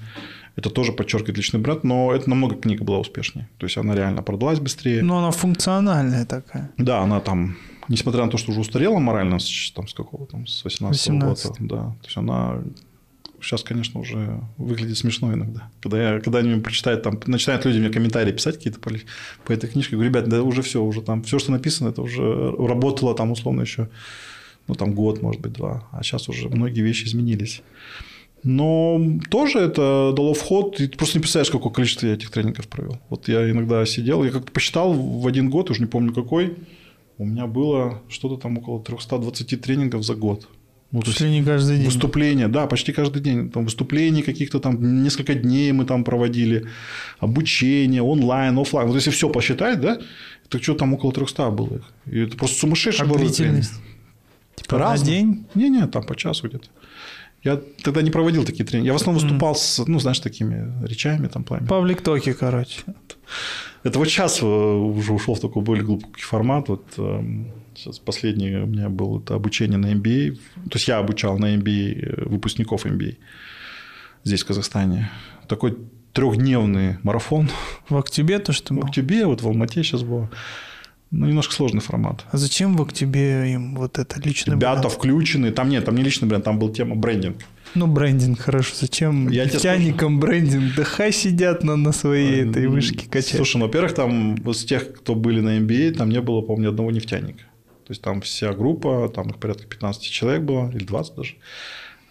Это 0.56 0.70
тоже 0.70 0.92
подчеркивает 0.92 1.38
личный 1.38 1.60
бренд, 1.60 1.84
но 1.84 2.14
это 2.14 2.30
намного 2.30 2.56
книга 2.56 2.84
была 2.84 3.00
успешнее. 3.00 3.50
То 3.58 3.66
есть 3.66 3.78
она 3.78 3.96
реально 3.96 4.22
продалась 4.22 4.60
быстрее. 4.60 5.02
Но 5.02 5.18
она 5.18 5.32
функциональная 5.32 6.26
такая. 6.26 6.70
Да, 6.78 7.00
она 7.02 7.22
там, 7.22 7.58
несмотря 7.88 8.26
на 8.26 8.30
то, 8.30 8.38
что 8.38 8.52
уже 8.52 8.60
устарела 8.60 9.00
морально, 9.00 9.38
там, 9.74 9.88
с 9.88 9.94
какого 9.94 10.28
там, 10.28 10.46
с 10.46 10.64
18 10.64 11.10
-го 11.10 11.14
18. 11.14 11.48
года, 11.48 11.58
да. 11.60 11.82
То 12.02 12.06
есть 12.06 12.18
она 12.18 12.62
сейчас, 13.44 13.64
конечно, 13.64 14.00
уже 14.00 14.42
выглядит 14.58 14.98
смешно 14.98 15.34
иногда. 15.34 15.70
Когда, 15.82 16.16
я, 16.16 16.20
когда 16.20 16.40
они 16.40 16.60
прочитают, 16.62 17.04
там, 17.04 17.20
начинают 17.28 17.66
люди 17.66 17.80
мне 17.80 17.90
комментарии 17.90 18.32
писать 18.32 18.58
какие-то 18.58 18.80
по, 18.80 18.92
по 19.46 19.52
этой 19.52 19.70
книжке, 19.70 19.96
говорю, 19.96 20.10
ребят, 20.10 20.28
да 20.28 20.42
уже 20.42 20.62
все, 20.62 20.84
уже 20.84 21.02
там, 21.02 21.24
все, 21.24 21.40
что 21.40 21.52
написано, 21.52 21.90
это 21.90 22.02
уже 22.02 22.52
работало 22.52 23.16
там 23.16 23.32
условно 23.32 23.62
еще, 23.62 23.90
ну, 24.68 24.76
там 24.76 24.94
год, 24.94 25.22
может 25.22 25.42
быть, 25.42 25.54
два. 25.54 25.88
А 25.92 26.04
сейчас 26.04 26.30
уже 26.30 26.50
многие 26.50 26.82
вещи 26.82 27.06
изменились. 27.06 27.62
Но 28.44 29.02
тоже 29.30 29.60
это 29.60 30.14
дало 30.16 30.34
вход, 30.34 30.80
и 30.82 30.88
ты 30.88 30.98
просто 30.98 31.18
не 31.18 31.22
представляешь, 31.22 31.52
какое 31.52 31.72
количество 31.72 32.08
я 32.08 32.14
этих 32.14 32.30
тренингов 32.30 32.68
провел. 32.68 33.00
Вот 33.10 33.30
я 33.30 33.50
иногда 33.50 33.86
сидел, 33.86 34.24
я 34.24 34.32
как-то 34.32 34.52
посчитал 34.52 34.94
в 34.94 35.26
один 35.28 35.50
год, 35.50 35.70
уже 35.70 35.80
не 35.82 35.88
помню 35.88 36.14
какой, 36.14 36.58
у 37.18 37.26
меня 37.26 37.48
было 37.48 38.02
что-то 38.10 38.38
там 38.38 38.58
около 38.58 38.84
320 38.84 39.62
тренингов 39.62 40.04
за 40.04 40.16
год. 40.16 40.48
Ну, 40.94 41.02
Чуть 41.02 41.22
ли 41.22 41.32
не 41.32 41.44
каждый 41.44 41.78
день. 41.78 41.86
Выступления, 41.86 42.48
да, 42.48 42.68
почти 42.68 42.94
каждый 42.94 43.20
день. 43.20 43.50
Там 43.50 43.66
выступлений 43.66 44.22
каких-то 44.22 44.60
там, 44.60 45.04
несколько 45.04 45.34
дней 45.34 45.72
мы 45.72 45.86
там 45.86 46.04
проводили, 46.04 46.68
обучение, 47.20 48.04
онлайн, 48.04 48.60
офлайн. 48.60 48.88
Вот 48.88 48.96
если 48.96 49.10
все 49.10 49.28
посчитать, 49.28 49.82
да, 49.82 49.98
то 50.50 50.62
что 50.62 50.76
там 50.76 50.94
около 50.94 51.12
300 51.12 51.50
было 51.50 51.78
их. 51.78 51.92
И 52.06 52.20
это 52.20 52.38
просто 52.38 52.60
сумасшедший 52.60 53.08
а 53.08 53.12
длительность? 53.12 53.74
Типа 54.56 54.78
Раз 54.78 55.00
на 55.00 55.08
день? 55.08 55.46
Не-не, 55.56 55.88
там 55.88 56.04
по 56.04 56.16
часу 56.16 56.48
где-то. 56.48 56.68
Я 57.42 57.60
тогда 57.84 58.04
не 58.04 58.12
проводил 58.12 58.46
такие 58.46 58.64
тренинги. 58.64 58.88
Я 58.88 58.94
в 58.94 58.98
основном 58.98 59.24
выступал 59.24 59.56
с, 59.56 59.84
ну, 59.88 60.00
знаешь, 60.00 60.20
такими 60.20 60.72
речами 60.86 61.28
там 61.28 61.44
пламя. 61.44 61.66
Павлик 61.66 62.02
Токи, 62.02 62.34
короче. 62.34 62.82
Это 63.82 63.98
вот 63.98 64.08
сейчас 64.08 64.44
уже 64.44 65.12
ушел 65.12 65.34
в 65.34 65.40
такой 65.40 65.64
более 65.64 65.84
глубокий 65.84 66.22
формат. 66.22 66.70
Вот 66.70 66.86
эм, 66.98 67.52
сейчас 67.76 68.00
последний 68.00 68.56
у 68.56 68.66
меня 68.66 68.90
был 68.90 69.20
это 69.20 69.36
обучение 69.36 69.78
на 69.78 69.94
MBA. 69.94 70.36
То 70.70 70.76
есть 70.76 70.88
я 70.88 70.98
обучал 70.98 71.38
на 71.38 71.56
MBA 71.56 72.00
э, 72.00 72.30
выпускников 72.30 72.86
MBA 72.86 73.18
здесь, 74.24 74.44
в 74.44 74.48
Казахстане. 74.48 75.10
Такой 75.48 75.78
трехдневный 76.14 76.98
марафон. 77.04 77.50
В 77.90 77.98
октябре 77.98 78.40
то, 78.40 78.54
что? 78.54 78.74
В 78.74 78.86
октябре, 78.86 79.26
вот 79.26 79.42
в 79.42 79.48
Алмате 79.48 79.84
сейчас 79.84 80.04
было. 80.04 80.30
Ну, 81.16 81.28
немножко 81.28 81.54
сложный 81.54 81.82
формат. 81.82 82.26
А 82.32 82.38
зачем 82.38 82.76
в 82.76 82.82
октябре 82.82 83.54
им 83.54 83.76
вот 83.76 84.00
это 84.00 84.20
личный 84.20 84.56
Ребята 84.56 84.82
бренд? 84.82 84.94
включены. 84.96 85.52
Там 85.52 85.70
нет, 85.70 85.86
там 85.86 85.96
не 85.96 86.02
личный 86.02 86.28
бренд, 86.28 86.44
там 86.44 86.58
был 86.58 86.70
тема 86.70 86.96
брендинг. 86.96 87.38
Ну, 87.76 87.86
брендинг, 87.86 88.40
хорошо. 88.40 88.74
Зачем 88.80 89.30
Я 89.30 89.46
нефтяникам 89.46 90.20
брендинг? 90.20 90.76
Да 90.76 90.84
хай 90.84 91.12
сидят 91.12 91.64
на, 91.64 91.76
на 91.76 91.92
своей 91.92 92.50
этой 92.50 92.68
вышке 92.68 93.08
качать. 93.08 93.36
Слушай, 93.36 93.58
ну, 93.58 93.66
во-первых, 93.66 93.94
там 93.94 94.36
вот 94.38 94.58
с 94.58 94.66
тех, 94.66 94.92
кто 94.92 95.14
были 95.14 95.40
на 95.40 95.60
MBA, 95.60 95.92
там 95.92 96.10
не 96.10 96.20
было, 96.20 96.42
по-моему, 96.42 96.64
ни 96.64 96.70
одного 96.70 96.90
нефтяника. 96.90 97.44
То 97.86 97.92
есть, 97.92 98.02
там 98.02 98.22
вся 98.22 98.54
группа, 98.54 99.10
там 99.14 99.30
их 99.30 99.38
порядка 99.38 99.66
15 99.68 100.04
человек 100.04 100.44
было, 100.44 100.72
или 100.72 100.84
20 100.84 101.16
даже. 101.16 101.36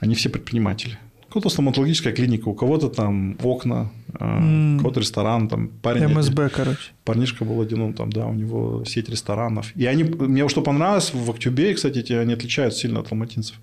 Они 0.01 0.15
все 0.15 0.29
предприниматели 0.29 0.99
кого-то 1.33 1.49
стоматологическая 1.49 2.13
клиника, 2.13 2.49
у 2.49 2.55
кого-то 2.55 2.89
там 2.89 3.37
окна, 3.43 3.91
mm. 4.13 4.77
у 4.77 4.79
кого-то 4.79 5.01
ресторан, 5.01 5.49
там 5.49 5.69
парень. 5.69 6.07
МСБ, 6.07 6.45
один, 6.45 6.57
короче. 6.57 6.91
Парнишка 7.05 7.45
был 7.45 7.61
один, 7.61 7.81
он 7.81 7.95
там, 7.95 8.13
да, 8.13 8.27
у 8.27 8.35
него 8.35 8.85
сеть 8.85 9.09
ресторанов. 9.09 9.75
И 9.75 9.87
они, 9.87 10.05
мне 10.05 10.47
что 10.49 10.63
понравилось, 10.63 11.15
в 11.15 11.31
Актюбе, 11.31 11.75
кстати, 11.75 12.01
эти, 12.01 12.13
они 12.13 12.35
отличаются 12.35 12.81
сильно 12.81 13.01
от 13.01 13.11
алматинцев. 13.13 13.57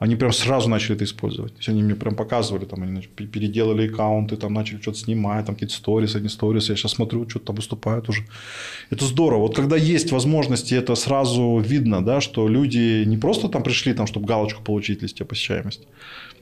Они 0.00 0.16
прям 0.16 0.32
сразу 0.32 0.70
начали 0.70 0.96
это 0.96 1.04
использовать. 1.04 1.52
То 1.52 1.58
есть 1.58 1.68
они 1.68 1.82
мне 1.82 1.94
прям 1.94 2.14
показывали, 2.16 2.64
там 2.64 2.82
они 2.82 3.02
переделали 3.02 3.86
аккаунты, 3.86 4.36
там 4.38 4.54
начали 4.54 4.80
что-то 4.80 4.98
снимать, 4.98 5.44
там 5.44 5.54
какие-то 5.54 5.74
сторис, 5.74 6.16
одни 6.16 6.30
сторис. 6.30 6.70
Я 6.70 6.76
сейчас 6.76 6.92
смотрю, 6.92 7.28
что-то 7.28 7.46
там 7.46 7.56
выступают 7.56 8.08
уже. 8.08 8.24
Это 8.88 9.04
здорово. 9.04 9.40
Вот 9.40 9.54
когда 9.54 9.76
есть 9.76 10.10
возможности, 10.10 10.72
это 10.72 10.94
сразу 10.94 11.58
видно, 11.58 12.02
да, 12.02 12.22
что 12.22 12.48
люди 12.48 13.04
не 13.04 13.18
просто 13.18 13.50
там 13.50 13.62
пришли, 13.62 13.92
там, 13.92 14.06
чтобы 14.06 14.26
галочку 14.26 14.62
получить 14.62 15.00
в 15.00 15.02
листе 15.02 15.26
посещаемости, 15.26 15.86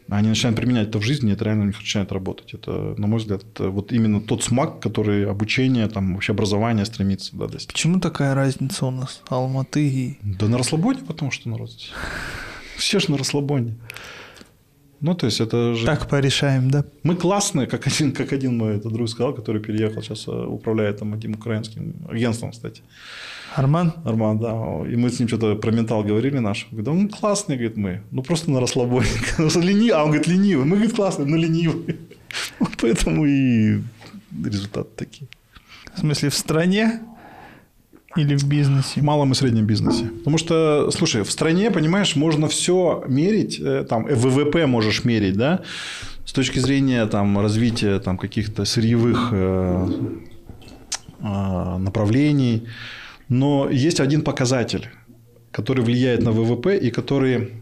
они 0.08 0.28
начинают 0.28 0.56
применять 0.56 0.90
это 0.90 1.00
в 1.00 1.02
жизни, 1.02 1.32
это 1.32 1.44
реально 1.44 1.64
у 1.64 1.66
них 1.66 1.78
начинает 1.78 2.12
работать. 2.12 2.54
Это, 2.54 2.94
на 2.96 3.08
мой 3.08 3.18
взгляд, 3.18 3.42
вот 3.58 3.90
именно 3.90 4.20
тот 4.20 4.44
смак, 4.44 4.78
который 4.78 5.28
обучение, 5.28 5.88
там, 5.88 6.14
вообще 6.14 6.30
образование 6.30 6.84
стремится 6.84 7.36
да, 7.36 7.48
достичь. 7.48 7.72
Почему 7.72 7.98
такая 7.98 8.36
разница 8.36 8.86
у 8.86 8.92
нас? 8.92 9.20
Алматы 9.28 9.88
и... 9.88 10.18
Да 10.22 10.46
на 10.46 10.58
расслабоне, 10.58 11.00
потому 11.04 11.32
что 11.32 11.48
народ 11.48 11.72
здесь. 11.72 11.90
Все 12.78 13.00
же 13.00 13.10
на 13.10 13.18
расслабоне. 13.18 13.74
Ну, 15.00 15.14
то 15.14 15.26
есть, 15.26 15.40
это 15.40 15.74
же... 15.74 15.86
Так 15.86 16.08
порешаем, 16.08 16.70
да? 16.70 16.84
Мы 17.04 17.14
классные, 17.14 17.66
как 17.66 17.86
один, 17.86 18.12
как 18.12 18.32
один 18.32 18.58
мой 18.58 18.76
этот 18.76 18.92
друг 18.92 19.08
сказал, 19.08 19.32
который 19.32 19.62
переехал, 19.62 20.02
сейчас 20.02 20.26
э, 20.26 20.30
управляет 20.32 20.98
там 20.98 21.14
одним 21.14 21.34
украинским 21.34 21.94
агентством, 22.08 22.50
кстати. 22.50 22.82
Арман? 23.54 23.92
Арман, 24.04 24.38
да. 24.38 24.52
И 24.90 24.96
мы 24.96 25.10
с 25.10 25.18
ним 25.20 25.28
что-то 25.28 25.54
про 25.54 25.70
ментал 25.70 26.02
говорили 26.02 26.38
наш. 26.38 26.66
Говорит, 26.70 26.84
да 26.84 26.90
он 26.90 27.08
классный, 27.08 27.56
говорит, 27.56 27.76
мы. 27.76 28.02
Ну, 28.10 28.22
просто 28.22 28.50
на 28.50 28.60
расслабоне. 28.60 29.06
Ленивый. 29.38 29.90
А 29.90 30.02
он 30.02 30.10
говорит, 30.10 30.26
ленивый. 30.26 30.64
Мы, 30.64 30.76
говорит, 30.76 30.96
классные, 30.96 31.28
но 31.28 31.36
ленивый. 31.36 31.96
Поэтому 32.80 33.24
и 33.24 33.80
результаты 34.44 34.90
такие. 34.96 35.28
В 35.94 36.00
смысле, 36.00 36.28
в 36.28 36.34
стране? 36.34 37.00
Или 38.16 38.36
в 38.36 38.44
бизнесе? 38.44 39.00
В 39.00 39.04
малом 39.04 39.32
и 39.32 39.34
среднем 39.34 39.66
бизнесе. 39.66 40.04
Потому 40.06 40.38
что, 40.38 40.90
слушай, 40.90 41.22
в 41.22 41.30
стране, 41.30 41.70
понимаешь, 41.70 42.16
можно 42.16 42.48
все 42.48 43.04
мерить, 43.06 43.60
э, 43.60 43.84
там, 43.88 44.04
ВВП 44.04 44.66
можешь 44.66 45.04
мерить, 45.04 45.36
да, 45.36 45.60
с 46.24 46.32
точки 46.32 46.58
зрения 46.58 47.06
там, 47.06 47.38
развития 47.38 47.98
там, 47.98 48.16
каких-то 48.16 48.64
сырьевых 48.64 49.28
э, 49.32 49.88
э, 51.20 51.78
направлений. 51.78 52.66
Но 53.28 53.68
есть 53.70 54.00
один 54.00 54.22
показатель, 54.22 54.88
который 55.50 55.84
влияет 55.84 56.22
на 56.22 56.32
ВВП 56.32 56.78
и 56.78 56.90
который 56.90 57.52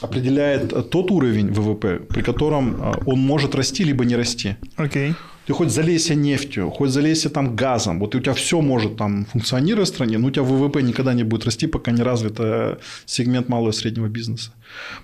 определяет 0.00 0.90
тот 0.90 1.10
уровень 1.10 1.52
ВВП, 1.52 2.00
при 2.08 2.22
котором 2.22 2.76
а, 2.80 2.94
он 3.06 3.20
может 3.20 3.54
расти 3.54 3.84
либо 3.84 4.04
не 4.04 4.16
расти. 4.16 4.56
Okay. 4.76 5.14
Ты 5.50 5.54
хоть 5.54 5.70
залейся 5.70 6.14
нефтью, 6.14 6.70
хоть 6.70 6.90
залейся 6.90 7.28
там 7.28 7.56
газом, 7.56 7.98
вот 7.98 8.14
у 8.14 8.20
тебя 8.20 8.34
все 8.34 8.60
может 8.60 8.96
там 8.96 9.24
функционировать 9.24 9.88
в 9.88 9.94
стране, 9.94 10.18
но 10.18 10.28
у 10.28 10.30
тебя 10.30 10.44
ВВП 10.44 10.82
никогда 10.82 11.12
не 11.14 11.24
будет 11.24 11.44
расти, 11.44 11.66
пока 11.66 11.90
не 11.90 12.02
развит 12.02 12.34
э, 12.38 12.76
сегмент 13.06 13.48
малого 13.48 13.70
и 13.70 13.72
среднего 13.72 14.06
бизнеса. 14.06 14.52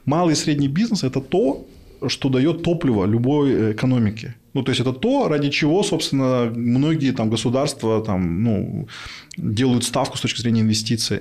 Малый 0.04 0.32
и 0.32 0.36
средний 0.36 0.68
бизнес– 0.68 1.02
это 1.04 1.20
то, 1.20 1.66
что 2.06 2.28
дает 2.28 2.62
топливо 2.62 3.06
любой 3.06 3.50
э, 3.50 3.72
экономике. 3.72 4.34
Ну, 4.54 4.62
то 4.62 4.70
есть, 4.70 4.80
это 4.80 4.92
то, 4.92 5.28
ради 5.28 5.50
чего, 5.50 5.82
собственно, 5.82 6.52
многие 6.54 7.12
там, 7.12 7.28
государства 7.28 8.00
там, 8.04 8.44
ну, 8.44 8.86
делают 9.36 9.82
ставку 9.82 10.16
с 10.16 10.20
точки 10.20 10.42
зрения 10.42 10.60
инвестиций. 10.60 11.20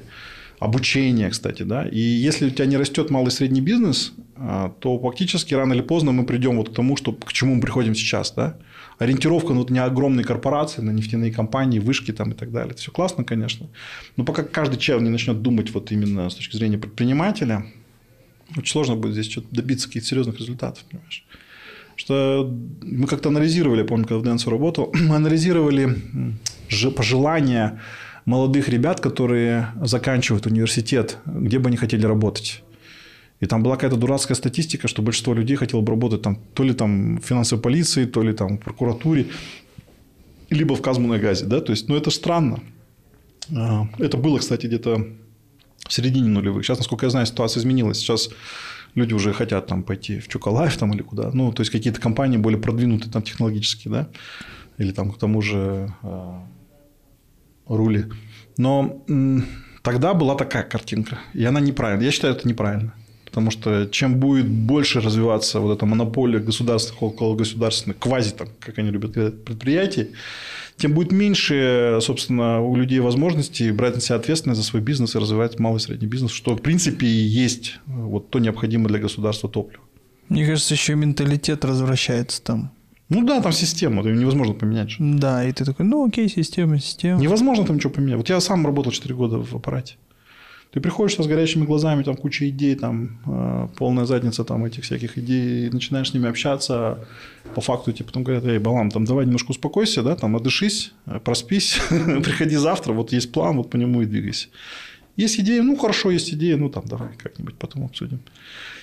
Обучение, 0.60 1.30
кстати, 1.30 1.64
да. 1.64 1.88
И 1.88 2.00
если 2.00 2.46
у 2.46 2.50
тебя 2.52 2.68
не 2.68 2.78
растет 2.78 3.10
малый 3.10 3.30
и 3.30 3.32
средний 3.32 3.62
бизнес, 3.62 4.14
а, 4.38 4.70
то 4.80 5.00
фактически 5.00 5.56
рано 5.56 5.74
или 5.74 5.82
поздно 5.82 6.12
мы 6.12 6.26
придем 6.26 6.58
вот 6.58 6.70
к 6.70 6.74
тому, 6.76 6.96
что, 6.96 7.12
к 7.12 7.34
чему 7.34 7.56
мы 7.56 7.62
приходим 7.62 7.96
сейчас, 7.96 8.32
да. 8.36 8.56
Ориентировка 8.98 9.54
ну, 9.54 9.66
не 9.70 9.80
огромные 9.80 10.24
корпорации, 10.24 10.82
на 10.82 10.92
нефтяные 10.92 11.32
компании, 11.32 11.80
вышки 11.80 12.12
там 12.12 12.32
и 12.32 12.34
так 12.34 12.52
далее. 12.52 12.72
Это 12.72 12.82
все 12.82 12.92
классно, 12.92 13.24
конечно. 13.24 13.68
Но 14.16 14.24
пока 14.24 14.44
каждый 14.44 14.78
чел 14.78 15.00
не 15.02 15.10
начнет 15.10 15.42
думать 15.42 15.74
вот 15.74 15.92
именно 15.92 16.30
с 16.30 16.36
точки 16.36 16.56
зрения 16.56 16.78
предпринимателя, 16.78 17.66
очень 18.56 18.72
сложно 18.72 18.96
будет 18.96 19.14
здесь 19.14 19.30
что-то 19.30 19.48
добиться 19.52 19.88
каких-то 19.88 20.08
серьезных 20.08 20.40
результатов, 20.40 20.84
понимаешь? 20.90 21.26
Что 21.96 22.54
мы 22.82 23.08
как-то 23.08 23.30
анализировали, 23.30 23.80
я 23.80 23.86
помню, 23.86 24.06
когда 24.06 24.20
в 24.20 24.24
Дэнсу 24.24 24.50
работал, 24.50 24.92
мы 24.94 25.16
анализировали 25.16 25.98
пожелания 26.96 27.82
молодых 28.26 28.70
ребят, 28.70 29.02
которые 29.02 29.70
заканчивают 29.82 30.46
университет, 30.46 31.18
где 31.26 31.60
бы 31.60 31.68
они 31.68 31.78
хотели 31.78 32.06
работать. 32.06 32.64
И 33.42 33.46
там 33.48 33.64
была 33.64 33.76
какая-то 33.76 33.98
дурацкая 33.98 34.36
статистика, 34.36 34.88
что 34.88 35.02
большинство 35.02 35.34
людей 35.34 35.58
хотело 35.58 35.82
бы 35.82 35.92
работать 35.92 36.22
там, 36.22 36.40
то 36.54 36.64
ли 36.64 36.74
там 36.74 37.18
в 37.20 37.26
финансовой 37.26 37.62
полиции, 37.62 38.06
то 38.06 38.22
ли 38.24 38.34
там 38.34 38.58
в 38.58 38.62
прокуратуре, 38.62 39.28
либо 40.50 40.76
в 40.76 40.82
Казмунайгазе. 40.82 41.46
Да? 41.46 41.60
То 41.60 41.72
есть, 41.72 41.90
ну, 41.90 41.96
это 41.96 42.12
странно. 42.12 42.62
А, 43.56 43.88
это 44.00 44.18
было, 44.18 44.38
кстати, 44.38 44.68
где-то 44.68 45.08
в 45.88 45.94
середине 45.94 46.30
нулевых. 46.30 46.66
Сейчас, 46.66 46.78
насколько 46.78 47.06
я 47.06 47.10
знаю, 47.10 47.26
ситуация 47.26 47.62
изменилась. 47.62 47.98
Сейчас 47.98 48.30
люди 48.96 49.14
уже 49.14 49.34
хотят 49.34 49.68
там 49.68 49.84
пойти 49.84 50.20
в 50.20 50.28
Чукалайф 50.28 50.78
там 50.78 50.94
или 50.94 51.02
куда. 51.02 51.30
Ну, 51.34 51.52
то 51.52 51.62
есть 51.62 51.72
какие-то 51.72 52.02
компании 52.02 52.38
более 52.38 52.60
продвинутые 52.60 53.12
там 53.12 53.22
технологически, 53.22 53.90
да, 53.90 54.08
или 54.78 54.92
там 54.92 55.12
к 55.12 55.18
тому 55.18 55.42
же 55.42 55.94
э, 56.02 56.40
рули. 57.68 58.06
Но 58.58 59.04
тогда 59.84 60.14
была 60.14 60.36
такая 60.36 60.64
картинка, 60.64 61.20
и 61.34 61.44
она 61.44 61.60
неправильная. 61.60 62.06
Я 62.06 62.12
считаю, 62.12 62.34
это 62.34 62.48
неправильно. 62.48 62.94
Потому 63.36 63.52
что 63.52 63.86
чем 63.92 64.16
будет 64.16 64.48
больше 64.48 65.02
развиваться 65.02 65.60
вот 65.60 65.76
эта 65.76 65.86
монополия 65.86 66.40
государственных, 66.40 67.04
около 67.04 67.36
государственных, 67.36 68.00
квази, 68.00 68.32
там, 68.32 68.48
как 68.62 68.80
они 68.80 68.92
любят 68.92 69.12
говорить, 69.12 69.44
предприятий, 69.44 70.12
тем 70.78 70.94
будет 70.94 71.12
меньше, 71.12 72.00
собственно, 72.02 72.62
у 72.62 72.78
людей 72.78 73.02
возможностей 73.02 73.74
брать 73.74 73.96
на 73.96 74.00
себя 74.00 74.16
ответственность 74.16 74.62
за 74.62 74.66
свой 74.66 74.82
бизнес 74.82 75.16
и 75.16 75.20
развивать 75.20 75.60
малый 75.60 75.80
и 75.80 75.80
средний 75.82 76.08
бизнес, 76.08 76.32
что, 76.32 76.56
в 76.56 76.62
принципе, 76.62 77.08
и 77.08 77.10
есть 77.10 77.80
вот 77.86 78.30
то 78.30 78.40
необходимое 78.40 78.88
для 78.88 79.00
государства 79.00 79.50
топливо. 79.50 79.84
Мне 80.30 80.46
кажется, 80.48 80.74
еще 80.74 80.96
менталитет 80.96 81.66
развращается 81.66 82.42
там. 82.42 82.72
Ну 83.10 83.26
да, 83.26 83.42
там 83.42 83.52
система, 83.52 84.00
это 84.00 84.14
невозможно 84.14 84.54
поменять. 84.54 84.96
Да, 84.98 85.44
и 85.44 85.52
ты 85.52 85.66
такой, 85.66 85.86
ну 85.86 86.08
окей, 86.08 86.30
система, 86.30 86.80
система. 86.80 87.20
Невозможно 87.20 87.66
там 87.66 87.76
ничего 87.76 87.92
поменять. 87.92 88.16
Вот 88.16 88.30
я 88.30 88.40
сам 88.40 88.66
работал 88.66 88.94
4 88.94 89.14
года 89.14 89.40
в 89.40 89.54
аппарате. 89.54 89.96
Ты 90.72 90.82
приходишь 90.82 91.16
с 91.16 91.28
горящими 91.28 91.66
глазами, 91.66 92.04
там 92.04 92.16
куча 92.16 92.50
идей, 92.50 92.76
там 92.76 93.18
э, 93.26 93.68
полная 93.78 94.06
задница 94.06 94.44
там 94.44 94.66
этих 94.66 94.84
всяких 94.84 95.18
идей, 95.18 95.70
начинаешь 95.70 96.12
с 96.12 96.14
ними 96.14 96.28
общаться, 96.28 97.00
по 97.54 97.62
факту 97.62 97.94
тебе 97.94 98.06
потом 98.06 98.24
говорят, 98.24 98.44
эй, 98.46 98.60
Балам, 98.60 98.92
там 98.92 99.06
давай 99.06 99.26
немножко 99.26 99.52
успокойся, 99.52 100.04
да, 100.04 100.16
там 100.16 100.36
отдышись, 100.36 100.92
э, 101.06 101.20
проспись, 101.24 101.80
приходи 101.90 102.58
завтра, 102.58 102.92
вот 102.92 103.14
есть 103.14 103.32
план, 103.32 103.58
вот 103.58 103.70
по 103.70 103.78
нему 103.78 104.02
и 104.02 104.06
двигайся. 104.06 104.48
Есть 105.16 105.40
идея, 105.40 105.64
ну 105.64 105.78
хорошо, 105.78 106.12
есть 106.12 106.34
идея, 106.34 106.58
ну 106.58 106.70
там 106.70 106.84
давай 106.86 107.10
как-нибудь 107.18 107.56
потом 107.56 107.86
обсудим. 107.86 108.20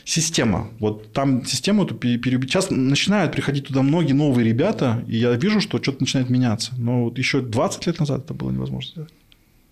Система. 0.05 0.71
Вот 0.79 1.13
там 1.13 1.45
систему 1.45 1.85
эту 1.85 1.95
переубить. 1.95 2.51
Сейчас 2.51 2.71
начинают 2.71 3.33
приходить 3.33 3.67
туда 3.67 3.83
многие 3.83 4.15
новые 4.15 4.49
ребята, 4.49 5.05
и 5.07 5.19
я 5.19 5.33
вижу, 5.33 5.61
что 5.61 5.81
что-то 5.83 6.01
начинает 6.01 6.31
меняться. 6.31 6.73
Но 6.79 7.05
вот 7.05 7.19
еще 7.19 7.43
20 7.43 7.87
лет 7.87 8.01
назад 8.01 8.25
это 8.25 8.35
было 8.35 8.51
невозможно 8.51 8.91
сделать. 8.91 9.13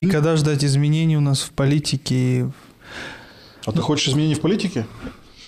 И 0.00 0.06
когда 0.06 0.34
ждать 0.36 0.64
изменений 0.64 1.18
у 1.18 1.20
нас 1.20 1.42
в 1.42 1.50
политике? 1.50 2.50
А 3.66 3.72
ты 3.72 3.82
хочешь 3.82 4.08
изменений 4.08 4.34
в 4.34 4.40
политике? 4.40 4.86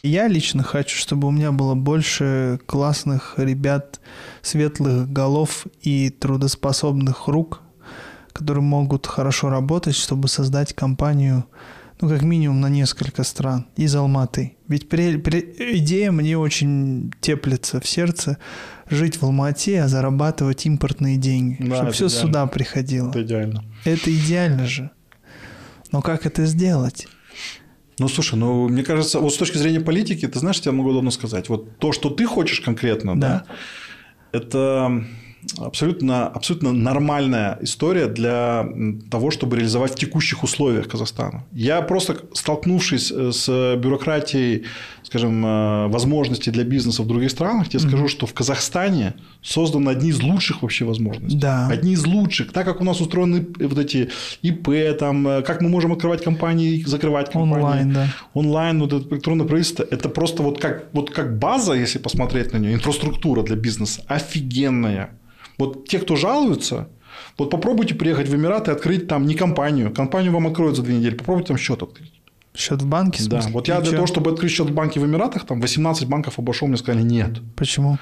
Я 0.02 0.28
лично 0.28 0.62
хочу, 0.62 0.98
чтобы 0.98 1.28
у 1.28 1.30
меня 1.30 1.52
было 1.52 1.74
больше 1.74 2.60
классных 2.66 3.34
ребят, 3.38 4.00
светлых 4.42 5.10
голов 5.10 5.66
и 5.80 6.10
трудоспособных 6.10 7.28
рук, 7.28 7.62
которые 8.34 8.62
могут 8.62 9.06
хорошо 9.06 9.48
работать, 9.48 9.94
чтобы 9.96 10.28
создать 10.28 10.74
компанию, 10.74 11.46
ну, 12.02 12.08
как 12.08 12.22
минимум 12.22 12.60
на 12.60 12.68
несколько 12.68 13.22
стран 13.22 13.66
из 13.76 13.94
Алматы. 13.94 14.56
Ведь 14.68 14.88
при, 14.88 15.16
при, 15.16 15.54
идея 15.78 16.10
мне 16.10 16.36
очень 16.36 17.12
теплится 17.20 17.80
в 17.80 17.86
сердце 17.86 18.38
жить 18.90 19.16
в 19.16 19.22
Алмате, 19.22 19.80
а 19.80 19.88
зарабатывать 19.88 20.66
импортные 20.66 21.16
деньги. 21.16 21.62
Да, 21.62 21.76
чтобы 21.76 21.92
все 21.92 22.08
идеально. 22.08 22.26
сюда 22.26 22.46
приходило. 22.46 23.08
Это 23.10 23.22
идеально. 23.22 23.64
Это 23.84 24.14
идеально 24.14 24.66
же. 24.66 24.90
Но 25.92 26.02
как 26.02 26.26
это 26.26 26.44
сделать? 26.44 27.06
Ну, 27.98 28.08
слушай, 28.08 28.34
ну, 28.34 28.68
мне 28.68 28.82
кажется, 28.82 29.20
вот 29.20 29.32
с 29.32 29.36
точки 29.36 29.58
зрения 29.58 29.80
политики, 29.80 30.26
ты 30.26 30.38
знаешь, 30.38 30.60
я 30.64 30.72
могу 30.72 30.92
давно 30.92 31.10
сказать, 31.10 31.48
вот 31.48 31.78
то, 31.78 31.92
что 31.92 32.10
ты 32.10 32.26
хочешь 32.26 32.60
конкретно, 32.60 33.18
да, 33.18 33.44
да 33.46 33.54
это 34.32 35.04
абсолютно, 35.58 36.28
абсолютно 36.28 36.72
нормальная 36.72 37.58
история 37.60 38.06
для 38.06 38.66
того, 39.10 39.30
чтобы 39.30 39.56
реализовать 39.56 39.92
в 39.92 39.96
текущих 39.96 40.42
условиях 40.42 40.88
Казахстана. 40.88 41.44
Я 41.52 41.82
просто 41.82 42.16
столкнувшись 42.32 43.12
э, 43.12 43.32
с 43.32 43.76
бюрократией, 43.76 44.64
скажем, 45.02 45.44
э, 45.44 45.88
возможностей 45.88 46.50
для 46.50 46.64
бизнеса 46.64 47.02
в 47.02 47.06
других 47.06 47.30
странах, 47.30 47.68
тебе 47.68 47.82
mm-hmm. 47.82 47.88
скажу, 47.88 48.08
что 48.08 48.26
в 48.26 48.34
Казахстане 48.34 49.14
созданы 49.42 49.90
одни 49.90 50.10
из 50.10 50.22
лучших 50.22 50.62
вообще 50.62 50.84
возможностей. 50.84 51.38
Да. 51.38 51.68
Одни 51.68 51.92
из 51.92 52.06
лучших. 52.06 52.52
Так 52.52 52.64
как 52.64 52.80
у 52.80 52.84
нас 52.84 53.00
устроены 53.00 53.46
вот 53.58 53.78
эти 53.78 54.10
ИП, 54.42 54.96
там, 54.98 55.26
э, 55.26 55.42
как 55.42 55.60
мы 55.60 55.68
можем 55.68 55.92
открывать 55.92 56.22
компании, 56.22 56.82
закрывать 56.84 57.30
компании. 57.30 57.54
Онлайн, 57.54 57.92
да. 57.92 58.08
Онлайн, 58.34 58.80
вот 58.80 58.92
это 58.92 59.14
электронное 59.14 59.46
правительство, 59.46 59.86
это 59.90 60.08
просто 60.08 60.42
вот 60.42 60.60
как, 60.60 60.86
вот 60.92 61.10
как 61.10 61.38
база, 61.38 61.74
если 61.74 61.98
посмотреть 61.98 62.52
на 62.52 62.58
нее, 62.58 62.74
инфраструктура 62.74 63.42
для 63.42 63.56
бизнеса 63.56 64.02
офигенная. 64.06 65.10
Вот 65.62 65.86
те, 65.86 66.00
кто 66.00 66.16
жалуются, 66.16 66.88
вот 67.38 67.50
попробуйте 67.50 67.94
приехать 67.94 68.28
в 68.28 68.34
Эмираты 68.34 68.72
и 68.72 68.74
открыть 68.74 69.06
там 69.06 69.26
не 69.26 69.34
компанию. 69.34 69.92
Компанию 69.92 70.32
вам 70.32 70.48
откроют 70.48 70.76
за 70.76 70.82
две 70.82 70.96
недели. 70.96 71.14
Попробуйте 71.14 71.48
там 71.48 71.56
счет 71.56 71.82
открыть. 71.82 72.12
Счет 72.54 72.82
в 72.82 72.86
банке? 72.86 73.22
Да. 73.28 73.40
Вот 73.50 73.68
я 73.68 73.80
для 73.80 73.92
того, 73.92 74.06
чтобы 74.06 74.32
открыть 74.32 74.50
счет 74.50 74.68
в 74.68 74.74
банке 74.74 74.98
в 74.98 75.06
Эмиратах, 75.06 75.46
там 75.46 75.60
18 75.60 76.08
банков 76.08 76.38
обошел, 76.38 76.68
мне 76.68 76.76
сказали 76.76 77.02
нет. 77.02 77.40
Почему? 77.56 77.96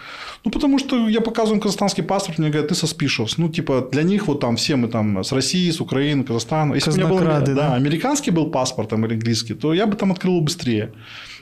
Ну, 0.44 0.50
потому 0.50 0.78
что 0.78 1.06
я 1.06 1.20
показываю 1.20 1.60
казахстанский 1.60 2.02
паспорт, 2.02 2.38
мне 2.38 2.48
говорят, 2.48 2.68
ты 2.68 2.74
со 2.74 2.86
спишос. 2.86 3.38
Ну, 3.38 3.48
типа, 3.48 3.88
для 3.92 4.02
них 4.02 4.26
вот 4.26 4.40
там 4.40 4.56
все 4.56 4.76
мы 4.76 4.88
там 4.88 5.22
с 5.22 5.32
России, 5.32 5.70
с 5.70 5.80
Украины, 5.80 6.24
Казахстана. 6.24 6.74
Если 6.74 6.90
бы 6.90 6.96
у 6.96 6.98
меня 6.98 7.08
был 7.08 7.18
да, 7.46 7.54
да, 7.54 7.74
американский 7.74 8.32
был 8.32 8.50
паспорт 8.50 8.88
там, 8.88 9.04
или 9.04 9.14
английский, 9.14 9.54
то 9.54 9.74
я 9.74 9.86
бы 9.86 9.96
там 9.96 10.10
открыл 10.10 10.40
быстрее. 10.40 10.92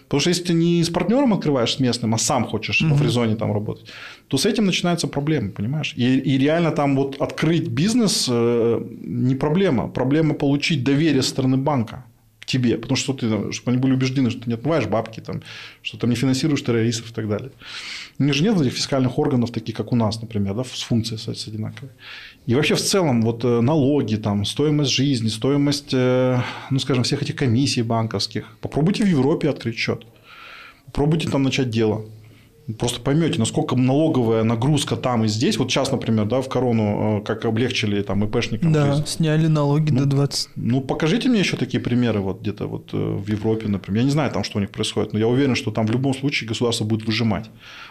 Потому 0.08 0.20
что 0.20 0.30
если 0.30 0.44
ты 0.44 0.52
не 0.54 0.82
с 0.82 0.88
партнером 0.88 1.34
открываешь 1.34 1.74
с 1.74 1.80
местным, 1.80 2.14
а 2.14 2.18
сам 2.18 2.46
хочешь 2.46 2.82
mm-hmm. 2.82 2.94
в 2.94 3.02
резоне 3.02 3.36
там 3.36 3.52
работать, 3.52 3.86
то 4.28 4.38
с 4.38 4.46
этим 4.46 4.64
начинаются 4.64 5.06
проблемы, 5.06 5.50
понимаешь? 5.50 5.92
И, 5.96 6.18
и 6.18 6.38
реально 6.38 6.70
там 6.70 6.96
вот 6.96 7.16
открыть 7.20 7.68
бизнес 7.68 8.26
э, 8.30 8.80
не 9.02 9.34
проблема. 9.34 9.88
Проблема 9.88 10.34
получить 10.34 10.82
доверие 10.82 11.22
со 11.22 11.28
стороны 11.28 11.58
банка 11.58 12.04
к 12.40 12.46
тебе. 12.46 12.78
Потому 12.78 12.96
что 12.96 13.12
ты, 13.12 13.52
чтобы 13.52 13.72
они 13.72 13.78
были 13.78 13.92
убеждены, 13.92 14.30
что 14.30 14.40
ты 14.40 14.48
не 14.48 14.54
отмываешь 14.54 14.86
бабки, 14.86 15.20
там, 15.20 15.42
что 15.82 15.98
ты 15.98 16.06
не 16.06 16.14
финансируешь 16.14 16.62
террористов 16.62 17.10
и 17.10 17.14
так 17.14 17.28
далее. 17.28 17.50
У 18.18 18.24
них 18.24 18.34
же 18.34 18.42
нет 18.42 18.58
этих 18.60 18.72
фискальных 18.72 19.18
органов, 19.18 19.50
таких 19.50 19.76
как 19.76 19.92
у 19.92 19.96
нас, 19.96 20.22
например, 20.22 20.54
да, 20.54 20.64
с 20.64 20.82
функцией 20.82 21.18
с 21.18 21.48
одинаковой. 21.48 21.90
И 22.48 22.54
вообще 22.54 22.76
в 22.76 22.80
целом 22.80 23.20
вот 23.20 23.44
э, 23.44 23.60
налоги, 23.60 24.16
там, 24.16 24.46
стоимость 24.46 24.90
жизни, 24.90 25.28
стоимость, 25.28 25.92
э, 25.92 26.40
ну, 26.70 26.78
скажем, 26.78 27.04
всех 27.04 27.20
этих 27.20 27.36
комиссий 27.36 27.82
банковских. 27.82 28.56
Попробуйте 28.62 29.04
в 29.04 29.06
Европе 29.06 29.50
открыть 29.50 29.76
счет. 29.76 30.06
Попробуйте 30.86 31.28
там 31.28 31.42
начать 31.42 31.68
дело. 31.68 32.06
Просто 32.78 33.02
поймете, 33.02 33.38
насколько 33.38 33.76
налоговая 33.76 34.44
нагрузка 34.44 34.96
там 34.96 35.26
и 35.26 35.28
здесь. 35.28 35.58
Вот 35.58 35.70
сейчас, 35.70 35.92
например, 35.92 36.24
да, 36.24 36.40
в 36.40 36.48
корону, 36.48 37.18
э, 37.18 37.22
как 37.22 37.44
облегчили 37.44 38.00
там 38.00 38.24
ИПшникам. 38.24 38.72
Да, 38.72 38.94
жизнь. 38.94 39.06
сняли 39.06 39.46
налоги 39.46 39.90
ну, 39.90 40.04
до 40.04 40.06
20. 40.06 40.48
Ну, 40.56 40.80
покажите 40.80 41.28
мне 41.28 41.40
еще 41.40 41.58
такие 41.58 41.82
примеры 41.82 42.20
вот 42.20 42.40
где-то 42.40 42.66
вот 42.66 42.94
в 42.94 43.28
Европе, 43.28 43.68
например. 43.68 44.00
Я 44.00 44.04
не 44.04 44.10
знаю 44.10 44.30
там, 44.32 44.42
что 44.42 44.56
у 44.56 44.62
них 44.62 44.70
происходит, 44.70 45.12
но 45.12 45.18
я 45.18 45.28
уверен, 45.28 45.54
что 45.54 45.70
там 45.70 45.86
в 45.86 45.90
любом 45.90 46.14
случае 46.14 46.48
государство 46.48 46.86
будет 46.86 47.04
выжимать. 47.04 47.50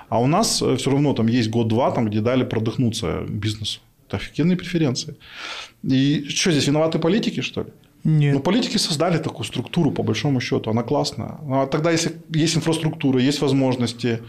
А 0.10 0.20
у 0.20 0.26
нас 0.26 0.64
все 0.64 0.90
равно 0.90 1.14
там 1.14 1.28
есть 1.28 1.52
год-два, 1.52 1.92
там, 1.92 2.08
где 2.10 2.22
дали 2.22 2.44
продохнуться 2.44 3.24
бизнесу. 3.30 3.82
Это 4.08 4.18
офигенные 4.18 4.58
преференции. 4.58 5.16
И 5.84 6.26
что 6.30 6.52
здесь, 6.52 6.68
виноваты 6.68 7.00
политики, 7.00 7.42
что 7.42 7.64
ли? 7.64 7.70
Нет. 8.04 8.36
Ну, 8.36 8.40
политики 8.40 8.78
создали 8.78 9.18
такую 9.18 9.46
структуру, 9.46 9.92
по 9.92 10.04
большому 10.04 10.40
счету, 10.40 10.70
она 10.70 10.84
классная. 10.84 11.40
Ну, 11.44 11.62
а 11.62 11.68
тогда, 11.68 11.92
если 11.92 12.14
есть 12.34 12.56
инфраструктура, 12.56 13.20
есть 13.20 13.42
возможности, 13.42 14.22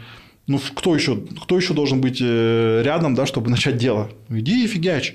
ну, 0.49 0.59
кто 0.75 0.95
еще, 0.95 1.17
кто 1.43 1.57
еще 1.57 1.75
должен 1.75 2.01
быть 2.01 2.19
э, 2.21 2.83
рядом, 2.85 3.15
да, 3.15 3.27
чтобы 3.27 3.51
начать 3.51 3.77
дело? 3.77 4.11
Иди 4.29 4.65
и 4.65 4.67
фигачь. 4.67 5.15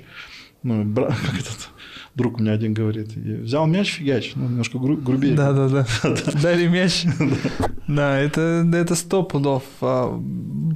Ну, 0.61 0.93
как 0.95 1.33
этот 1.39 1.69
друг 2.15 2.37
у 2.37 2.41
меня 2.41 2.53
один 2.53 2.73
говорит, 2.73 3.15
взял 3.15 3.65
мяч, 3.65 3.95
фигач, 3.95 4.33
ну, 4.35 4.43
немножко 4.43 4.77
гру- 4.77 4.97
грубее. 4.97 5.35
Да-да-да, 5.35 5.85
дали 6.41 6.67
мяч. 6.67 7.05
Да, 7.85 8.17
это, 8.17 8.65
это 8.73 8.95
сто 8.95 9.23
пудов. 9.23 9.63
А, 9.81 10.17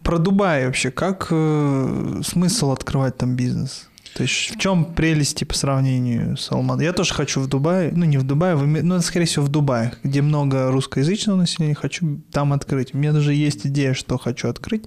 про 0.03 0.17
Дубай 0.17 0.65
вообще, 0.65 0.91
как 0.91 1.27
э, 1.31 2.21
смысл 2.23 2.71
открывать 2.71 3.17
там 3.17 3.37
бизнес? 3.37 3.87
То 4.13 4.23
есть 4.23 4.55
в 4.55 4.59
чем 4.59 4.83
прелести 4.83 5.43
по 5.43 5.53
сравнению 5.53 6.37
с 6.37 6.51
Алматой? 6.51 6.85
Я 6.85 6.91
тоже 6.91 7.13
хочу 7.13 7.39
в 7.39 7.47
Дубае, 7.47 7.91
ну 7.95 8.03
не 8.03 8.17
в 8.17 8.23
Дубае, 8.23 8.55
в, 8.55 8.65
ну 8.65 8.99
скорее 9.01 9.25
всего 9.25 9.45
в 9.45 9.49
Дубае, 9.49 9.93
где 10.03 10.21
много 10.21 10.71
русскоязычного 10.71 11.37
населения, 11.37 11.75
хочу 11.75 12.21
там 12.31 12.51
открыть. 12.51 12.93
У 12.93 12.97
меня 12.97 13.13
даже 13.13 13.33
есть 13.33 13.65
идея, 13.67 13.93
что 13.93 14.17
хочу 14.17 14.49
открыть. 14.49 14.85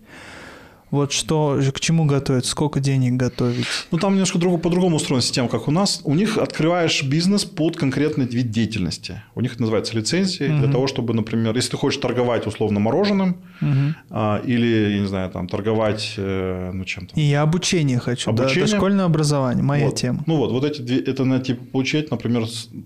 Вот 0.91 1.13
что, 1.13 1.61
к 1.73 1.81
чему 1.81 2.05
готовить, 2.05 2.47
сколько 2.47 2.81
денег 2.81 3.15
готовить? 3.15 3.67
Ну, 3.91 3.99
там 3.99 4.13
немножко 4.15 4.39
друг, 4.39 4.61
по-другому 4.61 4.97
устроена 4.97 5.23
система, 5.23 5.49
как 5.49 5.69
у 5.69 5.71
нас. 5.71 6.01
У 6.05 6.15
них 6.15 6.37
открываешь 6.39 7.03
бизнес 7.05 7.45
под 7.45 7.77
конкретный 7.77 8.27
вид 8.27 8.51
деятельности. 8.51 9.23
У 9.35 9.41
них 9.41 9.53
это 9.53 9.63
называется 9.63 9.97
лицензии. 9.97 10.49
Угу. 10.49 10.59
Для 10.59 10.73
того, 10.73 10.87
чтобы, 10.87 11.15
например, 11.15 11.55
если 11.55 11.71
ты 11.71 11.77
хочешь 11.77 12.01
торговать 12.01 12.47
условно 12.47 12.81
мороженым, 12.81 13.37
угу. 13.61 13.95
а, 14.11 14.43
или, 14.45 14.93
я 14.93 15.01
не 15.01 15.07
знаю, 15.07 15.31
там, 15.31 15.47
торговать, 15.47 16.15
э, 16.17 16.71
ну, 16.73 16.85
чем-то. 16.85 17.15
И 17.15 17.23
я 17.23 17.43
обучение 17.43 17.99
хочу, 17.99 18.31
обучение. 18.31 18.67
Да, 18.67 18.73
дошкольное 18.73 19.05
образование, 19.05 19.63
моя 19.63 19.87
вот. 19.87 19.97
тема. 19.97 20.25
Ну, 20.27 20.37
вот, 20.37 20.51
вот 20.51 20.65
эти 20.65 20.81
две, 20.81 20.99
это 20.99 21.25
на 21.25 21.39
типа 21.39 21.65
получать, 21.67 22.11
например, 22.11 22.45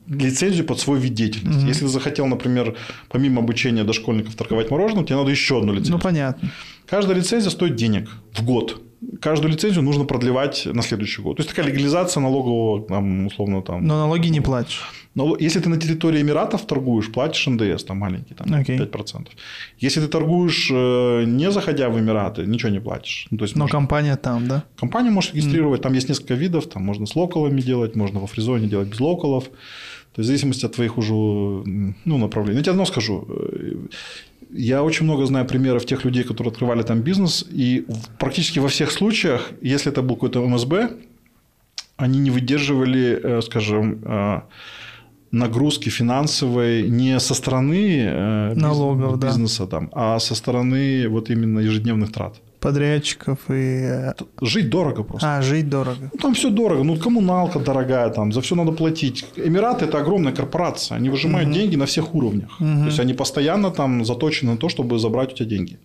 лицензию 0.08 0.66
под 0.66 0.78
свой 0.78 0.98
вид 0.98 1.14
деятельности. 1.14 1.60
Угу. 1.60 1.68
Если 1.68 1.84
ты 1.84 1.88
захотел, 1.88 2.26
например, 2.26 2.74
помимо 3.08 3.40
обучения 3.40 3.84
дошкольников 3.84 4.34
торговать 4.34 4.70
мороженым, 4.70 5.06
тебе 5.06 5.16
надо 5.16 5.30
еще 5.30 5.58
одну 5.58 5.72
лицензию. 5.72 5.96
Ну, 5.96 6.02
понятно. 6.02 6.50
Каждая 6.94 7.16
лицензия 7.16 7.50
стоит 7.50 7.74
денег 7.74 8.08
в 8.32 8.44
год. 8.44 8.80
каждую 9.20 9.52
лицензию 9.52 9.82
нужно 9.82 10.04
продлевать 10.04 10.66
на 10.66 10.80
следующий 10.80 11.22
год. 11.22 11.36
То 11.36 11.40
есть 11.40 11.50
такая 11.50 11.66
легализация 11.66 12.20
налогового, 12.20 12.86
там, 12.86 13.26
условно, 13.26 13.62
там. 13.62 13.84
Но 13.84 13.98
налоги 13.98 14.28
не 14.28 14.40
платишь. 14.40 14.80
Но 15.16 15.36
если 15.40 15.58
ты 15.58 15.68
на 15.68 15.76
территории 15.76 16.20
Эмиратов 16.22 16.64
торгуешь, 16.66 17.10
платишь 17.10 17.48
НДС, 17.48 17.82
там 17.82 17.98
маленький, 17.98 18.34
там 18.34 18.54
Окей. 18.54 18.78
5%. 18.78 19.26
Если 19.80 20.00
ты 20.02 20.06
торгуешь, 20.06 20.70
э, 20.72 21.24
не 21.26 21.50
заходя 21.50 21.88
в 21.88 21.98
Эмираты, 21.98 22.46
ничего 22.46 22.70
не 22.70 22.80
платишь. 22.80 23.26
Ну, 23.30 23.38
то 23.38 23.44
есть 23.44 23.56
Но 23.56 23.64
можно- 23.64 23.78
компания 23.78 24.16
там, 24.16 24.46
да? 24.46 24.62
компанию 24.76 25.12
можешь 25.12 25.34
регистрировать, 25.34 25.82
там 25.82 25.94
есть 25.94 26.08
несколько 26.08 26.34
видов, 26.34 26.66
там 26.68 26.84
можно 26.84 27.06
с 27.06 27.16
локалами 27.16 27.60
делать, 27.60 27.96
можно 27.96 28.20
во 28.20 28.26
фризоне 28.28 28.68
делать 28.68 28.88
без 28.88 29.00
локалов. 29.00 29.44
То 30.14 30.20
есть 30.20 30.26
в 30.28 30.30
зависимости 30.30 30.66
от 30.66 30.72
твоих 30.72 30.96
уже 30.96 31.12
ну, 31.12 32.18
направлений. 32.18 32.58
Я 32.58 32.62
тебе 32.62 32.70
одно 32.70 32.84
скажу. 32.84 33.26
Я 34.56 34.84
очень 34.84 35.04
много 35.04 35.26
знаю 35.26 35.46
примеров 35.46 35.84
тех 35.84 36.04
людей, 36.04 36.22
которые 36.22 36.52
открывали 36.52 36.82
там 36.82 37.00
бизнес, 37.00 37.44
и 37.50 37.86
практически 38.18 38.60
во 38.60 38.68
всех 38.68 38.92
случаях, 38.92 39.50
если 39.60 39.90
это 39.90 40.00
был 40.00 40.14
какой-то 40.14 40.46
МСБ, 40.46 40.90
они 41.96 42.20
не 42.20 42.30
выдерживали, 42.30 43.20
э, 43.22 43.42
скажем, 43.42 44.00
э, 44.04 44.42
нагрузки 45.32 45.88
финансовой 45.88 46.88
не 46.88 47.18
со 47.18 47.34
стороны 47.34 48.04
э, 48.06 48.54
Налогов, 48.54 49.18
да. 49.18 49.26
бизнеса, 49.26 49.66
там, 49.66 49.90
а 49.92 50.20
со 50.20 50.34
стороны 50.36 51.08
вот 51.08 51.30
именно 51.30 51.58
ежедневных 51.58 52.12
трат. 52.12 52.40
Подрядчиков 52.64 53.38
и... 53.48 53.52
э, 53.52 54.12
Жить 54.40 54.70
дорого 54.70 55.04
просто. 55.04 55.36
А, 55.36 55.42
жить 55.42 55.68
дорого. 55.68 56.10
Ну, 56.12 56.18
там 56.18 56.32
все 56.34 56.50
дорого. 56.50 56.82
Ну, 56.84 56.96
коммуналка 56.96 57.58
дорогая, 57.60 58.10
там, 58.10 58.32
за 58.32 58.40
все 58.40 58.54
надо 58.54 58.72
платить. 58.72 59.24
Эмираты– 59.36 59.84
это 59.88 59.98
огромная 59.98 60.32
корпорация. 60.32 60.96
Они 60.96 61.10
выжимают 61.10 61.50
деньги 61.52 61.76
на 61.76 61.84
всех 61.84 62.14
уровнях. 62.14 62.58
То 62.58 62.86
есть, 62.86 63.00
они 63.00 63.14
постоянно 63.14 63.70
там 63.70 64.04
заточены 64.04 64.52
на 64.52 64.56
то, 64.56 64.68
чтобы 64.68 64.98
забрать 64.98 65.32
у 65.32 65.36
тебя 65.36 65.48
деньги. 65.48 65.78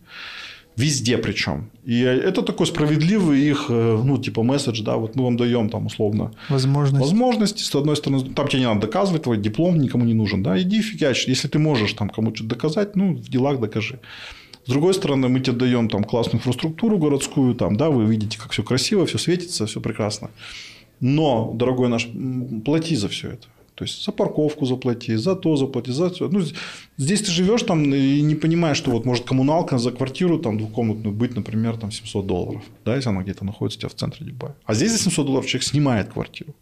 Везде 0.77 1.17
причем. 1.17 1.69
И 1.83 1.99
это 1.99 2.41
такой 2.41 2.65
справедливый 2.65 3.41
их, 3.41 3.65
э, 3.69 4.01
ну, 4.05 4.17
типа, 4.17 4.43
месседж, 4.43 4.81
да, 4.81 4.95
вот 4.95 5.15
мы 5.15 5.23
вам 5.23 5.35
даем 5.35 5.69
там 5.69 5.85
условно 5.87 6.31
Возможность. 6.49 7.01
возможности, 7.03 7.63
с 7.63 7.75
одной 7.75 7.95
стороны, 7.97 8.23
там 8.33 8.47
тебе 8.47 8.61
не 8.61 8.67
надо 8.67 8.81
доказывать, 8.81 9.23
твой 9.23 9.37
диплом 9.37 9.77
никому 9.77 10.05
не 10.05 10.13
нужен, 10.13 10.41
да, 10.41 10.57
иди 10.61 10.81
фигачь, 10.81 11.27
если 11.27 11.49
ты 11.49 11.59
можешь 11.59 11.93
там 11.93 12.09
кому-то 12.09 12.37
что-то 12.37 12.49
доказать, 12.55 12.95
ну, 12.95 13.13
в 13.15 13.29
делах 13.29 13.59
докажи. 13.59 13.99
С 14.69 14.71
другой 14.71 14.93
стороны, 14.93 15.29
мы 15.29 15.39
тебе 15.39 15.57
даем 15.57 15.89
там 15.89 16.03
классную 16.03 16.37
инфраструктуру 16.37 16.99
городскую, 16.99 17.55
там, 17.55 17.75
да, 17.75 17.89
вы 17.89 18.05
видите, 18.05 18.37
как 18.37 18.51
все 18.51 18.61
красиво, 18.61 19.07
все 19.07 19.17
светится, 19.17 19.65
все 19.65 19.81
прекрасно. 19.81 20.29
Но, 20.99 21.51
дорогой 21.55 21.89
наш, 21.89 22.07
плати 22.63 22.95
за 22.95 23.07
все 23.07 23.29
это. 23.29 23.47
То 23.73 23.85
есть 23.85 24.05
за 24.05 24.11
парковку 24.11 24.67
заплати, 24.67 25.15
за 25.15 25.35
то 25.35 25.55
заплати, 25.55 25.91
за 25.91 26.11
все. 26.11 26.29
Ну, 26.29 26.41
здесь 26.97 27.21
ты 27.21 27.31
живешь 27.31 27.63
там 27.63 27.83
и 27.95 28.21
не 28.21 28.35
понимаешь, 28.35 28.77
что 28.77 28.91
вот 28.91 29.05
может 29.05 29.25
коммуналка 29.25 29.79
за 29.79 29.91
квартиру 29.91 30.37
там 30.37 30.59
двухкомнатную 30.59 31.15
быть, 31.15 31.35
например, 31.35 31.77
там 31.77 31.91
700 31.91 32.27
долларов, 32.27 32.61
да, 32.85 32.95
если 32.95 33.09
она 33.09 33.23
где-то 33.23 33.45
находится 33.45 33.79
у 33.79 33.81
тебя 33.81 33.89
в 33.89 33.95
центре 33.95 34.23
Дубая. 34.23 34.55
А 34.65 34.75
здесь 34.75 34.91
за 34.91 34.99
700 34.99 35.25
долларов 35.25 35.47
человек 35.47 35.63
снимает 35.63 36.13
квартиру. 36.13 36.53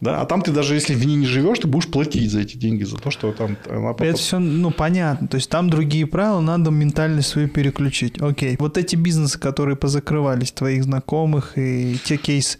Да, 0.00 0.22
а 0.22 0.24
там 0.24 0.40
ты 0.40 0.50
даже 0.50 0.74
если 0.74 0.94
в 0.94 1.06
ней 1.06 1.16
не 1.16 1.26
живешь, 1.26 1.58
ты 1.58 1.66
будешь 1.66 1.86
платить 1.86 2.30
за 2.30 2.40
эти 2.40 2.56
деньги, 2.56 2.84
за 2.84 2.96
то, 2.96 3.10
что 3.10 3.32
там 3.32 3.56
она 3.68 3.90
Это 3.98 4.16
все, 4.16 4.38
ну, 4.38 4.70
понятно. 4.70 5.28
То 5.28 5.36
есть 5.36 5.50
там 5.50 5.68
другие 5.68 6.06
правила, 6.06 6.40
надо 6.40 6.70
ментальность 6.70 7.28
свою 7.28 7.48
переключить. 7.48 8.20
Окей. 8.20 8.56
Вот 8.58 8.78
эти 8.78 8.96
бизнесы, 8.96 9.38
которые 9.38 9.76
позакрывались, 9.76 10.52
твоих 10.52 10.84
знакомых 10.84 11.58
и 11.58 11.98
те 12.02 12.16
кейсы, 12.16 12.58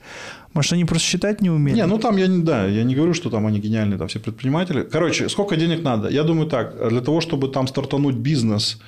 может, 0.52 0.72
они 0.72 0.84
просто 0.84 1.06
считать 1.06 1.40
не 1.40 1.50
умели? 1.50 1.76
Не, 1.76 1.86
ну 1.86 1.98
там 1.98 2.16
я 2.16 2.26
не, 2.26 2.42
да, 2.42 2.66
я 2.66 2.82
не 2.82 2.94
говорю, 2.94 3.14
что 3.14 3.30
там 3.30 3.46
они 3.46 3.60
гениальные, 3.60 3.98
там 3.98 4.08
все 4.08 4.18
предприниматели. 4.18 4.82
Короче, 4.82 5.28
сколько 5.28 5.56
денег 5.56 5.82
надо? 5.82 6.08
Я 6.08 6.24
думаю 6.24 6.48
так, 6.48 6.88
для 6.88 7.00
того, 7.00 7.20
чтобы 7.20 7.48
там 7.48 7.68
стартануть 7.68 8.16
бизнес 8.16 8.78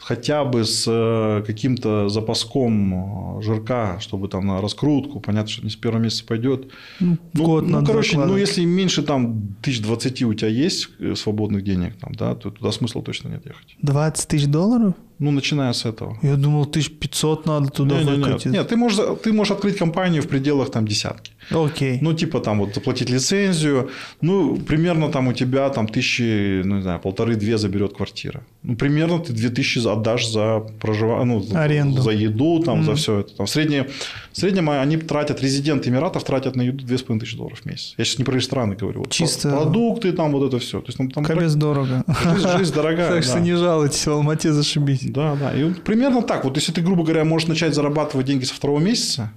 хотя 0.00 0.44
бы 0.44 0.64
с 0.64 0.84
э, 0.88 1.42
каким-то 1.46 2.08
запаском 2.08 3.38
э, 3.38 3.42
жирка, 3.42 3.98
чтобы 4.00 4.28
там 4.28 4.46
на 4.46 4.60
раскрутку, 4.60 5.20
понятно, 5.20 5.50
что 5.50 5.62
не 5.62 5.70
с 5.70 5.76
первого 5.76 6.00
месяца 6.00 6.24
пойдет. 6.24 6.70
Ну, 7.00 7.18
Ну, 7.32 7.44
год 7.44 7.66
ну, 7.66 7.84
короче, 7.84 8.18
ну, 8.18 8.36
если 8.36 8.64
меньше 8.64 9.02
там 9.02 9.54
тысяч 9.62 9.80
двадцати 9.82 10.24
у 10.24 10.34
тебя 10.34 10.48
есть 10.48 10.88
э, 10.98 11.14
свободных 11.14 11.62
денег, 11.62 11.96
там, 12.00 12.14
да, 12.14 12.34
то 12.34 12.50
туда 12.50 12.72
смысла 12.72 13.02
точно 13.02 13.28
нет 13.28 13.46
ехать. 13.46 13.76
20 13.82 14.28
тысяч 14.28 14.46
долларов? 14.46 14.94
Ну, 15.20 15.30
начиная 15.32 15.72
с 15.72 15.84
этого. 15.84 16.16
Я 16.22 16.36
думал, 16.36 16.62
1500 16.62 17.46
надо 17.46 17.68
туда 17.68 18.02
Не, 18.02 18.10
выкатить. 18.10 18.52
Нет, 18.52 18.68
ты 18.68 18.76
можешь, 18.76 19.18
ты 19.22 19.32
можешь 19.32 19.50
открыть 19.50 19.76
компанию 19.76 20.22
в 20.22 20.28
пределах 20.28 20.70
там 20.70 20.86
десятки. 20.88 21.32
Окей. 21.50 21.98
Ну, 22.00 22.14
типа 22.14 22.40
там 22.40 22.58
вот 22.58 22.74
заплатить 22.74 23.10
лицензию, 23.10 23.90
ну, 24.22 24.56
примерно 24.56 25.10
там 25.10 25.28
у 25.28 25.34
тебя 25.34 25.68
там 25.68 25.88
тысячи, 25.88 26.62
ну, 26.64 26.76
не 26.76 26.82
знаю, 26.82 27.00
полторы-две 27.00 27.58
заберет 27.58 27.92
квартира. 27.92 28.40
Ну, 28.62 28.76
примерно 28.76 29.18
ты 29.18 29.32
две 29.32 29.48
тысячи 29.48 29.78
отдашь 29.86 30.28
за 30.28 30.60
проживание, 30.80 31.24
ну, 31.24 31.40
за- 31.42 31.62
Аренду. 31.62 32.02
за 32.02 32.10
еду, 32.10 32.62
там, 32.62 32.84
за 32.84 32.94
все 32.94 33.20
это. 33.20 33.34
Там, 33.34 33.46
в, 33.46 33.50
среднем, 33.50 33.86
в 34.32 34.36
среднем 34.36 34.68
они 34.68 34.98
тратят, 34.98 35.40
резиденты 35.42 35.88
Эмиратов 35.88 36.24
тратят 36.24 36.56
на 36.56 36.62
еду 36.62 36.84
две 36.84 36.98
с 36.98 37.02
половиной 37.02 37.20
тысячи 37.24 37.38
долларов 37.38 37.60
в 37.60 37.64
месяц. 37.66 37.94
Я 37.96 38.04
сейчас 38.04 38.18
не 38.18 38.24
про 38.24 38.34
рестораны 38.36 38.74
говорю. 38.74 39.00
Вот 39.00 39.10
Чисто- 39.12 39.48
про- 39.48 39.60
Продукты, 39.62 40.12
там 40.12 40.32
вот 40.32 40.46
это 40.46 40.58
все. 40.58 40.80
То 40.80 40.88
есть, 40.88 40.98
там, 40.98 41.10
там 41.10 41.24
Капец 41.24 41.54
дорого. 41.54 42.04
жизнь, 42.34 42.48
жизнь 42.58 42.74
дорогая. 42.74 43.08
Так 43.14 43.24
что 43.24 43.40
не 43.40 43.54
жалуйтесь, 43.56 44.06
в 44.06 44.10
Алмате 44.10 44.52
зашибись. 44.52 45.04
Да, 45.10 45.36
да. 45.36 45.54
И 45.58 45.72
примерно 45.72 46.20
так. 46.20 46.44
Вот 46.44 46.56
если 46.56 46.72
ты, 46.72 46.82
грубо 46.82 47.02
говоря, 47.02 47.24
можешь 47.24 47.48
начать 47.48 47.74
зарабатывать 47.74 48.26
деньги 48.26 48.44
со 48.44 48.52
второго 48.52 48.78
месяца, 48.78 49.32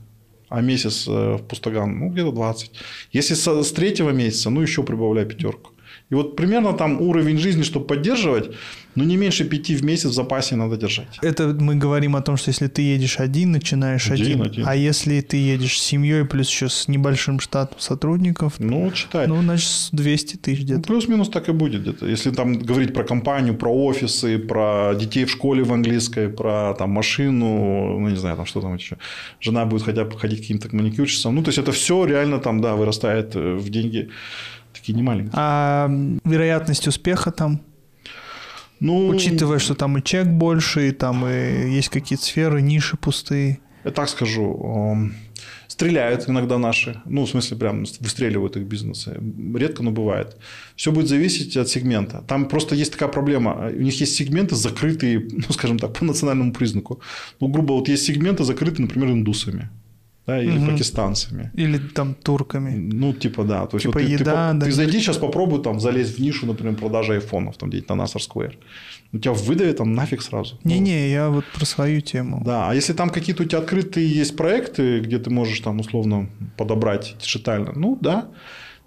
а 0.49 0.59
месяц 0.59 1.05
э, 1.07 1.37
в 1.37 1.43
Пустоган, 1.43 1.97
ну, 1.97 2.09
где-то 2.09 2.31
20. 2.33 2.71
Если 3.13 3.35
с 3.35 3.71
третьего 3.71 4.09
месяца, 4.09 4.49
ну, 4.49 4.61
еще 4.61 4.83
прибавляй 4.83 5.25
пятерку. 5.25 5.71
И 6.11 6.15
вот 6.15 6.35
примерно 6.35 6.73
там 6.73 7.01
уровень 7.01 7.37
жизни, 7.37 7.63
чтобы 7.63 7.87
поддерживать, 7.87 8.51
ну, 8.95 9.03
не 9.03 9.17
меньше 9.17 9.43
пяти 9.45 9.75
в 9.75 9.83
месяц 9.83 10.09
в 10.09 10.13
запасе 10.13 10.55
надо 10.55 10.77
держать. 10.77 11.17
Это 11.23 11.47
мы 11.47 11.75
говорим 11.75 12.15
о 12.15 12.21
том, 12.21 12.37
что 12.37 12.49
если 12.51 12.67
ты 12.67 12.81
едешь 12.83 13.19
один, 13.19 13.51
начинаешь 13.51 14.11
Один, 14.11 14.25
один. 14.25 14.41
один. 14.41 14.65
А 14.67 14.75
если 14.75 15.21
ты 15.21 15.37
едешь 15.37 15.79
с 15.79 15.83
семьей, 15.83 16.25
плюс 16.25 16.49
еще 16.49 16.69
с 16.69 16.87
небольшим 16.87 17.39
штатом 17.39 17.79
сотрудников, 17.79 18.53
Ну, 18.59 18.83
вот 18.85 18.95
считай. 18.95 19.27
ну, 19.27 19.41
значит, 19.41 19.67
с 19.67 19.89
200 19.91 20.35
тысяч 20.37 20.59
Ну, 20.59 20.65
где-то. 20.65 20.81
плюс-минус 20.81 21.29
так 21.29 21.49
и 21.49 21.51
будет 21.51 21.81
где-то. 21.81 22.05
Если 22.07 22.29
там 22.31 22.53
говорить 22.59 22.93
про 22.93 23.03
компанию, 23.03 23.55
про 23.55 23.69
офисы, 23.73 24.37
про 24.37 24.93
детей 24.99 25.25
в 25.25 25.31
школе 25.31 25.63
в 25.63 25.73
английской, 25.73 26.29
про 26.29 26.75
там 26.77 26.91
машину, 26.91 27.99
ну 27.99 28.09
не 28.09 28.17
знаю, 28.17 28.35
там 28.37 28.45
что 28.45 28.61
там 28.61 28.75
еще. 28.75 28.97
Жена 29.41 29.65
будет 29.65 29.83
хотя 29.83 30.03
бы 30.05 30.19
ходить 30.19 30.41
каким-то 30.41 30.69
маникюрщицам. 30.75 31.33
Ну, 31.35 31.41
то 31.41 31.49
есть 31.49 31.57
это 31.57 31.71
все 31.71 32.05
реально 32.05 32.39
там, 32.39 32.61
да, 32.61 32.75
вырастает 32.75 33.35
э, 33.35 33.55
в 33.55 33.69
деньги 33.69 34.09
такие 34.83 34.97
немаленькие. 34.99 35.31
А 35.35 35.85
м, 35.85 36.19
вероятность 36.25 36.87
успеха 36.87 37.31
там, 37.31 37.61
Ну, 38.79 39.07
учитывая, 39.07 39.59
что 39.59 39.75
там 39.75 39.97
и 39.97 40.03
чек 40.03 40.27
больше, 40.27 40.89
и 40.89 40.91
там 40.91 41.25
и 41.25 41.77
есть 41.77 41.89
какие-то 41.89 42.25
сферы, 42.25 42.61
ниши 42.61 42.97
пустые. 42.97 43.59
я 43.85 43.91
так 43.91 44.09
скажу, 44.09 45.09
стреляют 45.67 46.29
иногда 46.29 46.57
наши, 46.57 47.01
ну, 47.05 47.23
в 47.25 47.29
смысле, 47.29 47.57
прям 47.57 47.85
выстреливают 48.01 48.57
их 48.57 48.63
бизнесы. 48.63 49.19
Редко, 49.55 49.83
но 49.83 49.91
бывает. 49.91 50.37
Все 50.75 50.91
будет 50.91 51.07
зависеть 51.07 51.57
от 51.57 51.67
сегмента. 51.69 52.23
Там 52.27 52.45
просто 52.47 52.75
есть 52.75 52.91
такая 52.91 53.09
проблема. 53.09 53.69
У 53.69 53.81
них 53.81 54.01
есть 54.01 54.15
сегменты 54.15 54.55
закрытые, 54.55 55.19
ну, 55.31 55.53
скажем 55.53 55.79
так, 55.79 55.93
по 55.93 56.05
национальному 56.05 56.51
признаку. 56.53 56.99
Ну, 57.39 57.47
грубо, 57.47 57.73
вот 57.73 57.87
есть 57.89 58.05
сегменты 58.05 58.43
закрытые, 58.43 58.81
например, 58.85 59.09
индусами. 59.11 59.69
Да, 60.25 60.41
или 60.41 60.57
Мгм. 60.57 60.71
пакистанцами. 60.71 61.51
Или 61.53 61.77
там 61.77 62.13
турками. 62.15 62.71
Ну, 62.75 63.13
типа, 63.13 63.43
да. 63.43 63.65
То 63.65 63.75
есть, 63.75 63.83
Типа 63.87 63.99
вот 63.99 64.07
ты, 64.07 64.15
ты 64.17 64.21
еда, 64.21 64.51
по- 64.53 64.57
да. 64.59 64.65
ты 64.65 64.71
зайди 64.71 64.99
сейчас 64.99 65.17
попробуй 65.17 65.61
там 65.61 65.79
залезть 65.81 66.17
в 66.17 66.21
нишу, 66.21 66.45
например, 66.45 66.75
продажи 66.75 67.13
айфонов, 67.15 67.57
там 67.57 67.69
где-то 67.69 67.93
на 67.95 68.03
Нассер 68.03 68.21
Сквер. 68.23 68.57
У 69.11 69.17
тебя 69.17 69.33
выдавит 69.33 69.77
там 69.77 69.93
нафиг 69.93 70.21
сразу. 70.21 70.57
Ну, 70.63 70.71
Не-не, 70.71 71.11
я 71.11 71.29
вот 71.29 71.43
про 71.53 71.65
свою 71.65 71.99
тему. 72.01 72.41
да, 72.45 72.69
а 72.69 72.73
если 72.73 72.93
там 72.93 73.09
какие-то 73.09 73.43
у 73.43 73.45
тебя 73.45 73.59
открытые 73.59 74.07
есть 74.09 74.37
проекты, 74.37 75.01
где 75.01 75.19
ты 75.19 75.29
можешь 75.29 75.59
там 75.59 75.79
условно 75.81 76.29
подобрать 76.57 77.15
диджитально, 77.21 77.73
ну 77.75 77.97
да. 77.99 78.29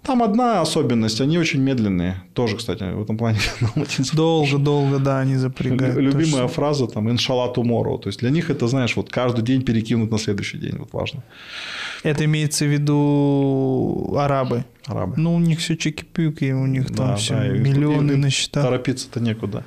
Там 0.03 0.23
одна 0.23 0.61
особенность, 0.61 1.19
они 1.19 1.37
очень 1.37 1.59
медленные. 1.61 2.23
Тоже, 2.33 2.55
кстати, 2.55 2.83
в 2.83 3.01
этом 3.01 3.17
плане. 3.17 3.39
Долго-долго, 4.13 4.99
да, 4.99 5.19
они 5.19 5.35
запрягают. 5.35 5.97
Любимая 5.97 6.43
есть 6.43 6.55
фраза 6.55 6.87
там 6.87 7.09
«иншалла 7.09 7.53
tomorrow». 7.53 7.99
То 7.99 8.07
есть 8.07 8.19
для 8.19 8.29
них 8.29 8.49
это, 8.49 8.67
знаешь, 8.67 8.95
вот 8.95 9.09
каждый 9.09 9.43
день 9.43 9.63
перекинуть 9.63 10.09
на 10.09 10.17
следующий 10.17 10.57
день. 10.59 10.77
Вот 10.77 10.93
важно. 10.93 11.23
Это 12.03 12.23
имеется 12.23 12.65
в 12.65 12.69
виду 12.69 14.15
арабы. 14.17 14.63
Арабы. 14.85 15.15
Ну, 15.17 15.35
у 15.35 15.39
них 15.39 15.59
все 15.59 15.75
чеки-пюки, 15.75 16.53
у 16.53 16.65
них 16.67 16.87
там 16.87 17.07
Да, 17.07 17.15
все 17.17 17.33
да, 17.33 17.47
миллионы 17.47 18.15
на 18.15 18.29
счетах. 18.29 18.63
Торопиться-то 18.63 19.19
некуда. 19.19 19.65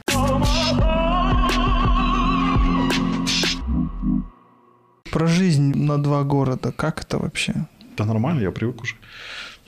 Про 5.10 5.26
жизнь 5.26 5.76
на 5.76 6.02
два 6.02 6.22
города, 6.22 6.72
как 6.72 7.02
это 7.02 7.18
вообще? 7.18 7.66
Да 7.96 8.04
нормально, 8.04 8.40
я 8.40 8.50
привык 8.52 8.82
уже. 8.82 8.94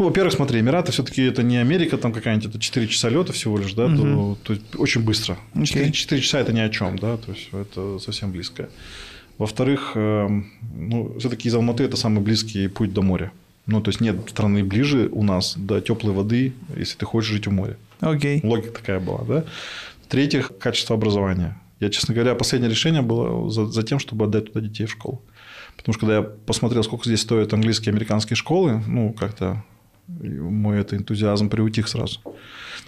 Ну, 0.03 0.09
во-первых, 0.09 0.33
смотри, 0.33 0.59
Эмираты 0.59 0.91
все-таки 0.91 1.23
это 1.23 1.45
не 1.45 1.59
Америка, 1.59 1.97
там 1.97 2.13
какая-нибудь, 2.13 2.49
это 2.49 2.59
4 2.59 2.89
часа 2.89 3.09
лета 3.09 3.33
всего 3.33 3.57
лишь, 3.57 3.73
да, 3.75 3.85
то, 3.87 3.93
Мгм. 3.93 4.37
то 4.43 4.53
есть 4.55 4.65
очень 4.77 5.05
быстро. 5.05 5.39
Окей. 5.55 5.65
4, 5.67 5.93
4 5.93 6.21
часа 6.21 6.41
это 6.41 6.53
ни 6.53 6.59
о 6.59 6.69
чем, 6.71 6.99
да, 6.99 7.17
то 7.19 7.31
есть 7.31 7.49
это 7.53 8.01
совсем 8.01 8.33
близко. 8.33 8.69
Во-вторых, 9.39 9.93
эм, 9.95 10.51
ну, 10.75 11.17
все-таки 11.21 11.47
из 11.49 11.55
Алматы 11.55 11.85
это 11.85 11.97
самый 11.97 12.21
близкий 12.21 12.67
путь 12.67 12.93
до 12.93 13.03
моря. 13.03 13.31
Ну, 13.67 13.81
то 13.81 13.91
есть 13.91 14.01
нет 14.01 14.17
страны 14.29 14.65
ближе 14.65 15.09
у 15.13 15.23
нас 15.23 15.55
до 15.57 15.81
теплой 15.81 16.13
воды, 16.13 16.53
если 16.77 16.99
ты 16.99 17.07
хочешь 17.07 17.31
жить 17.31 17.47
у 17.47 17.53
моря. 17.53 17.77
Окей. 18.01 18.41
Логика 18.43 18.73
такая 18.73 18.99
была, 18.99 19.23
да. 19.23 19.45
В-третьих, 20.07 20.51
качество 20.59 20.97
образования. 20.97 21.57
Я, 21.79 21.91
честно 21.91 22.13
говоря, 22.13 22.35
последнее 22.35 22.69
решение 22.71 23.03
было 23.03 23.49
за, 23.51 23.67
за 23.67 23.85
тем, 23.85 24.01
чтобы 24.01 24.25
отдать 24.25 24.53
туда 24.53 24.67
детей 24.67 24.87
в 24.87 24.91
школу. 24.91 25.23
Потому 25.77 25.93
что 25.95 26.01
когда 26.01 26.17
я 26.17 26.23
посмотрел, 26.23 26.83
сколько 26.83 27.05
здесь 27.05 27.21
стоят 27.21 27.53
английские 27.53 27.93
и 27.93 27.95
американские 27.95 28.37
школы, 28.37 28.83
ну, 28.89 29.13
как-то 29.13 29.63
мой 30.09 30.81
это 30.81 30.97
энтузиазм 30.97 31.49
приутих 31.49 31.89
сразу. 31.89 32.21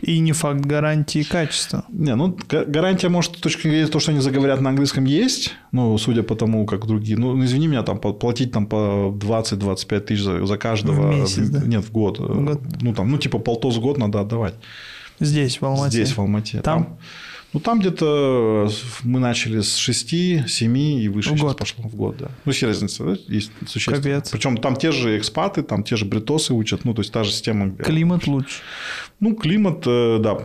И 0.03 0.19
не 0.19 0.33
факт 0.33 0.61
гарантии 0.61 1.23
качества. 1.23 1.85
Не, 1.89 2.17
ну, 2.17 2.37
гарантия, 2.49 3.09
может, 3.09 3.37
с 3.37 3.41
точки 3.41 3.69
зрения 3.69 3.87
того, 3.87 4.01
что 4.01 4.11
они 4.11 4.21
заговорят 4.21 4.61
на 4.61 4.71
английском, 4.71 5.05
есть. 5.05 5.55
Ну, 5.73 5.97
судя 5.99 6.23
по 6.23 6.35
тому, 6.35 6.67
как 6.67 6.87
другие. 6.87 7.17
Ну, 7.17 7.43
извини 7.45 7.69
меня, 7.69 7.83
там, 7.83 7.99
платить 7.99 8.53
там 8.53 8.67
по 8.67 9.15
20-25 9.17 10.01
тысяч 10.01 10.23
за, 10.23 10.45
за 10.45 10.59
каждого. 10.59 11.13
В 11.13 11.15
месяц, 11.15 11.49
да? 11.49 11.61
Нет, 11.61 11.85
в 11.85 11.93
год. 11.93 12.19
В 12.19 12.45
год. 12.45 12.61
Ну, 12.81 12.95
там, 12.95 13.11
ну, 13.11 13.19
типа 13.19 13.39
полтос 13.39 13.77
в 13.77 13.81
год 13.81 13.99
надо 13.99 14.21
отдавать. 14.21 14.55
Здесь, 15.21 15.61
в 15.61 15.65
Алмате? 15.65 15.91
Здесь, 15.91 16.17
в 16.17 16.19
Алмате. 16.19 16.61
Там? 16.61 16.85
там 16.85 16.99
ну, 17.55 17.61
там 17.61 17.79
где-то 17.79 18.69
мы 19.05 19.21
начали 19.21 19.61
с 19.61 19.77
6, 19.77 20.49
7 20.49 20.77
и 20.77 21.09
выше 21.09 21.31
В 21.31 21.33
сейчас 21.33 21.41
год. 21.41 21.59
пошло 21.59 21.89
в 21.89 21.95
год, 21.95 22.17
да. 22.19 22.31
Ну, 22.45 22.51
есть 22.51 22.63
разница, 22.65 23.05
да? 23.05 23.17
Есть 23.29 23.53
существенная. 23.67 24.19
Капец. 24.19 24.31
Причем 24.31 24.57
там 24.57 24.75
те 24.75 24.91
же 24.91 25.17
экспаты, 25.17 25.63
там 25.63 25.85
те 25.85 25.95
же 25.95 26.05
бритосы 26.05 26.53
учат, 26.53 26.85
ну, 26.85 26.95
то 26.95 27.03
есть 27.03 27.13
та 27.13 27.23
же 27.23 27.31
система. 27.31 27.71
Климат 27.71 28.27
лучше. 28.27 28.61
Ну, 29.21 29.37
климат, 29.37 29.85
э, 29.87 30.19
да, 30.21 30.37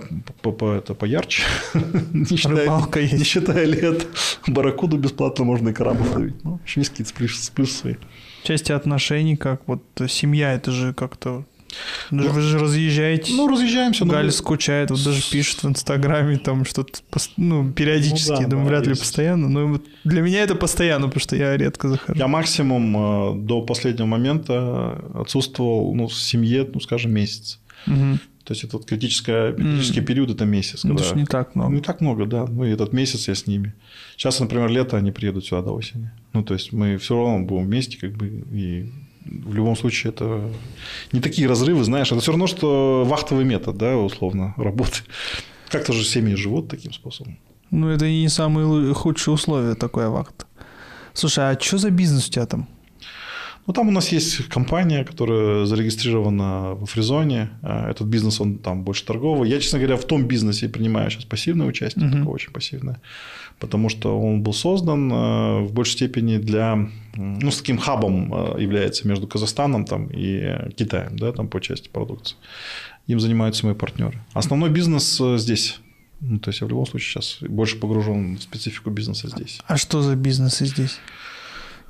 по, 0.43 0.51
по, 0.51 0.72
это, 0.74 0.93
поярче. 0.93 1.43
не, 2.14 2.38
считая, 2.38 2.66
Рыбалка 2.66 2.99
есть. 2.99 3.14
не 3.14 3.24
считая 3.24 3.66
лет. 3.66 4.05
Барракуду 4.47 4.97
бесплатно 4.97 5.45
можно 5.45 5.70
и 5.70 5.74
корабль 5.74 6.07
ловить. 6.14 6.43
Ну, 6.43 6.60
общем, 6.62 6.82
есть 6.82 6.91
какие-то 6.91 7.14
плюсы, 7.53 7.97
части 8.43 8.72
отношений, 8.72 9.36
как 9.36 9.62
вот 9.68 9.84
э, 9.99 10.07
семья, 10.07 10.53
это 10.53 10.72
же 10.72 10.93
как-то... 10.93 11.43
Даже 12.11 12.30
вы 12.30 12.41
же 12.41 12.59
разъезжаете. 12.59 13.34
Ну, 13.34 13.47
разъезжаемся. 13.47 14.05
ну, 14.05 14.11
Галя 14.11 14.32
скучает, 14.32 14.91
вот 14.91 15.03
даже 15.03 15.22
пишет 15.30 15.63
в 15.63 15.67
Инстаграме 15.70 16.38
там 16.38 16.65
что-то, 16.65 16.99
ну, 17.38 17.72
периодически, 17.72 18.32
Ну 18.32 18.38
да, 18.41 18.47
думаю, 18.47 18.65
да, 18.65 18.70
вряд 18.72 18.84
ли 18.86 18.89
есть. 18.91 19.01
постоянно, 19.01 19.49
но 19.49 19.67
вот 19.67 19.86
для 20.03 20.22
меня 20.22 20.41
это 20.43 20.55
постоянно, 20.55 21.07
потому 21.07 21.22
что 21.22 21.36
я 21.36 21.55
редко 21.57 21.89
захожу. 21.89 22.17
Я 22.20 22.28
максимум 22.28 22.95
э, 22.97 23.36
до 23.45 23.61
последнего 23.61 24.07
момента 24.07 25.03
отсутствовал 25.13 25.93
ну, 25.95 26.07
в 26.07 26.13
семье, 26.13 26.67
ну, 26.74 26.80
скажем, 26.80 27.11
месяц. 27.13 27.59
Мгм. 27.86 28.20
То 28.43 28.53
есть, 28.53 28.63
это 28.63 28.78
вот 28.78 28.88
критическая, 28.88 29.53
критический 29.53 30.01
период– 30.01 30.32
это 30.32 30.43
месяц. 30.43 30.84
Ну, 30.84 30.95
когда- 30.95 31.03
это 31.05 31.13
ж 31.13 31.17
не 31.20 31.26
так 31.26 31.53
много. 31.55 31.72
Не 31.76 31.82
так 31.82 32.01
много, 32.01 32.26
да. 32.26 32.47
Ну, 32.47 32.63
и 32.65 32.72
этот 32.72 32.93
месяц 32.93 33.28
я 33.28 33.36
с 33.36 33.45
ними. 33.45 33.74
Сейчас, 34.17 34.39
например, 34.39 34.70
лето 34.70 34.97
они 34.97 35.11
приедут 35.11 35.45
сюда 35.45 35.61
до 35.61 35.72
осени. 35.76 36.09
Ну, 36.34 36.41
то 36.43 36.55
есть, 36.55 36.74
мы 36.74 36.97
все 36.97 37.15
равно 37.15 37.45
будем 37.45 37.65
вместе, 37.67 37.99
как 37.99 38.13
бы, 38.13 38.43
и 38.51 38.91
в 39.26 39.53
любом 39.53 39.76
случае 39.76 40.11
это 40.11 40.49
не 41.11 41.20
такие 41.20 41.47
разрывы, 41.47 41.84
знаешь, 41.84 42.11
это 42.11 42.22
все 42.22 42.32
равно, 42.32 42.47
что 42.47 43.03
вахтовый 43.05 43.45
метод, 43.45 43.78
да, 43.78 43.97
условно, 43.97 44.53
работы. 44.57 44.99
Как-то 45.70 45.93
же 45.93 46.03
семьи 46.03 46.36
живут 46.36 46.67
таким 46.70 46.93
способом. 46.93 47.38
Ну, 47.72 47.89
это 47.89 48.05
и 48.05 48.22
не 48.22 48.30
самые 48.30 48.93
худшие 48.93 49.34
условия 49.34 49.76
такой 49.76 50.09
вахты. 50.09 50.45
Слушай, 51.13 51.51
а 51.51 51.59
что 51.59 51.78
за 51.78 51.91
бизнес 51.91 52.28
у 52.28 52.32
тебя 52.32 52.45
там? 52.45 52.67
Ну, 53.68 53.74
там 53.74 53.88
у 53.88 53.91
нас 53.91 54.12
есть 54.12 54.47
компания, 54.49 55.03
которая 55.05 55.66
зарегистрирована 55.66 56.74
в 56.74 56.86
Фризоне. 56.86 57.49
А, 57.62 57.91
Этот 57.91 58.07
бизнес, 58.07 58.41
он 58.41 58.57
там 58.57 58.84
больше 58.84 59.05
торговый. 59.05 59.49
Я, 59.49 59.60
честно 59.60 59.78
говоря, 59.80 59.95
в 59.97 60.05
том 60.05 60.26
бизнесе 60.28 60.68
принимаю 60.70 61.12
сейчас 61.12 61.26
пассивное 61.26 61.68
участие, 61.68 62.05
Мгм. 62.05 62.18
такое 62.20 62.34
очень 62.34 62.51
пассивное. 62.51 62.99
Потому 63.60 63.89
что 63.89 64.20
он 64.20 64.41
был 64.41 64.53
создан 64.53 65.12
э, 65.12 65.60
в 65.66 65.74
большей 65.74 65.93
степени 65.93 66.38
для... 66.38 66.89
Ну, 67.16 67.51
с 67.51 67.57
таким 67.57 67.78
хабом 67.78 68.34
э, 68.34 68.62
является 68.62 69.07
между 69.07 69.28
Казахстаном 69.28 69.86
там, 69.86 70.07
и 70.07 70.39
э, 70.41 70.72
Китаем, 70.72 71.18
да, 71.18 71.32
там 71.34 71.47
по 71.47 71.60
части 71.60 71.89
продукции. 71.89 72.38
Им 73.07 73.20
занимаются 73.20 73.66
мои 73.66 73.76
партнеры. 73.76 74.18
Основной 74.34 74.70
бизнес 74.70 75.20
э, 75.22 75.38
здесь. 75.38 75.80
Ну, 76.22 76.39
то 76.39 76.49
есть, 76.49 76.62
я 76.62 76.68
в 76.68 76.70
любом 76.70 76.86
случае 76.88 77.10
сейчас 77.12 77.38
больше 77.41 77.78
погружен 77.78 78.38
в 78.38 78.41
специфику 78.41 78.89
бизнеса 78.89 79.28
здесь. 79.30 79.60
А 79.68 79.78
что 79.78 80.01
за 80.01 80.16
бизнесы 80.16 80.66
здесь? 80.66 80.97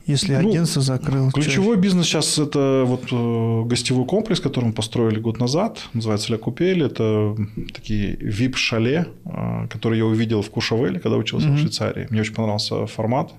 Если 0.10 0.34
Ну, 0.36 0.49
агентство 0.49 0.82
закрыл. 0.82 1.30
Ключевой 1.32 1.78
бизнес 1.78 2.07
сейчас 2.07 2.39
это 2.39 2.84
вот 2.88 3.03
э, 3.12 3.64
гостевой 3.70 4.05
комплекс, 4.05 4.39
который 4.39 4.66
мы 4.66 4.74
построили 4.74 5.20
год 5.20 5.39
назад, 5.39 5.78
называется 5.93 6.32
Ля 6.32 6.39
Купель. 6.39 6.82
Это 6.82 7.36
такие 7.74 8.16
VIP-шале, 8.16 9.05
э, 9.26 9.68
которые 9.70 9.99
я 9.99 10.05
увидел 10.05 10.41
в 10.41 10.49
Кушавеле, 10.49 10.99
когда 10.99 11.16
учился 11.18 11.47
Мгм. 11.47 11.57
в 11.57 11.60
Швейцарии. 11.60 12.07
Мне 12.10 12.22
очень 12.22 12.34
понравился 12.34 12.88
формат. 12.88 13.34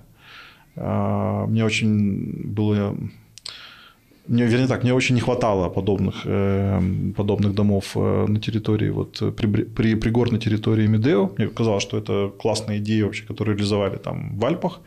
Э, 0.77 1.45
Мне 1.49 1.65
очень 1.65 2.53
было... 2.55 2.95
Мне, 4.27 4.45
вернее 4.45 4.67
так, 4.67 4.83
мне 4.83 4.93
очень 4.93 5.15
не 5.15 5.21
хватало 5.21 5.67
подобных, 5.69 6.23
подобных 7.17 7.53
домов 7.53 7.95
на 7.95 8.39
территории, 8.39 8.89
вот 8.89 9.21
при, 9.35 9.47
при 9.65 9.95
пригорной 9.95 10.39
территории 10.39 10.87
Медео. 10.87 11.31
Мне 11.37 11.47
казалось, 11.47 11.83
что 11.83 11.97
это 11.97 12.31
классная 12.39 12.77
идея 12.77 13.03
вообще, 13.05 13.25
которую 13.25 13.57
реализовали 13.57 13.97
там 13.97 14.37
в 14.39 14.45
Альпах. 14.45 14.79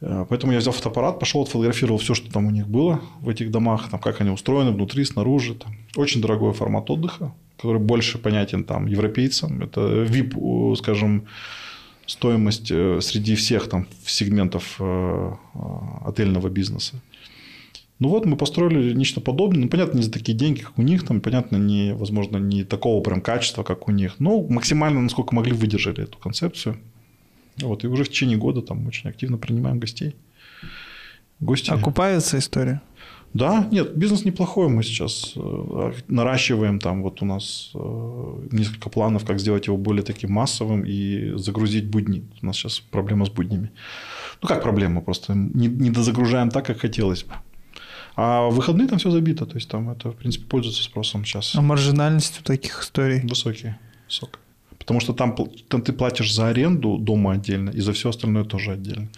Э, 0.00 0.26
Поэтому 0.28 0.52
я 0.52 0.58
взял 0.58 0.72
фотоаппарат, 0.72 1.18
пошел, 1.18 1.42
отфотографировал 1.42 1.98
все, 1.98 2.14
что 2.14 2.30
там 2.30 2.46
у 2.46 2.50
них 2.50 2.68
было 2.68 3.00
в 3.20 3.28
этих 3.28 3.50
домах, 3.50 3.88
там, 3.90 4.00
как 4.00 4.20
они 4.20 4.30
устроены 4.30 4.72
внутри, 4.72 5.04
снаружи. 5.04 5.54
Там. 5.54 5.76
Очень 5.96 6.20
дорогой 6.20 6.52
формат 6.52 6.90
отдыха, 6.90 7.34
который 7.56 7.80
больше 7.80 8.18
понятен 8.18 8.64
там, 8.64 8.86
европейцам. 8.86 9.62
Это 9.62 9.80
VIP, 9.80 10.34
у, 10.36 10.74
скажем, 10.76 11.26
стоимость 12.06 12.70
э, 12.70 13.00
среди 13.00 13.34
всех 13.34 13.68
там, 13.68 13.86
сегментов 14.04 14.76
э, 14.78 15.32
э, 15.54 15.58
отельного 16.04 16.48
бизнеса. 16.48 17.00
Ну 17.98 18.10
вот 18.10 18.26
мы 18.26 18.36
построили 18.36 18.92
нечто 18.92 19.20
подобное. 19.20 19.62
Ну, 19.62 19.68
понятно, 19.68 19.96
не 19.96 20.02
за 20.02 20.12
такие 20.12 20.36
деньги, 20.36 20.60
как 20.60 20.78
у 20.78 20.82
них, 20.82 21.04
там, 21.04 21.20
понятно, 21.20 21.56
не, 21.56 21.94
возможно, 21.94 22.36
не 22.36 22.62
такого 22.62 23.02
прям 23.02 23.22
качества, 23.22 23.62
как 23.62 23.88
у 23.88 23.90
них. 23.90 24.16
Но 24.18 24.42
максимально, 24.42 25.00
насколько 25.00 25.34
могли, 25.34 25.52
выдержали 25.52 26.02
эту 26.02 26.18
концепцию. 26.18 26.76
Вот, 27.60 27.84
и 27.84 27.86
уже 27.86 28.04
в 28.04 28.08
течение 28.08 28.36
года 28.36 28.62
там 28.62 28.86
очень 28.86 29.08
активно 29.08 29.38
принимаем 29.38 29.78
гостей. 29.78 30.14
Гости. 31.40 31.70
Окупается 31.70 32.38
история? 32.38 32.80
Да, 33.34 33.68
нет, 33.70 33.94
бизнес 33.96 34.24
неплохой. 34.24 34.68
Мы 34.68 34.82
сейчас 34.82 35.32
э, 35.36 35.92
наращиваем 36.08 36.78
там 36.78 37.02
вот 37.02 37.20
у 37.20 37.26
нас 37.26 37.70
э, 37.74 38.48
несколько 38.50 38.88
планов, 38.88 39.26
как 39.26 39.38
сделать 39.38 39.66
его 39.66 39.76
более 39.76 40.02
таким 40.02 40.32
массовым 40.32 40.84
и 40.86 41.36
загрузить 41.36 41.86
будни. 41.90 42.24
У 42.40 42.46
нас 42.46 42.56
сейчас 42.56 42.80
проблема 42.80 43.26
с 43.26 43.28
буднями. 43.28 43.72
Ну, 44.40 44.48
как 44.48 44.62
проблема, 44.62 45.02
просто 45.02 45.34
не, 45.34 45.66
не 45.66 45.90
дозагружаем 45.90 46.50
так, 46.50 46.64
как 46.64 46.78
хотелось 46.78 47.24
бы. 47.24 47.34
А 48.16 48.48
в 48.48 48.54
выходные 48.54 48.88
там 48.88 48.98
все 48.98 49.10
забито, 49.10 49.44
то 49.44 49.56
есть 49.56 49.68
там 49.68 49.90
это, 49.90 50.12
в 50.12 50.16
принципе, 50.16 50.46
пользуется 50.46 50.82
спросом 50.82 51.26
сейчас. 51.26 51.54
А 51.54 51.60
маржинальность 51.60 52.40
у 52.40 52.42
таких 52.42 52.82
историй? 52.82 53.20
Высокий, 53.20 53.74
высокий. 54.06 54.38
Потому 54.86 55.00
что 55.00 55.12
там, 55.12 55.34
там 55.68 55.82
ты 55.82 55.92
платишь 55.92 56.32
за 56.32 56.46
аренду 56.46 56.96
дома 56.96 57.32
отдельно, 57.32 57.70
и 57.70 57.80
за 57.80 57.92
все 57.92 58.08
остальное 58.08 58.44
тоже 58.44 58.70
отдельно. 58.72 59.08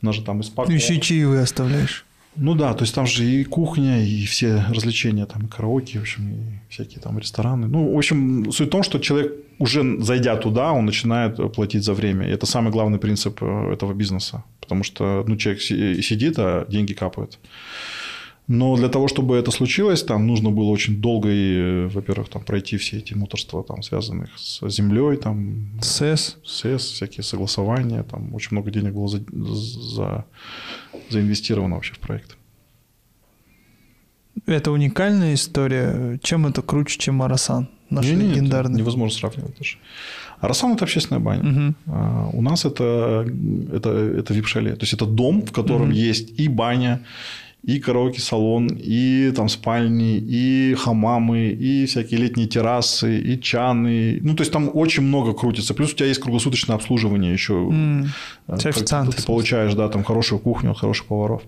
У 0.00 0.06
нас 0.06 0.14
же 0.14 0.22
там 0.22 0.40
и 0.40 0.44
спа 0.44 0.64
Ну, 0.68 0.74
еще 0.74 0.94
и 0.94 1.00
чаевые 1.00 1.42
оставляешь. 1.42 2.04
Ну 2.36 2.54
да, 2.54 2.72
то 2.72 2.84
есть 2.84 2.94
там 2.94 3.06
же 3.06 3.24
и 3.24 3.42
кухня, 3.44 4.04
и 4.04 4.24
все 4.26 4.64
развлечения, 4.70 5.26
там 5.26 5.46
и 5.46 5.48
караоке, 5.48 5.98
в 5.98 6.02
общем, 6.02 6.28
и 6.30 6.72
всякие 6.72 7.00
там 7.00 7.18
рестораны. 7.18 7.66
Ну, 7.66 7.94
в 7.94 7.98
общем, 7.98 8.52
суть 8.52 8.68
в 8.68 8.70
том, 8.70 8.84
что 8.84 9.00
человек, 9.00 9.32
уже 9.58 10.00
зайдя 10.00 10.36
туда, 10.36 10.70
он 10.72 10.86
начинает 10.86 11.52
платить 11.52 11.82
за 11.82 11.94
время. 11.94 12.28
И 12.28 12.30
это 12.30 12.46
самый 12.46 12.70
главный 12.70 12.98
принцип 12.98 13.42
э, 13.42 13.72
этого 13.72 13.92
бизнеса. 13.92 14.44
Потому 14.60 14.84
что 14.84 15.24
ну, 15.26 15.36
человек 15.36 15.62
си- 15.62 16.00
сидит, 16.02 16.38
а 16.38 16.64
деньги 16.68 16.92
капают. 16.92 17.38
Но 18.48 18.76
для 18.76 18.88
того, 18.88 19.08
чтобы 19.08 19.36
это 19.36 19.50
случилось, 19.50 20.02
там 20.02 20.26
нужно 20.26 20.50
было 20.50 20.70
очень 20.70 21.00
долго, 21.00 21.28
и, 21.28 21.54
э, 21.56 21.88
во-первых, 21.88 22.28
там 22.30 22.42
пройти 22.42 22.76
все 22.78 22.96
эти 22.96 23.12
муторства, 23.14 23.62
там, 23.62 23.82
связанных 23.82 24.30
с 24.38 24.66
землей, 24.70 25.16
там, 25.18 25.68
СЭС. 25.82 26.38
СЭС, 26.44 26.82
всякие 26.92 27.24
согласования, 27.24 28.02
там 28.04 28.34
очень 28.34 28.48
много 28.52 28.70
денег 28.70 28.94
было 28.94 29.08
за, 29.08 29.20
за- 29.32 30.24
заинвестировано 31.10 31.74
вообще 31.74 31.92
в 31.94 31.98
проект. 31.98 32.36
Это 34.46 34.70
уникальная 34.70 35.34
история. 35.34 36.18
Чем 36.22 36.46
это 36.46 36.62
круче, 36.62 36.98
чем 36.98 37.20
Арасан? 37.22 37.68
Наш 37.90 38.04
Не-не-не, 38.06 38.24
это 38.30 38.34
легендарный. 38.34 38.78
Невозможно 38.78 39.18
сравнивать 39.18 39.58
даже. 39.58 39.76
Арасан– 40.40 40.72
это 40.74 40.84
общественная 40.84 41.20
баня. 41.20 41.42
Мгм. 41.42 41.76
А 41.86 42.30
у 42.32 42.40
нас 42.42 42.64
это, 42.64 43.26
это, 43.72 43.90
это 43.90 44.34
вип-шале. 44.34 44.74
То 44.76 44.82
есть, 44.84 44.92
это 44.94 45.06
дом, 45.06 45.42
в 45.42 45.52
котором 45.52 45.88
Мгм. 45.88 45.92
есть 45.92 46.38
и 46.40 46.48
баня, 46.48 47.00
и 47.64 47.80
караоке-салон, 47.80 48.68
и 48.68 49.32
там 49.34 49.48
спальни, 49.48 50.16
и 50.16 50.74
хамамы, 50.74 51.48
и 51.48 51.86
всякие 51.86 52.20
летние 52.20 52.46
террасы, 52.46 53.18
и 53.20 53.40
чаны. 53.40 54.20
Ну, 54.22 54.34
то 54.34 54.42
есть, 54.42 54.52
там 54.52 54.70
очень 54.72 55.02
много 55.02 55.32
крутится. 55.34 55.74
Плюс 55.74 55.92
у 55.92 55.96
тебя 55.96 56.06
есть 56.08 56.20
круглосуточное 56.20 56.76
обслуживание 56.76 57.32
еще. 57.32 57.54
М, 57.54 58.06
Э, 58.46 58.56
в 58.56 58.56
Ты 59.16 59.22
получаешь, 59.26 59.74
да, 59.74 59.88
там 59.88 60.04
хорошую 60.04 60.38
кухню 60.38 60.72
хороших 60.74 61.06
поваров. 61.06 61.42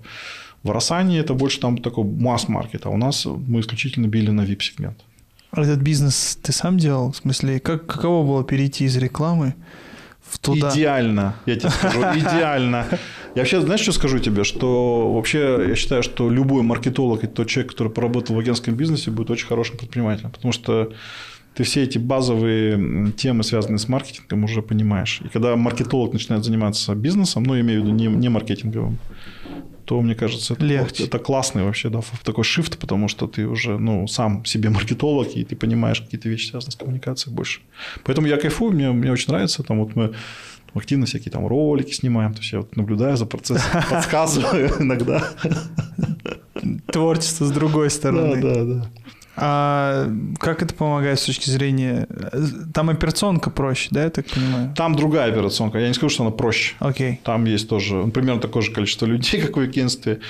В 0.62 0.70
Арасане 0.70 1.18
это 1.18 1.32
больше 1.32 1.58
там 1.60 1.78
такой 1.78 2.04
масс-маркет, 2.04 2.84
а 2.86 2.90
у 2.90 2.96
нас 2.96 3.24
мы 3.26 3.60
исключительно 3.60 4.06
били 4.08 4.30
на 4.30 4.42
VIP-сегмент. 4.42 4.96
А 5.52 5.62
Этот 5.62 5.80
бизнес 5.80 6.38
ты 6.42 6.52
сам 6.52 6.76
делал? 6.76 7.12
В 7.12 7.16
смысле, 7.16 7.60
как, 7.60 7.86
каково 7.86 8.26
было 8.26 8.44
перейти 8.44 8.84
из 8.84 8.96
рекламы 8.96 9.54
туда? 10.38 10.70
Идеально, 10.70 11.34
я 11.46 11.56
тебе 11.56 11.70
скажу, 11.70 12.00
идеально. 12.14 12.86
Я 13.34 13.42
вообще, 13.42 13.60
знаешь, 13.60 13.80
что 13.80 13.92
скажу 13.92 14.18
тебе? 14.18 14.44
Что 14.44 15.12
вообще 15.12 15.66
я 15.68 15.76
считаю, 15.76 16.02
что 16.02 16.30
любой 16.30 16.62
маркетолог 16.62 17.24
и 17.24 17.26
тот 17.26 17.48
человек, 17.48 17.72
который 17.72 17.92
поработал 17.92 18.36
в 18.36 18.38
агентском 18.38 18.74
бизнесе, 18.74 19.10
будет 19.10 19.30
очень 19.30 19.46
хорошим 19.46 19.76
предпринимателем. 19.76 20.30
Потому 20.30 20.52
что 20.52 20.92
ты 21.54 21.64
все 21.64 21.82
эти 21.82 21.98
базовые 21.98 23.12
темы, 23.12 23.42
связанные 23.42 23.78
с 23.78 23.88
маркетингом, 23.88 24.44
уже 24.44 24.62
понимаешь. 24.62 25.20
И 25.24 25.28
когда 25.28 25.56
маркетолог 25.56 26.12
начинает 26.12 26.44
заниматься 26.44 26.94
бизнесом, 26.94 27.42
ну, 27.42 27.54
я 27.54 27.60
имею 27.60 27.82
в 27.82 27.84
виду 27.84 27.94
не, 27.94 28.06
не 28.06 28.28
маркетинговым, 28.28 28.98
то, 29.90 30.00
мне 30.00 30.14
кажется, 30.14 30.54
это, 30.54 30.64
Легче. 30.64 31.02
это 31.02 31.18
классный 31.18 31.64
вообще 31.64 31.88
да, 31.90 32.00
такой 32.22 32.44
шифт, 32.44 32.78
потому 32.78 33.08
что 33.08 33.26
ты 33.26 33.48
уже 33.48 33.76
ну, 33.76 34.06
сам 34.06 34.44
себе 34.44 34.70
маркетолог, 34.70 35.34
и 35.34 35.42
ты 35.42 35.56
понимаешь 35.56 36.00
какие-то 36.00 36.28
вещи, 36.28 36.50
связанные 36.50 36.70
с 36.70 36.76
коммуникацией 36.76 37.34
больше. 37.34 37.60
Поэтому 38.04 38.28
я 38.28 38.36
кайфую, 38.36 38.70
мне, 38.70 38.92
мне 38.92 39.10
очень 39.10 39.32
нравится. 39.32 39.64
Там 39.64 39.80
вот 39.80 39.96
мы 39.96 40.14
активно 40.74 41.06
всякие 41.06 41.32
там 41.32 41.44
ролики 41.44 41.92
снимаем, 41.92 42.34
то 42.34 42.38
есть 42.38 42.52
я 42.52 42.58
вот 42.60 42.76
наблюдаю 42.76 43.16
за 43.16 43.26
процессом, 43.26 43.82
подсказываю 43.90 44.70
иногда. 44.78 45.24
Творчество 46.86 47.46
с 47.46 47.50
другой 47.50 47.90
стороны. 47.90 48.40
Да, 48.40 48.54
да, 48.54 48.64
да. 48.64 48.90
А 49.42 50.06
как 50.38 50.62
это 50.62 50.74
помогает 50.74 51.18
с 51.18 51.24
точки 51.24 51.48
зрения... 51.48 52.06
Там 52.74 52.90
операционка 52.90 53.50
проще, 53.50 53.88
да, 53.90 54.04
я 54.04 54.10
так 54.10 54.26
понимаю? 54.26 54.74
Там 54.76 54.94
другая 54.94 55.32
операционка. 55.32 55.78
Я 55.78 55.88
не 55.88 55.94
скажу, 55.94 56.10
что 56.14 56.24
она 56.24 56.30
проще. 56.30 56.74
Окей. 56.78 57.20
Там 57.24 57.46
есть 57.46 57.68
тоже 57.68 57.94
ну, 57.94 58.10
примерно 58.10 58.40
такое 58.40 58.62
же 58.62 58.70
количество 58.70 59.06
людей, 59.06 59.40
как 59.46 59.56
в 59.56 59.60
агентстве. 59.60 60.20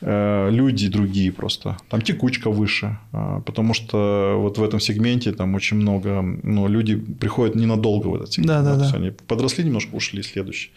Э, 0.00 0.50
люди 0.50 0.88
другие 0.88 1.30
просто. 1.32 1.76
Там 1.88 2.02
текучка 2.02 2.50
выше. 2.50 2.98
э, 3.12 3.40
Потому 3.46 3.72
что 3.72 4.36
вот 4.38 4.58
в 4.58 4.64
этом 4.64 4.80
сегменте 4.80 5.32
там 5.32 5.54
очень 5.54 5.76
много... 5.76 6.22
Ну, 6.42 6.66
люди 6.68 6.96
приходят 6.96 7.54
ненадолго 7.54 8.08
в 8.08 8.16
этот 8.16 8.32
сегмент. 8.32 8.48
Да, 8.48 8.62
да, 8.62 8.90
да. 8.90 8.96
они 8.96 9.10
подросли 9.10 9.64
немножко, 9.64 9.94
ушли 9.94 10.22
следующий. 10.22 10.70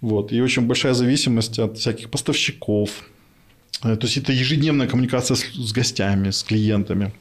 Вот. 0.00 0.32
И 0.32 0.40
очень 0.40 0.62
большая 0.62 0.94
зависимость 0.94 1.58
от 1.58 1.76
всяких 1.76 2.08
поставщиков. 2.08 2.90
Э, 3.84 3.96
То 3.96 4.06
есть 4.06 4.16
это 4.16 4.32
ежедневная 4.32 4.86
коммуникация 4.86 5.34
с, 5.34 5.44
с 5.44 5.72
гостями, 5.72 6.30
с 6.30 6.42
клиентами. 6.42 7.12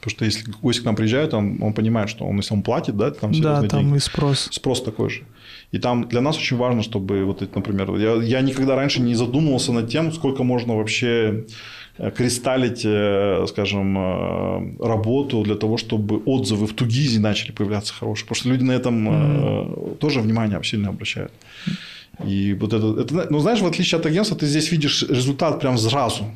Потому 0.00 0.10
что 0.16 0.24
если 0.26 0.50
гость 0.62 0.80
к 0.80 0.84
нам 0.84 0.96
приезжает, 0.96 1.32
он, 1.32 1.62
он 1.62 1.72
понимает, 1.72 2.10
что 2.10 2.26
он, 2.26 2.36
если 2.36 2.52
он 2.52 2.62
платит, 2.62 2.94
да, 2.96 3.10
там 3.10 3.32
Да, 3.32 3.36
серьезные 3.38 3.70
там 3.70 3.80
деньги. 3.80 3.96
и 3.96 4.00
спрос. 4.00 4.48
Спрос 4.52 4.82
такой 4.82 5.08
же. 5.08 5.22
И 5.72 5.78
там 5.78 6.08
для 6.08 6.20
нас 6.20 6.36
очень 6.36 6.58
важно, 6.58 6.82
чтобы 6.82 7.24
вот 7.24 7.40
это, 7.40 7.56
например, 7.56 7.96
я, 7.96 8.22
я 8.22 8.40
никогда 8.42 8.76
раньше 8.76 9.00
не 9.00 9.14
задумывался 9.14 9.72
над 9.72 9.88
тем, 9.88 10.12
сколько 10.12 10.42
можно 10.42 10.76
вообще 10.76 11.46
э, 11.96 12.10
кристаллить, 12.10 12.82
э, 12.84 13.46
скажем, 13.48 14.78
работу 14.78 15.42
для 15.42 15.54
того, 15.54 15.78
чтобы 15.78 16.18
отзывы 16.26 16.66
в 16.66 16.74
Тугизе 16.74 17.18
начали 17.18 17.52
появляться 17.52 17.94
хорошие. 17.94 18.26
Потому 18.26 18.40
что 18.40 18.48
люди 18.50 18.62
на 18.62 18.72
этом 18.72 19.08
э, 19.08 19.94
тоже 20.00 20.20
внимание 20.20 20.62
сильно 20.62 20.90
обращают. 20.90 21.32
И 22.24 22.54
вот 22.54 22.72
это, 22.72 23.00
это, 23.00 23.26
ну, 23.30 23.38
знаешь, 23.38 23.60
в 23.60 23.66
отличие 23.66 23.98
от 23.98 24.06
агентства, 24.06 24.36
ты 24.36 24.46
здесь 24.46 24.70
видишь 24.70 25.02
результат 25.02 25.60
прям 25.60 25.78
сразу. 25.78 26.26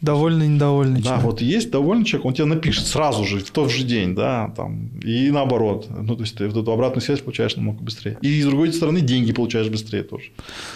Довольный, 0.00 0.46
недовольный. 0.46 1.00
Да, 1.00 1.08
человек. 1.08 1.24
вот 1.24 1.40
есть 1.40 1.70
довольный 1.72 2.04
человек, 2.04 2.26
он 2.26 2.34
тебе 2.34 2.44
напишет 2.44 2.86
сразу 2.86 3.24
же, 3.24 3.40
в 3.40 3.50
тот 3.50 3.70
же 3.70 3.82
день, 3.82 4.14
да, 4.14 4.52
там, 4.56 4.90
и 5.02 5.30
наоборот. 5.30 5.88
Ну, 5.90 6.14
то 6.14 6.22
есть, 6.22 6.36
ты 6.36 6.46
вот 6.46 6.56
эту 6.56 6.70
обратную 6.70 7.02
связь 7.02 7.20
получаешь 7.20 7.56
намного 7.56 7.82
быстрее. 7.82 8.16
И, 8.22 8.40
с 8.40 8.46
другой 8.46 8.72
стороны, 8.72 9.00
деньги 9.00 9.32
получаешь 9.32 9.68
быстрее 9.68 10.04
тоже. 10.04 10.26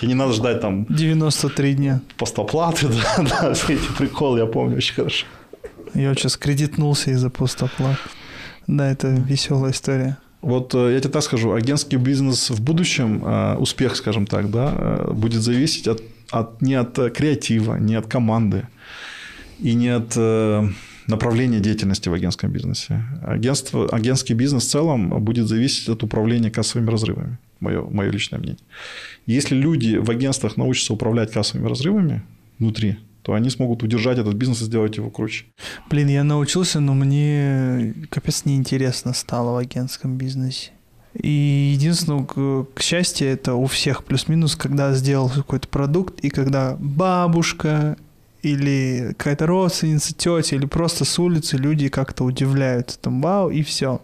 Тебе 0.00 0.08
не 0.08 0.14
надо 0.14 0.32
ждать 0.32 0.60
там 0.60 0.86
93 0.88 1.74
дня. 1.74 2.00
постоплаты, 2.16 2.88
да, 3.16 3.24
да, 3.24 3.54
все 3.54 3.74
эти 3.74 3.92
приколы, 3.96 4.40
я 4.40 4.46
помню 4.46 4.76
очень 4.76 4.94
хорошо. 4.94 5.26
Я 5.94 6.08
вот 6.08 6.18
сейчас 6.18 6.36
кредитнулся 6.36 7.12
из-за 7.12 7.30
постоплат. 7.30 7.98
Да, 8.66 8.90
это 8.90 9.08
веселая 9.08 9.72
история. 9.72 10.18
Вот 10.42 10.74
э, 10.74 10.92
я 10.94 11.00
тебе 11.00 11.12
так 11.12 11.22
скажу, 11.22 11.52
агентский 11.52 11.98
бизнес 11.98 12.50
в 12.50 12.60
будущем, 12.60 13.22
э, 13.24 13.56
успех, 13.56 13.96
скажем 13.96 14.26
так, 14.26 14.50
да, 14.50 14.74
э, 14.76 15.12
будет 15.12 15.40
зависеть 15.40 15.86
от, 15.86 16.02
от, 16.30 16.60
не 16.60 16.74
от 16.74 16.94
креатива, 17.12 17.76
не 17.76 17.94
от 17.94 18.06
команды 18.06 18.66
и 19.60 19.74
не 19.74 19.88
от 19.88 20.16
направления 21.06 21.60
деятельности 21.60 22.08
в 22.08 22.14
агентском 22.14 22.50
бизнесе. 22.50 23.04
Агентство, 23.22 23.88
агентский 23.88 24.34
бизнес 24.34 24.64
в 24.64 24.70
целом 24.70 25.08
будет 25.24 25.46
зависеть 25.46 25.88
от 25.88 26.02
управления 26.02 26.50
кассовыми 26.50 26.90
разрывами, 26.90 27.38
мое, 27.60 27.82
мое 27.82 28.10
личное 28.10 28.38
мнение. 28.38 28.58
Если 29.26 29.54
люди 29.54 29.96
в 29.96 30.10
агентствах 30.10 30.56
научатся 30.56 30.94
управлять 30.94 31.32
кассовыми 31.32 31.68
разрывами 31.68 32.22
внутри, 32.58 32.96
то 33.22 33.34
они 33.34 33.50
смогут 33.50 33.82
удержать 33.82 34.18
этот 34.18 34.34
бизнес 34.34 34.62
и 34.62 34.64
сделать 34.64 34.96
его 34.96 35.10
круче. 35.10 35.46
Блин, 35.88 36.08
я 36.08 36.24
научился, 36.24 36.80
но 36.80 36.94
мне 36.94 37.94
капец 38.10 38.44
неинтересно 38.44 39.12
стало 39.14 39.52
в 39.52 39.56
агентском 39.56 40.16
бизнесе. 40.16 40.70
И 41.14 41.72
единственное, 41.74 42.24
к, 42.24 42.66
к 42.74 42.80
счастью, 42.80 43.28
это 43.28 43.54
у 43.54 43.66
всех 43.66 44.04
плюс-минус, 44.04 44.56
когда 44.56 44.92
сделал 44.94 45.28
какой-то 45.28 45.68
продукт, 45.68 46.20
и 46.20 46.30
когда 46.30 46.76
бабушка 46.78 47.96
или 48.42 49.14
какая-то 49.16 49.46
родственница, 49.46 50.14
тетя, 50.14 50.56
или 50.56 50.66
просто 50.66 51.04
с 51.04 51.18
улицы 51.18 51.56
люди 51.56 51.88
как-то 51.88 52.24
удивляются, 52.24 52.98
там, 52.98 53.20
вау, 53.20 53.50
и 53.50 53.62
все. 53.62 54.00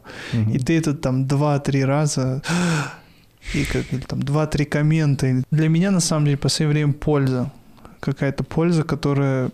И 0.53 0.59
ты 0.59 0.79
это 0.79 0.95
там 0.95 1.27
два-три 1.27 1.85
раза 1.85 2.43
и 3.55 3.65
как 3.65 3.93
или 3.93 4.01
там 4.01 4.23
два-три 4.23 4.65
коммента. 4.65 5.43
Для 5.51 5.69
меня 5.69 5.91
на 5.91 6.01
самом 6.01 6.27
деле 6.27 6.37
в 6.37 6.41
последнее 6.41 6.75
время 6.75 6.93
польза. 6.93 7.51
Какая-то 8.01 8.45
польза, 8.45 8.85
которая 8.85 9.51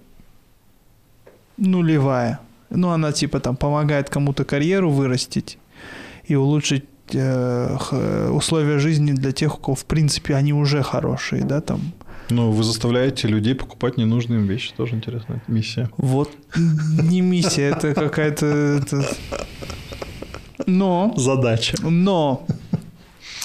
нулевая. 1.56 2.40
Ну, 2.70 2.90
она 2.90 3.12
типа 3.12 3.40
там 3.40 3.56
помогает 3.56 4.10
кому-то 4.10 4.44
карьеру 4.44 4.90
вырастить 4.90 5.58
и 6.24 6.34
улучшить 6.34 6.84
э, 7.12 8.30
условия 8.30 8.78
жизни 8.78 9.12
для 9.12 9.32
тех, 9.32 9.56
у 9.56 9.58
кого 9.58 9.74
в 9.74 9.84
принципе 9.84 10.34
они 10.34 10.52
уже 10.52 10.82
хорошие, 10.82 11.44
да, 11.44 11.60
там. 11.60 11.80
Ну, 12.30 12.50
вы 12.50 12.64
заставляете 12.64 13.28
людей 13.28 13.54
покупать 13.54 13.96
ненужные 13.96 14.40
им 14.40 14.46
вещи. 14.46 14.72
Тоже 14.76 14.94
интересная 14.94 15.42
миссия. 15.46 15.90
Вот 15.96 16.30
не 16.56 17.20
миссия, 17.20 17.70
это 17.70 17.94
какая-то... 17.94 18.82
Но 20.66 21.12
Задача. 21.16 21.76
Но 21.82 22.46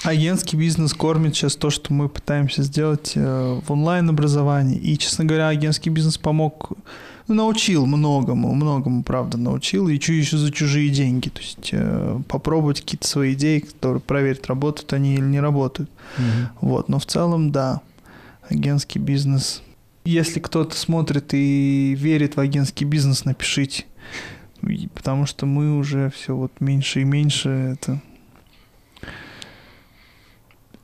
агентский 0.02 0.58
бизнес 0.58 0.94
кормит 0.94 1.34
сейчас 1.34 1.56
то, 1.56 1.70
что 1.70 1.92
мы 1.92 2.08
пытаемся 2.08 2.62
сделать 2.62 3.12
э, 3.14 3.60
в 3.64 3.70
онлайн-образовании. 3.70 4.78
И, 4.78 4.96
честно 4.96 5.24
говоря, 5.24 5.48
агентский 5.48 5.90
бизнес 5.90 6.18
помог, 6.18 6.72
ну, 7.28 7.34
научил 7.34 7.86
многому, 7.86 8.54
многому, 8.54 9.02
правда, 9.02 9.38
научил. 9.38 9.88
И 9.88 9.98
чу- 9.98 10.12
еще 10.12 10.36
за 10.36 10.50
чужие 10.50 10.90
деньги. 10.90 11.28
То 11.28 11.40
есть 11.40 11.70
э, 11.72 12.20
попробовать 12.28 12.80
какие-то 12.80 13.06
свои 13.06 13.34
идеи, 13.34 13.60
которые 13.60 14.00
проверить, 14.00 14.46
работают 14.46 14.92
они 14.92 15.14
или 15.14 15.24
не 15.24 15.40
работают. 15.40 15.90
Вот, 16.60 16.88
но 16.88 16.98
в 16.98 17.06
целом, 17.06 17.52
да, 17.52 17.80
агентский 18.48 19.00
бизнес. 19.00 19.62
Если 20.04 20.40
кто-то 20.40 20.76
смотрит 20.76 21.34
и 21.34 21.94
верит 21.98 22.36
в 22.36 22.40
агентский 22.40 22.86
бизнес, 22.86 23.24
напишите. 23.24 23.84
Потому 24.94 25.26
что 25.26 25.46
мы 25.46 25.76
уже 25.76 26.10
все 26.10 26.34
вот 26.34 26.52
меньше 26.60 27.02
и 27.02 27.04
меньше 27.04 27.76
это... 27.80 28.00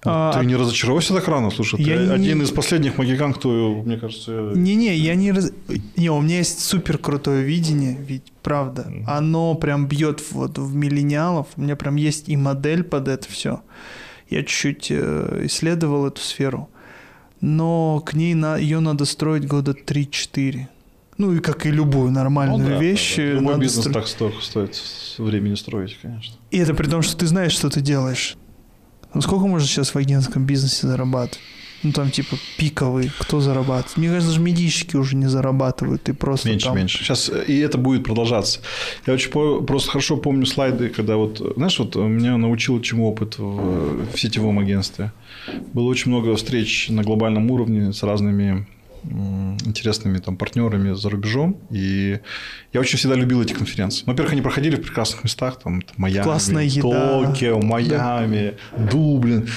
А, 0.05 0.33
Ты 0.39 0.47
не 0.47 0.55
разочаровался 0.55 1.15
так 1.15 1.27
рано? 1.27 1.51
Слушай, 1.51 1.79
ты 1.79 1.83
Я 1.91 1.97
не- 1.97 2.11
один 2.13 2.43
из 2.43 2.51
последних 2.51 2.97
магикан, 2.99 3.33
кто, 3.35 3.83
мне 3.85 3.97
кажется... 3.97 4.53
Не-не, 4.55 4.95
я 4.97 5.15
не 5.17 5.33
раз... 5.33 5.51
Не, 5.97 6.11
у 6.11 6.21
меня 6.21 6.39
есть 6.39 6.61
супер 6.61 6.99
крутое 6.99 7.43
видение, 7.43 7.97
ведь 7.99 8.23
правда. 8.43 8.87
Оно 9.07 9.55
прям 9.57 9.87
бьет 9.89 10.23
вот 10.31 10.59
в 10.59 10.75
миллениалов. 10.77 11.49
У 11.57 11.63
меня 11.63 11.75
прям 11.75 11.97
есть 11.97 12.29
и 12.29 12.37
модель 12.37 12.85
под 12.85 13.09
это 13.09 13.29
все. 13.29 13.63
Я 14.31 14.41
чуть-чуть 14.45 14.89
э, 14.91 15.43
исследовал 15.47 16.07
эту 16.07 16.21
сферу. 16.21 16.69
Но 17.41 18.01
к 18.01 18.15
ней 18.15 18.35
на... 18.35 18.57
ее 18.59 18.81
надо 18.81 19.05
строить 19.07 19.47
года 19.47 19.73
3-4. 19.73 20.67
Ну 21.19 21.33
и 21.33 21.39
как 21.41 21.67
и 21.67 21.71
любую 21.71 22.11
нормальную 22.13 22.61
Ну 22.63 22.69
да, 22.75 22.79
вещь. 22.79 23.17
да, 23.17 23.23
да. 23.23 23.29
э, 23.29 23.35
Любой 23.35 23.59
бизнес 23.59 23.87
стро- 23.87 23.93
так 23.93 24.07
сто- 24.07 24.33
стоит 24.41 24.75
с 24.75 25.19
времени 25.19 25.55
строить, 25.55 25.99
конечно. 26.01 26.35
И 26.51 26.59
это 26.59 26.75
при 26.75 26.87
том, 26.89 27.03
что 27.03 27.17
ты 27.17 27.27
знаешь, 27.27 27.53
что 27.53 27.71
ты 27.71 27.81
делаешь. 27.81 28.37
Ну 29.17 29.23
сколько 29.23 29.47
можно 29.47 29.67
сейчас 29.67 29.95
в 29.95 29.97
агентском 29.97 30.45
бизнесе 30.45 30.87
зарабатывать? 30.87 31.41
Ну 31.83 31.93
там 31.93 32.11
типа 32.11 32.37
пиковый, 32.59 33.11
кто 33.19 33.41
зарабатывает? 33.41 33.97
Мне 33.97 34.09
кажется, 34.09 34.29
даже 34.29 34.43
медийщики 34.43 34.95
уже 34.95 35.17
не 35.17 35.25
зарабатывают, 35.25 36.03
ты 36.03 36.13
просто 36.13 36.51
Меньше, 36.51 36.67
там... 36.67 36.77
меньше. 36.77 36.99
Сейчас 36.99 37.31
э, 37.31 37.45
и 37.47 37.59
это 37.61 37.79
будет 37.79 38.05
продолжаться. 38.05 38.61
Я 39.07 39.15
очень 39.15 39.31
по- 39.31 39.63
просто 39.63 39.93
хорошо 39.93 40.19
помню 40.19 40.45
слайды, 40.45 40.91
когда 40.91 41.17
вот, 41.17 41.55
знаешь, 41.57 41.79
вот 41.79 41.97
меня 41.97 42.37
научил 42.37 42.79
чему 42.83 43.09
опыт 43.09 43.39
в, 43.39 44.13
в 44.13 44.21
сетевом 44.21 44.59
агентстве. 44.59 45.13
Было 45.73 45.85
очень 45.85 46.11
много 46.11 46.37
встреч 46.37 46.91
на 46.91 47.03
глобальном 47.03 47.51
уровне 47.51 47.95
с 47.95 48.03
разными 48.03 48.67
интересными 49.65 50.19
там 50.19 50.37
партнерами 50.37 50.95
за 50.95 51.11
рубежом. 51.11 51.59
И 51.71 52.21
я 52.73 52.81
очень 52.81 52.99
всегда 52.99 53.15
любил 53.15 53.43
эти 53.43 53.53
конференции. 53.53 54.05
Ну, 54.07 54.13
Во-первых, 54.13 54.33
они 54.33 54.43
проходили 54.43 54.77
в 54.77 54.83
прекрасных 54.83 55.25
местах, 55.25 55.59
там, 55.59 55.83
там 55.83 55.95
Майами, 55.97 56.25
Классная 56.25 56.65
еда. 56.65 57.25
Токио, 57.25 57.61
Майами, 57.61 58.55
Дублин. 58.91 59.49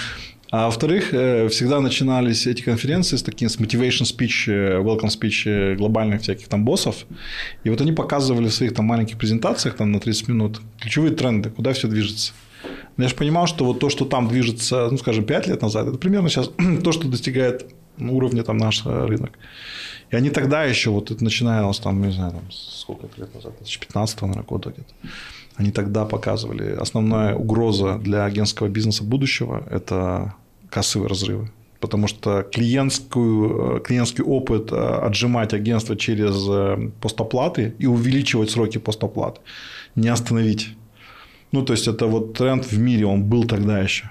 А 0.51 0.65
во-вторых, 0.65 1.13
э, 1.13 1.47
всегда 1.49 1.79
начинались 1.79 2.47
эти 2.47 2.63
конференции 2.63 3.17
с 3.17 3.23
таким 3.23 3.49
с 3.49 3.59
motivation 3.59 4.03
speech, 4.03 4.47
э, 4.47 4.81
welcome 4.81 5.09
speech 5.09 5.43
э, 5.45 5.75
глобальных 5.75 6.21
всяких 6.21 6.47
там 6.47 6.65
боссов. 6.65 7.05
И 7.63 7.69
вот 7.69 7.81
они 7.81 7.91
показывали 7.91 8.47
в 8.47 8.53
своих 8.53 8.73
там 8.73 8.85
маленьких 8.85 9.17
презентациях 9.17 9.75
там 9.75 9.91
на 9.91 9.99
30 9.99 10.27
минут 10.27 10.59
ключевые 10.79 11.13
тренды, 11.13 11.51
куда 11.51 11.73
все 11.73 11.87
движется. 11.87 12.33
Но 12.97 13.03
я 13.03 13.09
же 13.09 13.15
понимал, 13.15 13.45
что 13.45 13.63
вот 13.63 13.79
то, 13.79 13.89
что 13.89 14.05
там 14.05 14.27
движется, 14.27 14.87
ну, 14.89 14.97
скажем, 14.97 15.23
5 15.23 15.47
лет 15.47 15.61
назад, 15.61 15.87
это 15.87 15.97
примерно 15.97 16.29
сейчас 16.29 16.49
то, 16.83 16.91
что 16.91 17.07
достигает 17.07 17.71
уровня 17.99 18.43
там 18.43 18.57
наш 18.57 18.85
э, 18.85 19.05
рынок. 19.05 19.37
И 20.11 20.15
они 20.15 20.29
тогда 20.29 20.63
еще, 20.63 20.89
вот 20.89 21.11
это 21.11 21.23
начиналось 21.23 21.79
там, 21.79 22.01
не 22.01 22.11
знаю, 22.11 22.31
там, 22.31 22.51
сколько 22.51 23.07
лет 23.17 23.33
назад, 23.35 23.53
2015 23.57 24.21
наверное, 24.21 24.43
года 24.43 24.69
где-то. 24.69 24.93
Они 25.55 25.71
тогда 25.71 26.05
показывали, 26.05 26.71
основная 26.71 27.35
угроза 27.35 27.97
для 27.97 28.25
агентского 28.25 28.69
бизнеса 28.69 29.03
будущего– 29.03 29.63
это 29.71 30.33
кассовые 30.69 31.09
разрывы. 31.09 31.51
потому 31.81 32.07
что 32.07 32.43
клиентскую, 32.43 33.77
э, 33.77 33.79
клиентский 33.81 34.23
опыт 34.23 34.71
э, 34.71 34.75
отжимать 34.75 35.53
агентство 35.53 35.95
через 35.95 36.89
постоплаты 37.01 37.73
и 37.79 37.87
увеличивать 37.87 38.49
сроки 38.49 38.79
постоплат 38.79 39.41
не 39.95 40.09
остановить. 40.09 40.75
Ну, 41.51 41.63
то 41.63 41.73
есть, 41.73 41.87
это 41.87 42.05
вот 42.05 42.33
тренд 42.33 42.65
в 42.65 42.77
мире, 42.77 43.05
он 43.05 43.23
был 43.23 43.45
тогда 43.45 43.79
еще. 43.79 44.09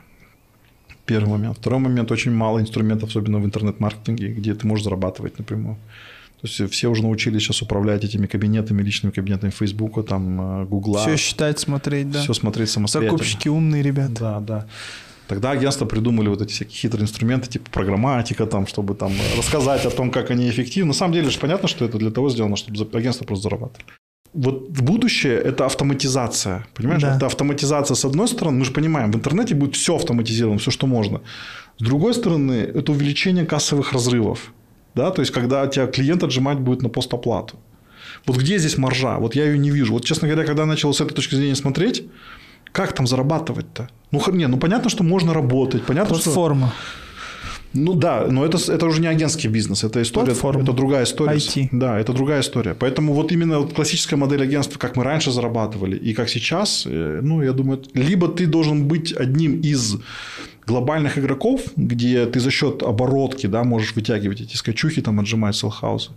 Первый 1.09 1.31
момент. 1.31 1.57
Второй 1.59 1.81
момент, 1.81 2.13
очень 2.13 2.33
мало 2.33 2.61
инструментов, 2.61 3.09
особенно 3.09 3.39
в 3.39 3.45
интернет-маркетинге, 3.45 4.29
где 4.29 4.55
ты 4.55 4.67
можешь 4.67 4.85
зарабатывать 4.85 5.39
напрямую. 5.39 5.77
То 6.41 6.47
есть 6.47 6.71
все 6.73 6.89
уже 6.89 7.03
научились 7.03 7.43
сейчас 7.43 7.63
управлять 7.63 8.05
этими 8.05 8.27
кабинетами, 8.27 8.83
личными 8.83 9.11
кабинетами 9.11 9.51
Фейсбука, 9.51 10.03
там, 10.03 10.67
Гугла. 10.67 11.01
Все 11.01 11.17
считать, 11.17 11.59
смотреть, 11.59 12.11
да. 12.11 12.21
Все 12.21 12.35
смотреть 12.35 12.71
самостоятельно. 12.71 13.19
Закупщики 13.19 13.49
умные 13.49 13.83
ребята. 13.83 14.21
Да, 14.21 14.41
да. 14.41 14.67
Тогда 15.27 15.51
агентства 15.51 15.85
придумали 15.87 16.29
вот 16.29 16.43
эти 16.43 16.53
всякие 16.53 16.77
хитрые 16.77 17.03
инструменты, 17.05 17.49
типа 17.49 17.71
программатика, 17.71 18.47
там, 18.47 18.67
чтобы 18.67 18.95
там 18.95 19.13
рассказать 19.37 19.85
о 19.87 19.91
том, 19.91 20.11
как 20.11 20.31
они 20.31 20.49
эффективны. 20.49 20.89
На 20.89 20.95
самом 20.95 21.15
деле 21.15 21.29
же 21.31 21.39
понятно, 21.39 21.69
что 21.69 21.85
это 21.85 21.99
для 21.99 22.11
того 22.11 22.31
сделано, 22.31 22.57
чтобы 22.57 22.99
агентство 22.99 23.25
просто 23.25 23.45
зарабатывали. 23.45 23.85
Вот 24.35 24.69
будущее– 24.69 25.39
это 25.45 25.65
автоматизация. 25.65 26.67
Понимаешь? 26.75 27.03
Да. 27.03 27.17
Это 27.17 27.27
автоматизация 27.27 27.95
с 27.95 28.05
одной 28.05 28.29
стороны. 28.29 28.59
Мы 28.59 28.65
же 28.65 28.73
понимаем, 28.73 29.11
в 29.13 29.17
интернете 29.17 29.55
будет 29.55 29.75
все 29.75 29.97
автоматизировано, 29.97 30.59
все, 30.59 30.71
что 30.71 30.87
можно. 30.87 31.21
С 31.79 31.85
другой 31.85 32.15
стороны, 32.15 32.53
это 32.53 32.93
увеличение 32.93 33.47
кассовых 33.47 33.93
разрывов. 33.93 34.53
Да? 34.95 35.11
То 35.11 35.23
есть, 35.23 35.33
когда 35.33 35.67
тебя 35.67 35.87
клиент 35.87 36.23
отжимать 36.23 36.59
будет 36.59 36.83
на 36.83 36.89
постоплату. 36.89 37.57
Вот 38.27 38.37
где 38.37 38.59
здесь 38.59 38.79
маржа? 38.79 39.19
Вот 39.19 39.35
я 39.35 39.45
ее 39.45 39.59
не 39.59 39.71
вижу. 39.71 39.93
Вот, 39.93 40.05
честно 40.05 40.29
говоря, 40.29 40.47
когда 40.47 40.63
я 40.63 40.67
начал 40.67 40.93
с 40.93 41.01
этой 41.01 41.15
точки 41.15 41.35
зрения 41.35 41.55
смотреть, 41.55 42.05
как 42.73 42.93
там 42.93 43.07
зарабатывать-то? 43.07 43.89
Ну, 44.11 44.23
не, 44.33 44.47
ну 44.47 44.59
понятно, 44.59 44.91
что 44.91 45.05
можно 45.05 45.33
работать. 45.33 45.85
Понятно, 45.85 46.15
Платформа. 46.15 46.69
Что... 46.69 47.08
Ну 47.75 47.95
да, 47.95 48.27
но 48.31 48.45
это, 48.45 48.59
это 48.73 48.87
уже 48.87 49.01
не 49.01 49.07
агентский 49.07 49.49
бизнес, 49.49 49.85
это 49.85 50.01
история, 50.01 50.27
Платформа. 50.27 50.63
это 50.63 50.73
другая 50.73 51.05
история. 51.05 51.37
IT. 51.37 51.69
Да, 51.73 51.99
это 51.99 52.13
другая 52.13 52.41
история. 52.41 52.75
Поэтому 52.75 53.13
вот 53.13 53.31
именно 53.33 53.59
вот 53.61 53.75
классическая 53.75 54.17
модель 54.17 54.43
агентства, 54.43 54.79
как 54.79 54.97
мы 54.97 55.05
раньше 55.05 55.31
зарабатывали 55.31 55.97
и 55.97 56.15
как 56.15 56.29
сейчас, 56.29 56.85
э, 56.87 57.21
ну 57.23 57.43
я 57.43 57.53
думаю, 57.53 57.83
либо 57.95 58.29
ты 58.29 58.47
должен 58.47 58.89
быть 58.89 59.13
одним 59.13 59.61
из 59.61 59.97
глобальных 60.69 61.19
игроков, 61.19 61.63
где 61.77 62.27
ты 62.27 62.41
за 62.41 62.51
счет 62.51 62.83
оборотки 62.83 63.47
да, 63.47 63.65
можешь 63.65 63.97
вытягивать 63.97 64.41
эти 64.41 64.57
скачухи, 64.57 65.03
там, 65.03 65.19
отжимать 65.19 65.57
селхаусы. 65.57 66.11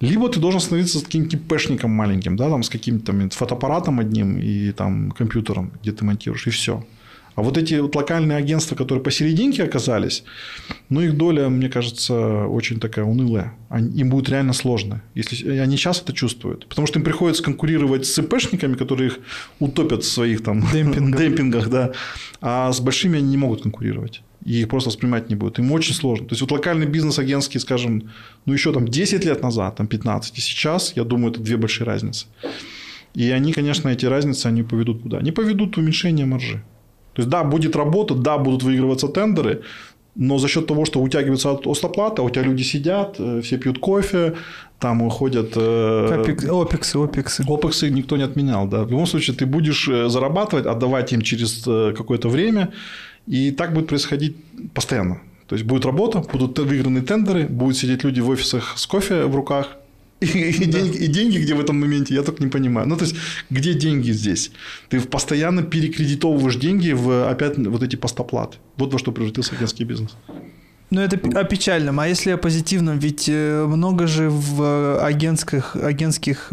Либо 0.00 0.28
ты 0.28 0.40
должен 0.40 0.60
становиться 0.60 1.04
каким-то 1.04 1.36
пешником 1.36 1.90
маленьким, 1.90 2.36
да, 2.36 2.48
там, 2.48 2.62
с 2.62 2.68
каким-то 2.70 3.12
фотоаппаратом 3.30 4.00
одним 4.00 4.38
и 4.38 4.72
там, 4.72 5.10
компьютером, 5.12 5.72
где 5.82 5.92
ты 5.92 6.04
монтируешь, 6.04 6.46
и 6.46 6.50
все. 6.50 6.82
А 7.34 7.42
вот 7.42 7.56
эти 7.56 7.74
вот 7.74 7.94
локальные 7.94 8.36
агентства, 8.36 8.74
которые 8.74 9.02
посерединке 9.02 9.62
оказались, 9.62 10.24
ну, 10.88 11.00
их 11.00 11.16
доля, 11.16 11.48
мне 11.48 11.68
кажется, 11.68 12.46
очень 12.46 12.80
такая 12.80 13.04
унылая. 13.04 13.54
Им 13.70 14.10
будет 14.10 14.28
реально 14.28 14.52
сложно, 14.52 15.02
если 15.14 15.58
они 15.58 15.76
сейчас 15.76 16.02
это 16.02 16.12
чувствуют. 16.12 16.66
Потому 16.66 16.86
что 16.86 16.98
им 16.98 17.04
приходится 17.04 17.42
конкурировать 17.42 18.06
с 18.06 18.18
ИПшниками, 18.18 18.74
которые 18.74 19.08
их 19.08 19.18
утопят 19.58 20.02
в 20.02 20.08
своих 20.08 20.42
там 20.42 20.62
демпингах, 20.72 21.20
демпингах 21.20 21.68
да. 21.68 21.92
а 22.40 22.72
с 22.72 22.80
большими 22.80 23.18
они 23.18 23.28
не 23.28 23.36
могут 23.36 23.62
конкурировать. 23.62 24.22
И 24.44 24.60
их 24.60 24.68
просто 24.68 24.88
воспринимать 24.88 25.28
не 25.28 25.34
будут. 25.34 25.58
Им 25.58 25.70
очень 25.72 25.94
сложно. 25.94 26.26
То 26.26 26.32
есть, 26.32 26.40
вот 26.40 26.50
локальный 26.50 26.86
бизнес 26.86 27.18
агентский, 27.18 27.60
скажем, 27.60 28.10
ну, 28.46 28.52
еще 28.52 28.72
там 28.72 28.88
10 28.88 29.24
лет 29.24 29.42
назад, 29.42 29.76
там 29.76 29.86
15, 29.86 30.38
и 30.38 30.40
сейчас, 30.40 30.94
я 30.96 31.04
думаю, 31.04 31.32
это 31.32 31.40
две 31.40 31.56
большие 31.56 31.86
разницы. 31.86 32.26
И 33.14 33.30
они, 33.30 33.52
конечно, 33.52 33.88
эти 33.88 34.06
разницы, 34.06 34.46
они 34.46 34.62
поведут 34.62 35.02
куда? 35.02 35.18
Они 35.18 35.32
поведут 35.32 35.76
уменьшение 35.76 36.26
маржи. 36.26 36.62
То 37.14 37.22
есть, 37.22 37.28
да, 37.28 37.44
будет 37.44 37.76
работа, 37.76 38.14
да, 38.14 38.38
будут 38.38 38.62
выигрываться 38.62 39.08
тендеры, 39.08 39.62
но 40.16 40.38
за 40.38 40.48
счет 40.48 40.66
того, 40.66 40.84
что 40.84 41.00
утягивается 41.00 41.58
остоплата, 41.64 42.22
у 42.22 42.30
тебя 42.30 42.42
люди 42.42 42.62
сидят, 42.62 43.16
э, 43.18 43.40
все 43.42 43.58
пьют 43.58 43.78
кофе, 43.78 44.34
там 44.78 45.02
уходят... 45.02 45.52
Э, 45.56 46.22
опексы, 46.50 46.96
опексы. 46.96 47.44
Опексы 47.48 47.90
никто 47.90 48.16
не 48.16 48.24
отменял, 48.24 48.66
да. 48.66 48.84
В 48.84 48.90
любом 48.90 49.06
случае, 49.06 49.36
ты 49.36 49.46
будешь 49.46 49.88
э, 49.88 50.08
зарабатывать, 50.08 50.66
отдавать 50.66 51.12
им 51.12 51.22
через 51.22 51.62
какое-то 51.96 52.28
время, 52.28 52.72
и 53.26 53.50
так 53.50 53.72
будет 53.72 53.88
происходить 53.88 54.36
постоянно. 54.74 55.20
То 55.46 55.56
есть, 55.56 55.66
будет 55.66 55.84
работа, 55.84 56.22
будут 56.32 56.58
выиграны 56.58 57.02
тендеры, 57.02 57.46
будут 57.46 57.76
сидеть 57.76 58.04
люди 58.04 58.20
в 58.20 58.28
офисах 58.28 58.78
с 58.78 58.86
кофе 58.86 59.24
в 59.24 59.34
руках, 59.34 59.76
и, 60.20 60.26
и, 60.50 60.66
да. 60.66 60.80
деньги, 60.80 60.96
и 60.98 61.06
деньги 61.06 61.38
где 61.38 61.54
в 61.54 61.60
этом 61.60 61.80
моменте, 61.80 62.14
я 62.14 62.22
только 62.22 62.42
не 62.42 62.50
понимаю. 62.50 62.88
Ну, 62.88 62.96
то 62.96 63.04
есть, 63.04 63.16
где 63.50 63.74
деньги 63.74 64.12
здесь? 64.12 64.50
Ты 64.88 65.00
постоянно 65.00 65.62
перекредитовываешь 65.62 66.56
деньги 66.56 66.92
в 66.92 67.28
опять 67.30 67.58
вот 67.58 67.82
эти 67.82 67.96
постоплаты. 67.96 68.58
Вот 68.76 68.92
во 68.92 68.98
что 68.98 69.12
превратился 69.12 69.54
агентский 69.54 69.84
бизнес. 69.84 70.16
Ну, 70.90 71.00
это 71.00 71.16
о 71.38 71.44
печальном. 71.44 72.00
А 72.00 72.08
если 72.08 72.32
о 72.32 72.36
позитивном? 72.36 72.98
Ведь 72.98 73.28
э, 73.28 73.64
много 73.64 74.08
же 74.08 74.28
в 74.28 75.00
агентских, 75.00 75.76
агентских 75.76 76.52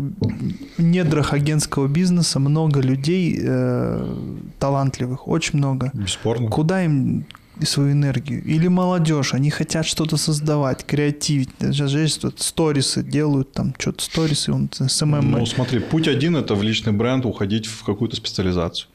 недрах 0.78 1.34
агентского 1.34 1.88
бизнеса 1.88 2.39
много 2.39 2.80
людей 2.80 3.39
э, 3.41 4.15
талантливых, 4.59 5.28
очень 5.28 5.57
много. 5.57 5.89
Бесспорно. 5.93 6.49
Куда 6.49 6.86
им 6.86 7.26
свою 7.66 7.91
энергию. 7.91 8.43
Или 8.43 8.68
молодежь, 8.68 9.34
они 9.34 9.49
хотят 9.49 9.86
что-то 9.86 10.18
создавать, 10.18 10.86
креативить. 10.86 11.49
Сейчас 11.60 11.89
же 11.91 11.99
есть 11.99 12.22
тут 12.22 12.39
сторисы 12.39 13.03
делают, 13.03 13.51
там 13.53 13.74
что-то 13.78 14.03
сторисы, 14.03 14.51
он 14.51 14.70
SMM. 14.71 15.32
Ну, 15.32 15.45
смотри, 15.45 15.80
путь 15.80 16.08
один– 16.08 16.36
это 16.38 16.55
в 16.55 16.64
личный 16.64 16.93
бренд 16.93 17.26
уходить 17.26 17.66
в 17.66 17.84
какую-то 17.84 18.16
специализацию. 18.16 18.89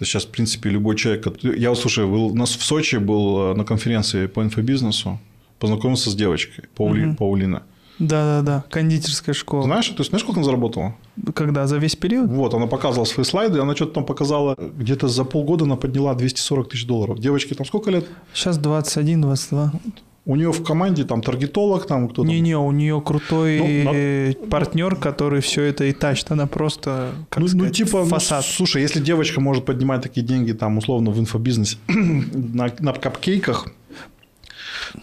Сейчас, 0.00 0.24
в 0.24 0.30
принципе, 0.30 0.70
любой 0.70 0.96
человек... 0.96 1.26
Я, 1.42 1.74
слушай, 1.74 2.06
был, 2.06 2.26
у 2.26 2.34
нас 2.34 2.56
в 2.56 2.62
Сочи 2.62 2.96
был 2.96 3.52
э, 3.52 3.54
на 3.54 3.64
конференции 3.64 4.26
по 4.26 4.42
инфобизнесу, 4.42 5.20
познакомился 5.58 6.10
с 6.10 6.14
девочкой, 6.14 6.64
Паули, 6.74 7.06
угу. 7.06 7.16
Паулина. 7.16 7.62
Да-да-да, 8.00 8.64
кондитерская 8.70 9.34
школа. 9.34 9.62
Знаешь, 9.64 9.86
то 9.88 9.96
есть, 9.98 10.10
знаешь, 10.10 10.22
сколько 10.22 10.40
она 10.40 10.46
заработала? 10.46 10.94
Когда? 11.34 11.66
За 11.66 11.76
весь 11.76 11.96
период? 11.96 12.30
Вот, 12.30 12.54
она 12.54 12.66
показывала 12.66 13.04
свои 13.04 13.24
слайды, 13.24 13.60
она 13.60 13.76
что-то 13.76 13.92
там 13.92 14.06
показала, 14.06 14.56
где-то 14.58 15.06
за 15.06 15.24
полгода 15.24 15.64
она 15.64 15.76
подняла 15.76 16.14
240 16.14 16.70
тысяч 16.70 16.86
долларов. 16.86 17.18
Девочке 17.18 17.54
там 17.54 17.66
сколько 17.66 17.90
лет? 17.90 18.06
Сейчас 18.32 18.58
21-22. 18.58 19.70
У 20.26 20.36
нее 20.36 20.52
в 20.52 20.62
команде 20.62 21.04
там 21.04 21.22
таргетолог, 21.22 21.86
там 21.86 22.08
кто-то. 22.08 22.28
Не-не, 22.28 22.56
у 22.56 22.70
нее 22.70 23.00
крутой 23.00 23.58
ну, 23.84 23.92
на... 23.92 24.48
партнер, 24.48 24.96
который 24.96 25.40
все 25.40 25.62
это 25.62 25.84
и 25.84 25.92
тащит. 25.92 26.30
Она 26.30 26.46
просто, 26.46 27.12
как 27.30 27.42
ну, 27.42 27.48
сказать, 27.48 27.68
ну, 27.68 27.72
типа, 27.72 28.04
фасад. 28.04 28.44
Ну, 28.46 28.52
слушай, 28.56 28.82
если 28.82 29.00
девочка 29.00 29.40
может 29.40 29.64
поднимать 29.64 30.02
такие 30.02 30.24
деньги, 30.24 30.52
там, 30.52 30.78
условно, 30.78 31.10
в 31.10 31.18
инфобизнесе 31.18 31.78
на, 31.88 32.70
на 32.78 32.92
капкейках, 32.92 33.68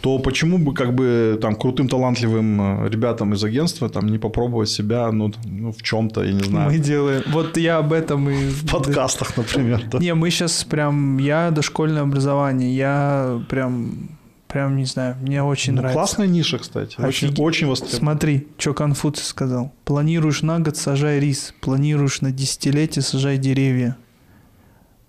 то 0.02 0.20
почему 0.20 0.58
бы 0.58 0.74
как 0.74 0.94
бы 0.94 1.38
там 1.42 1.56
крутым 1.56 1.88
талантливым 1.88 2.86
э, 2.86 2.90
ребятам 2.90 3.34
из 3.34 3.44
агентства 3.44 3.90
там 3.90 4.08
не 4.08 4.18
попробовать 4.18 4.70
себя 4.70 5.12
ну, 5.12 5.32
ну 5.46 5.72
в 5.72 5.82
чем-то, 5.82 6.24
я 6.24 6.34
не 6.34 6.44
знаю. 6.44 6.72
Мы 6.72 6.80
делаем. 6.80 7.24
Вот 7.28 7.58
я 7.58 7.78
об 7.78 7.94
этом 7.94 8.30
и... 8.30 8.50
В 8.50 8.70
подкастах, 8.70 9.38
например. 9.38 9.84
Да. 9.92 10.00
Не, 10.00 10.14
мы 10.14 10.30
сейчас 10.30 10.64
прям... 10.64 11.18
Я 11.18 11.52
дошкольное 11.52 12.04
образование, 12.04 12.76
я 12.76 13.42
прям 13.50 14.10
Прям 14.48 14.78
не 14.78 14.86
знаю, 14.86 15.18
мне 15.22 15.44
очень 15.44 15.74
ну, 15.74 15.82
нравится. 15.82 16.00
Классная 16.00 16.28
ниша, 16.28 16.58
кстати. 16.58 16.96
Очень, 17.02 17.28
Офиг... 17.28 17.40
очень 17.40 17.68
востребована. 17.68 18.00
Смотри, 18.00 18.48
что 18.58 18.74
Конфуций 18.74 19.26
сказал. 19.26 19.74
Планируешь 19.84 20.42
на 20.42 20.60
год, 20.60 20.78
сажай 20.78 21.20
рис. 21.20 21.54
Планируешь 21.60 22.22
на 22.22 22.32
десятилетие, 22.32 23.04
сажай 23.04 23.38
деревья. 23.38 23.98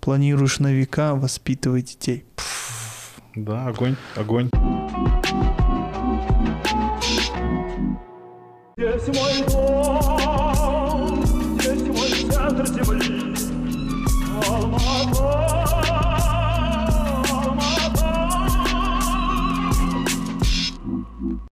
Планируешь 0.01 0.59
на 0.59 0.73
века, 0.73 1.15
воспитывай 1.15 1.83
детей. 1.83 2.25
Пфф. 2.35 3.21
Да, 3.35 3.67
огонь, 3.67 3.95
огонь. 4.15 4.49
Есть 8.79 9.07
мой 9.09 9.43
дом. 9.49 10.38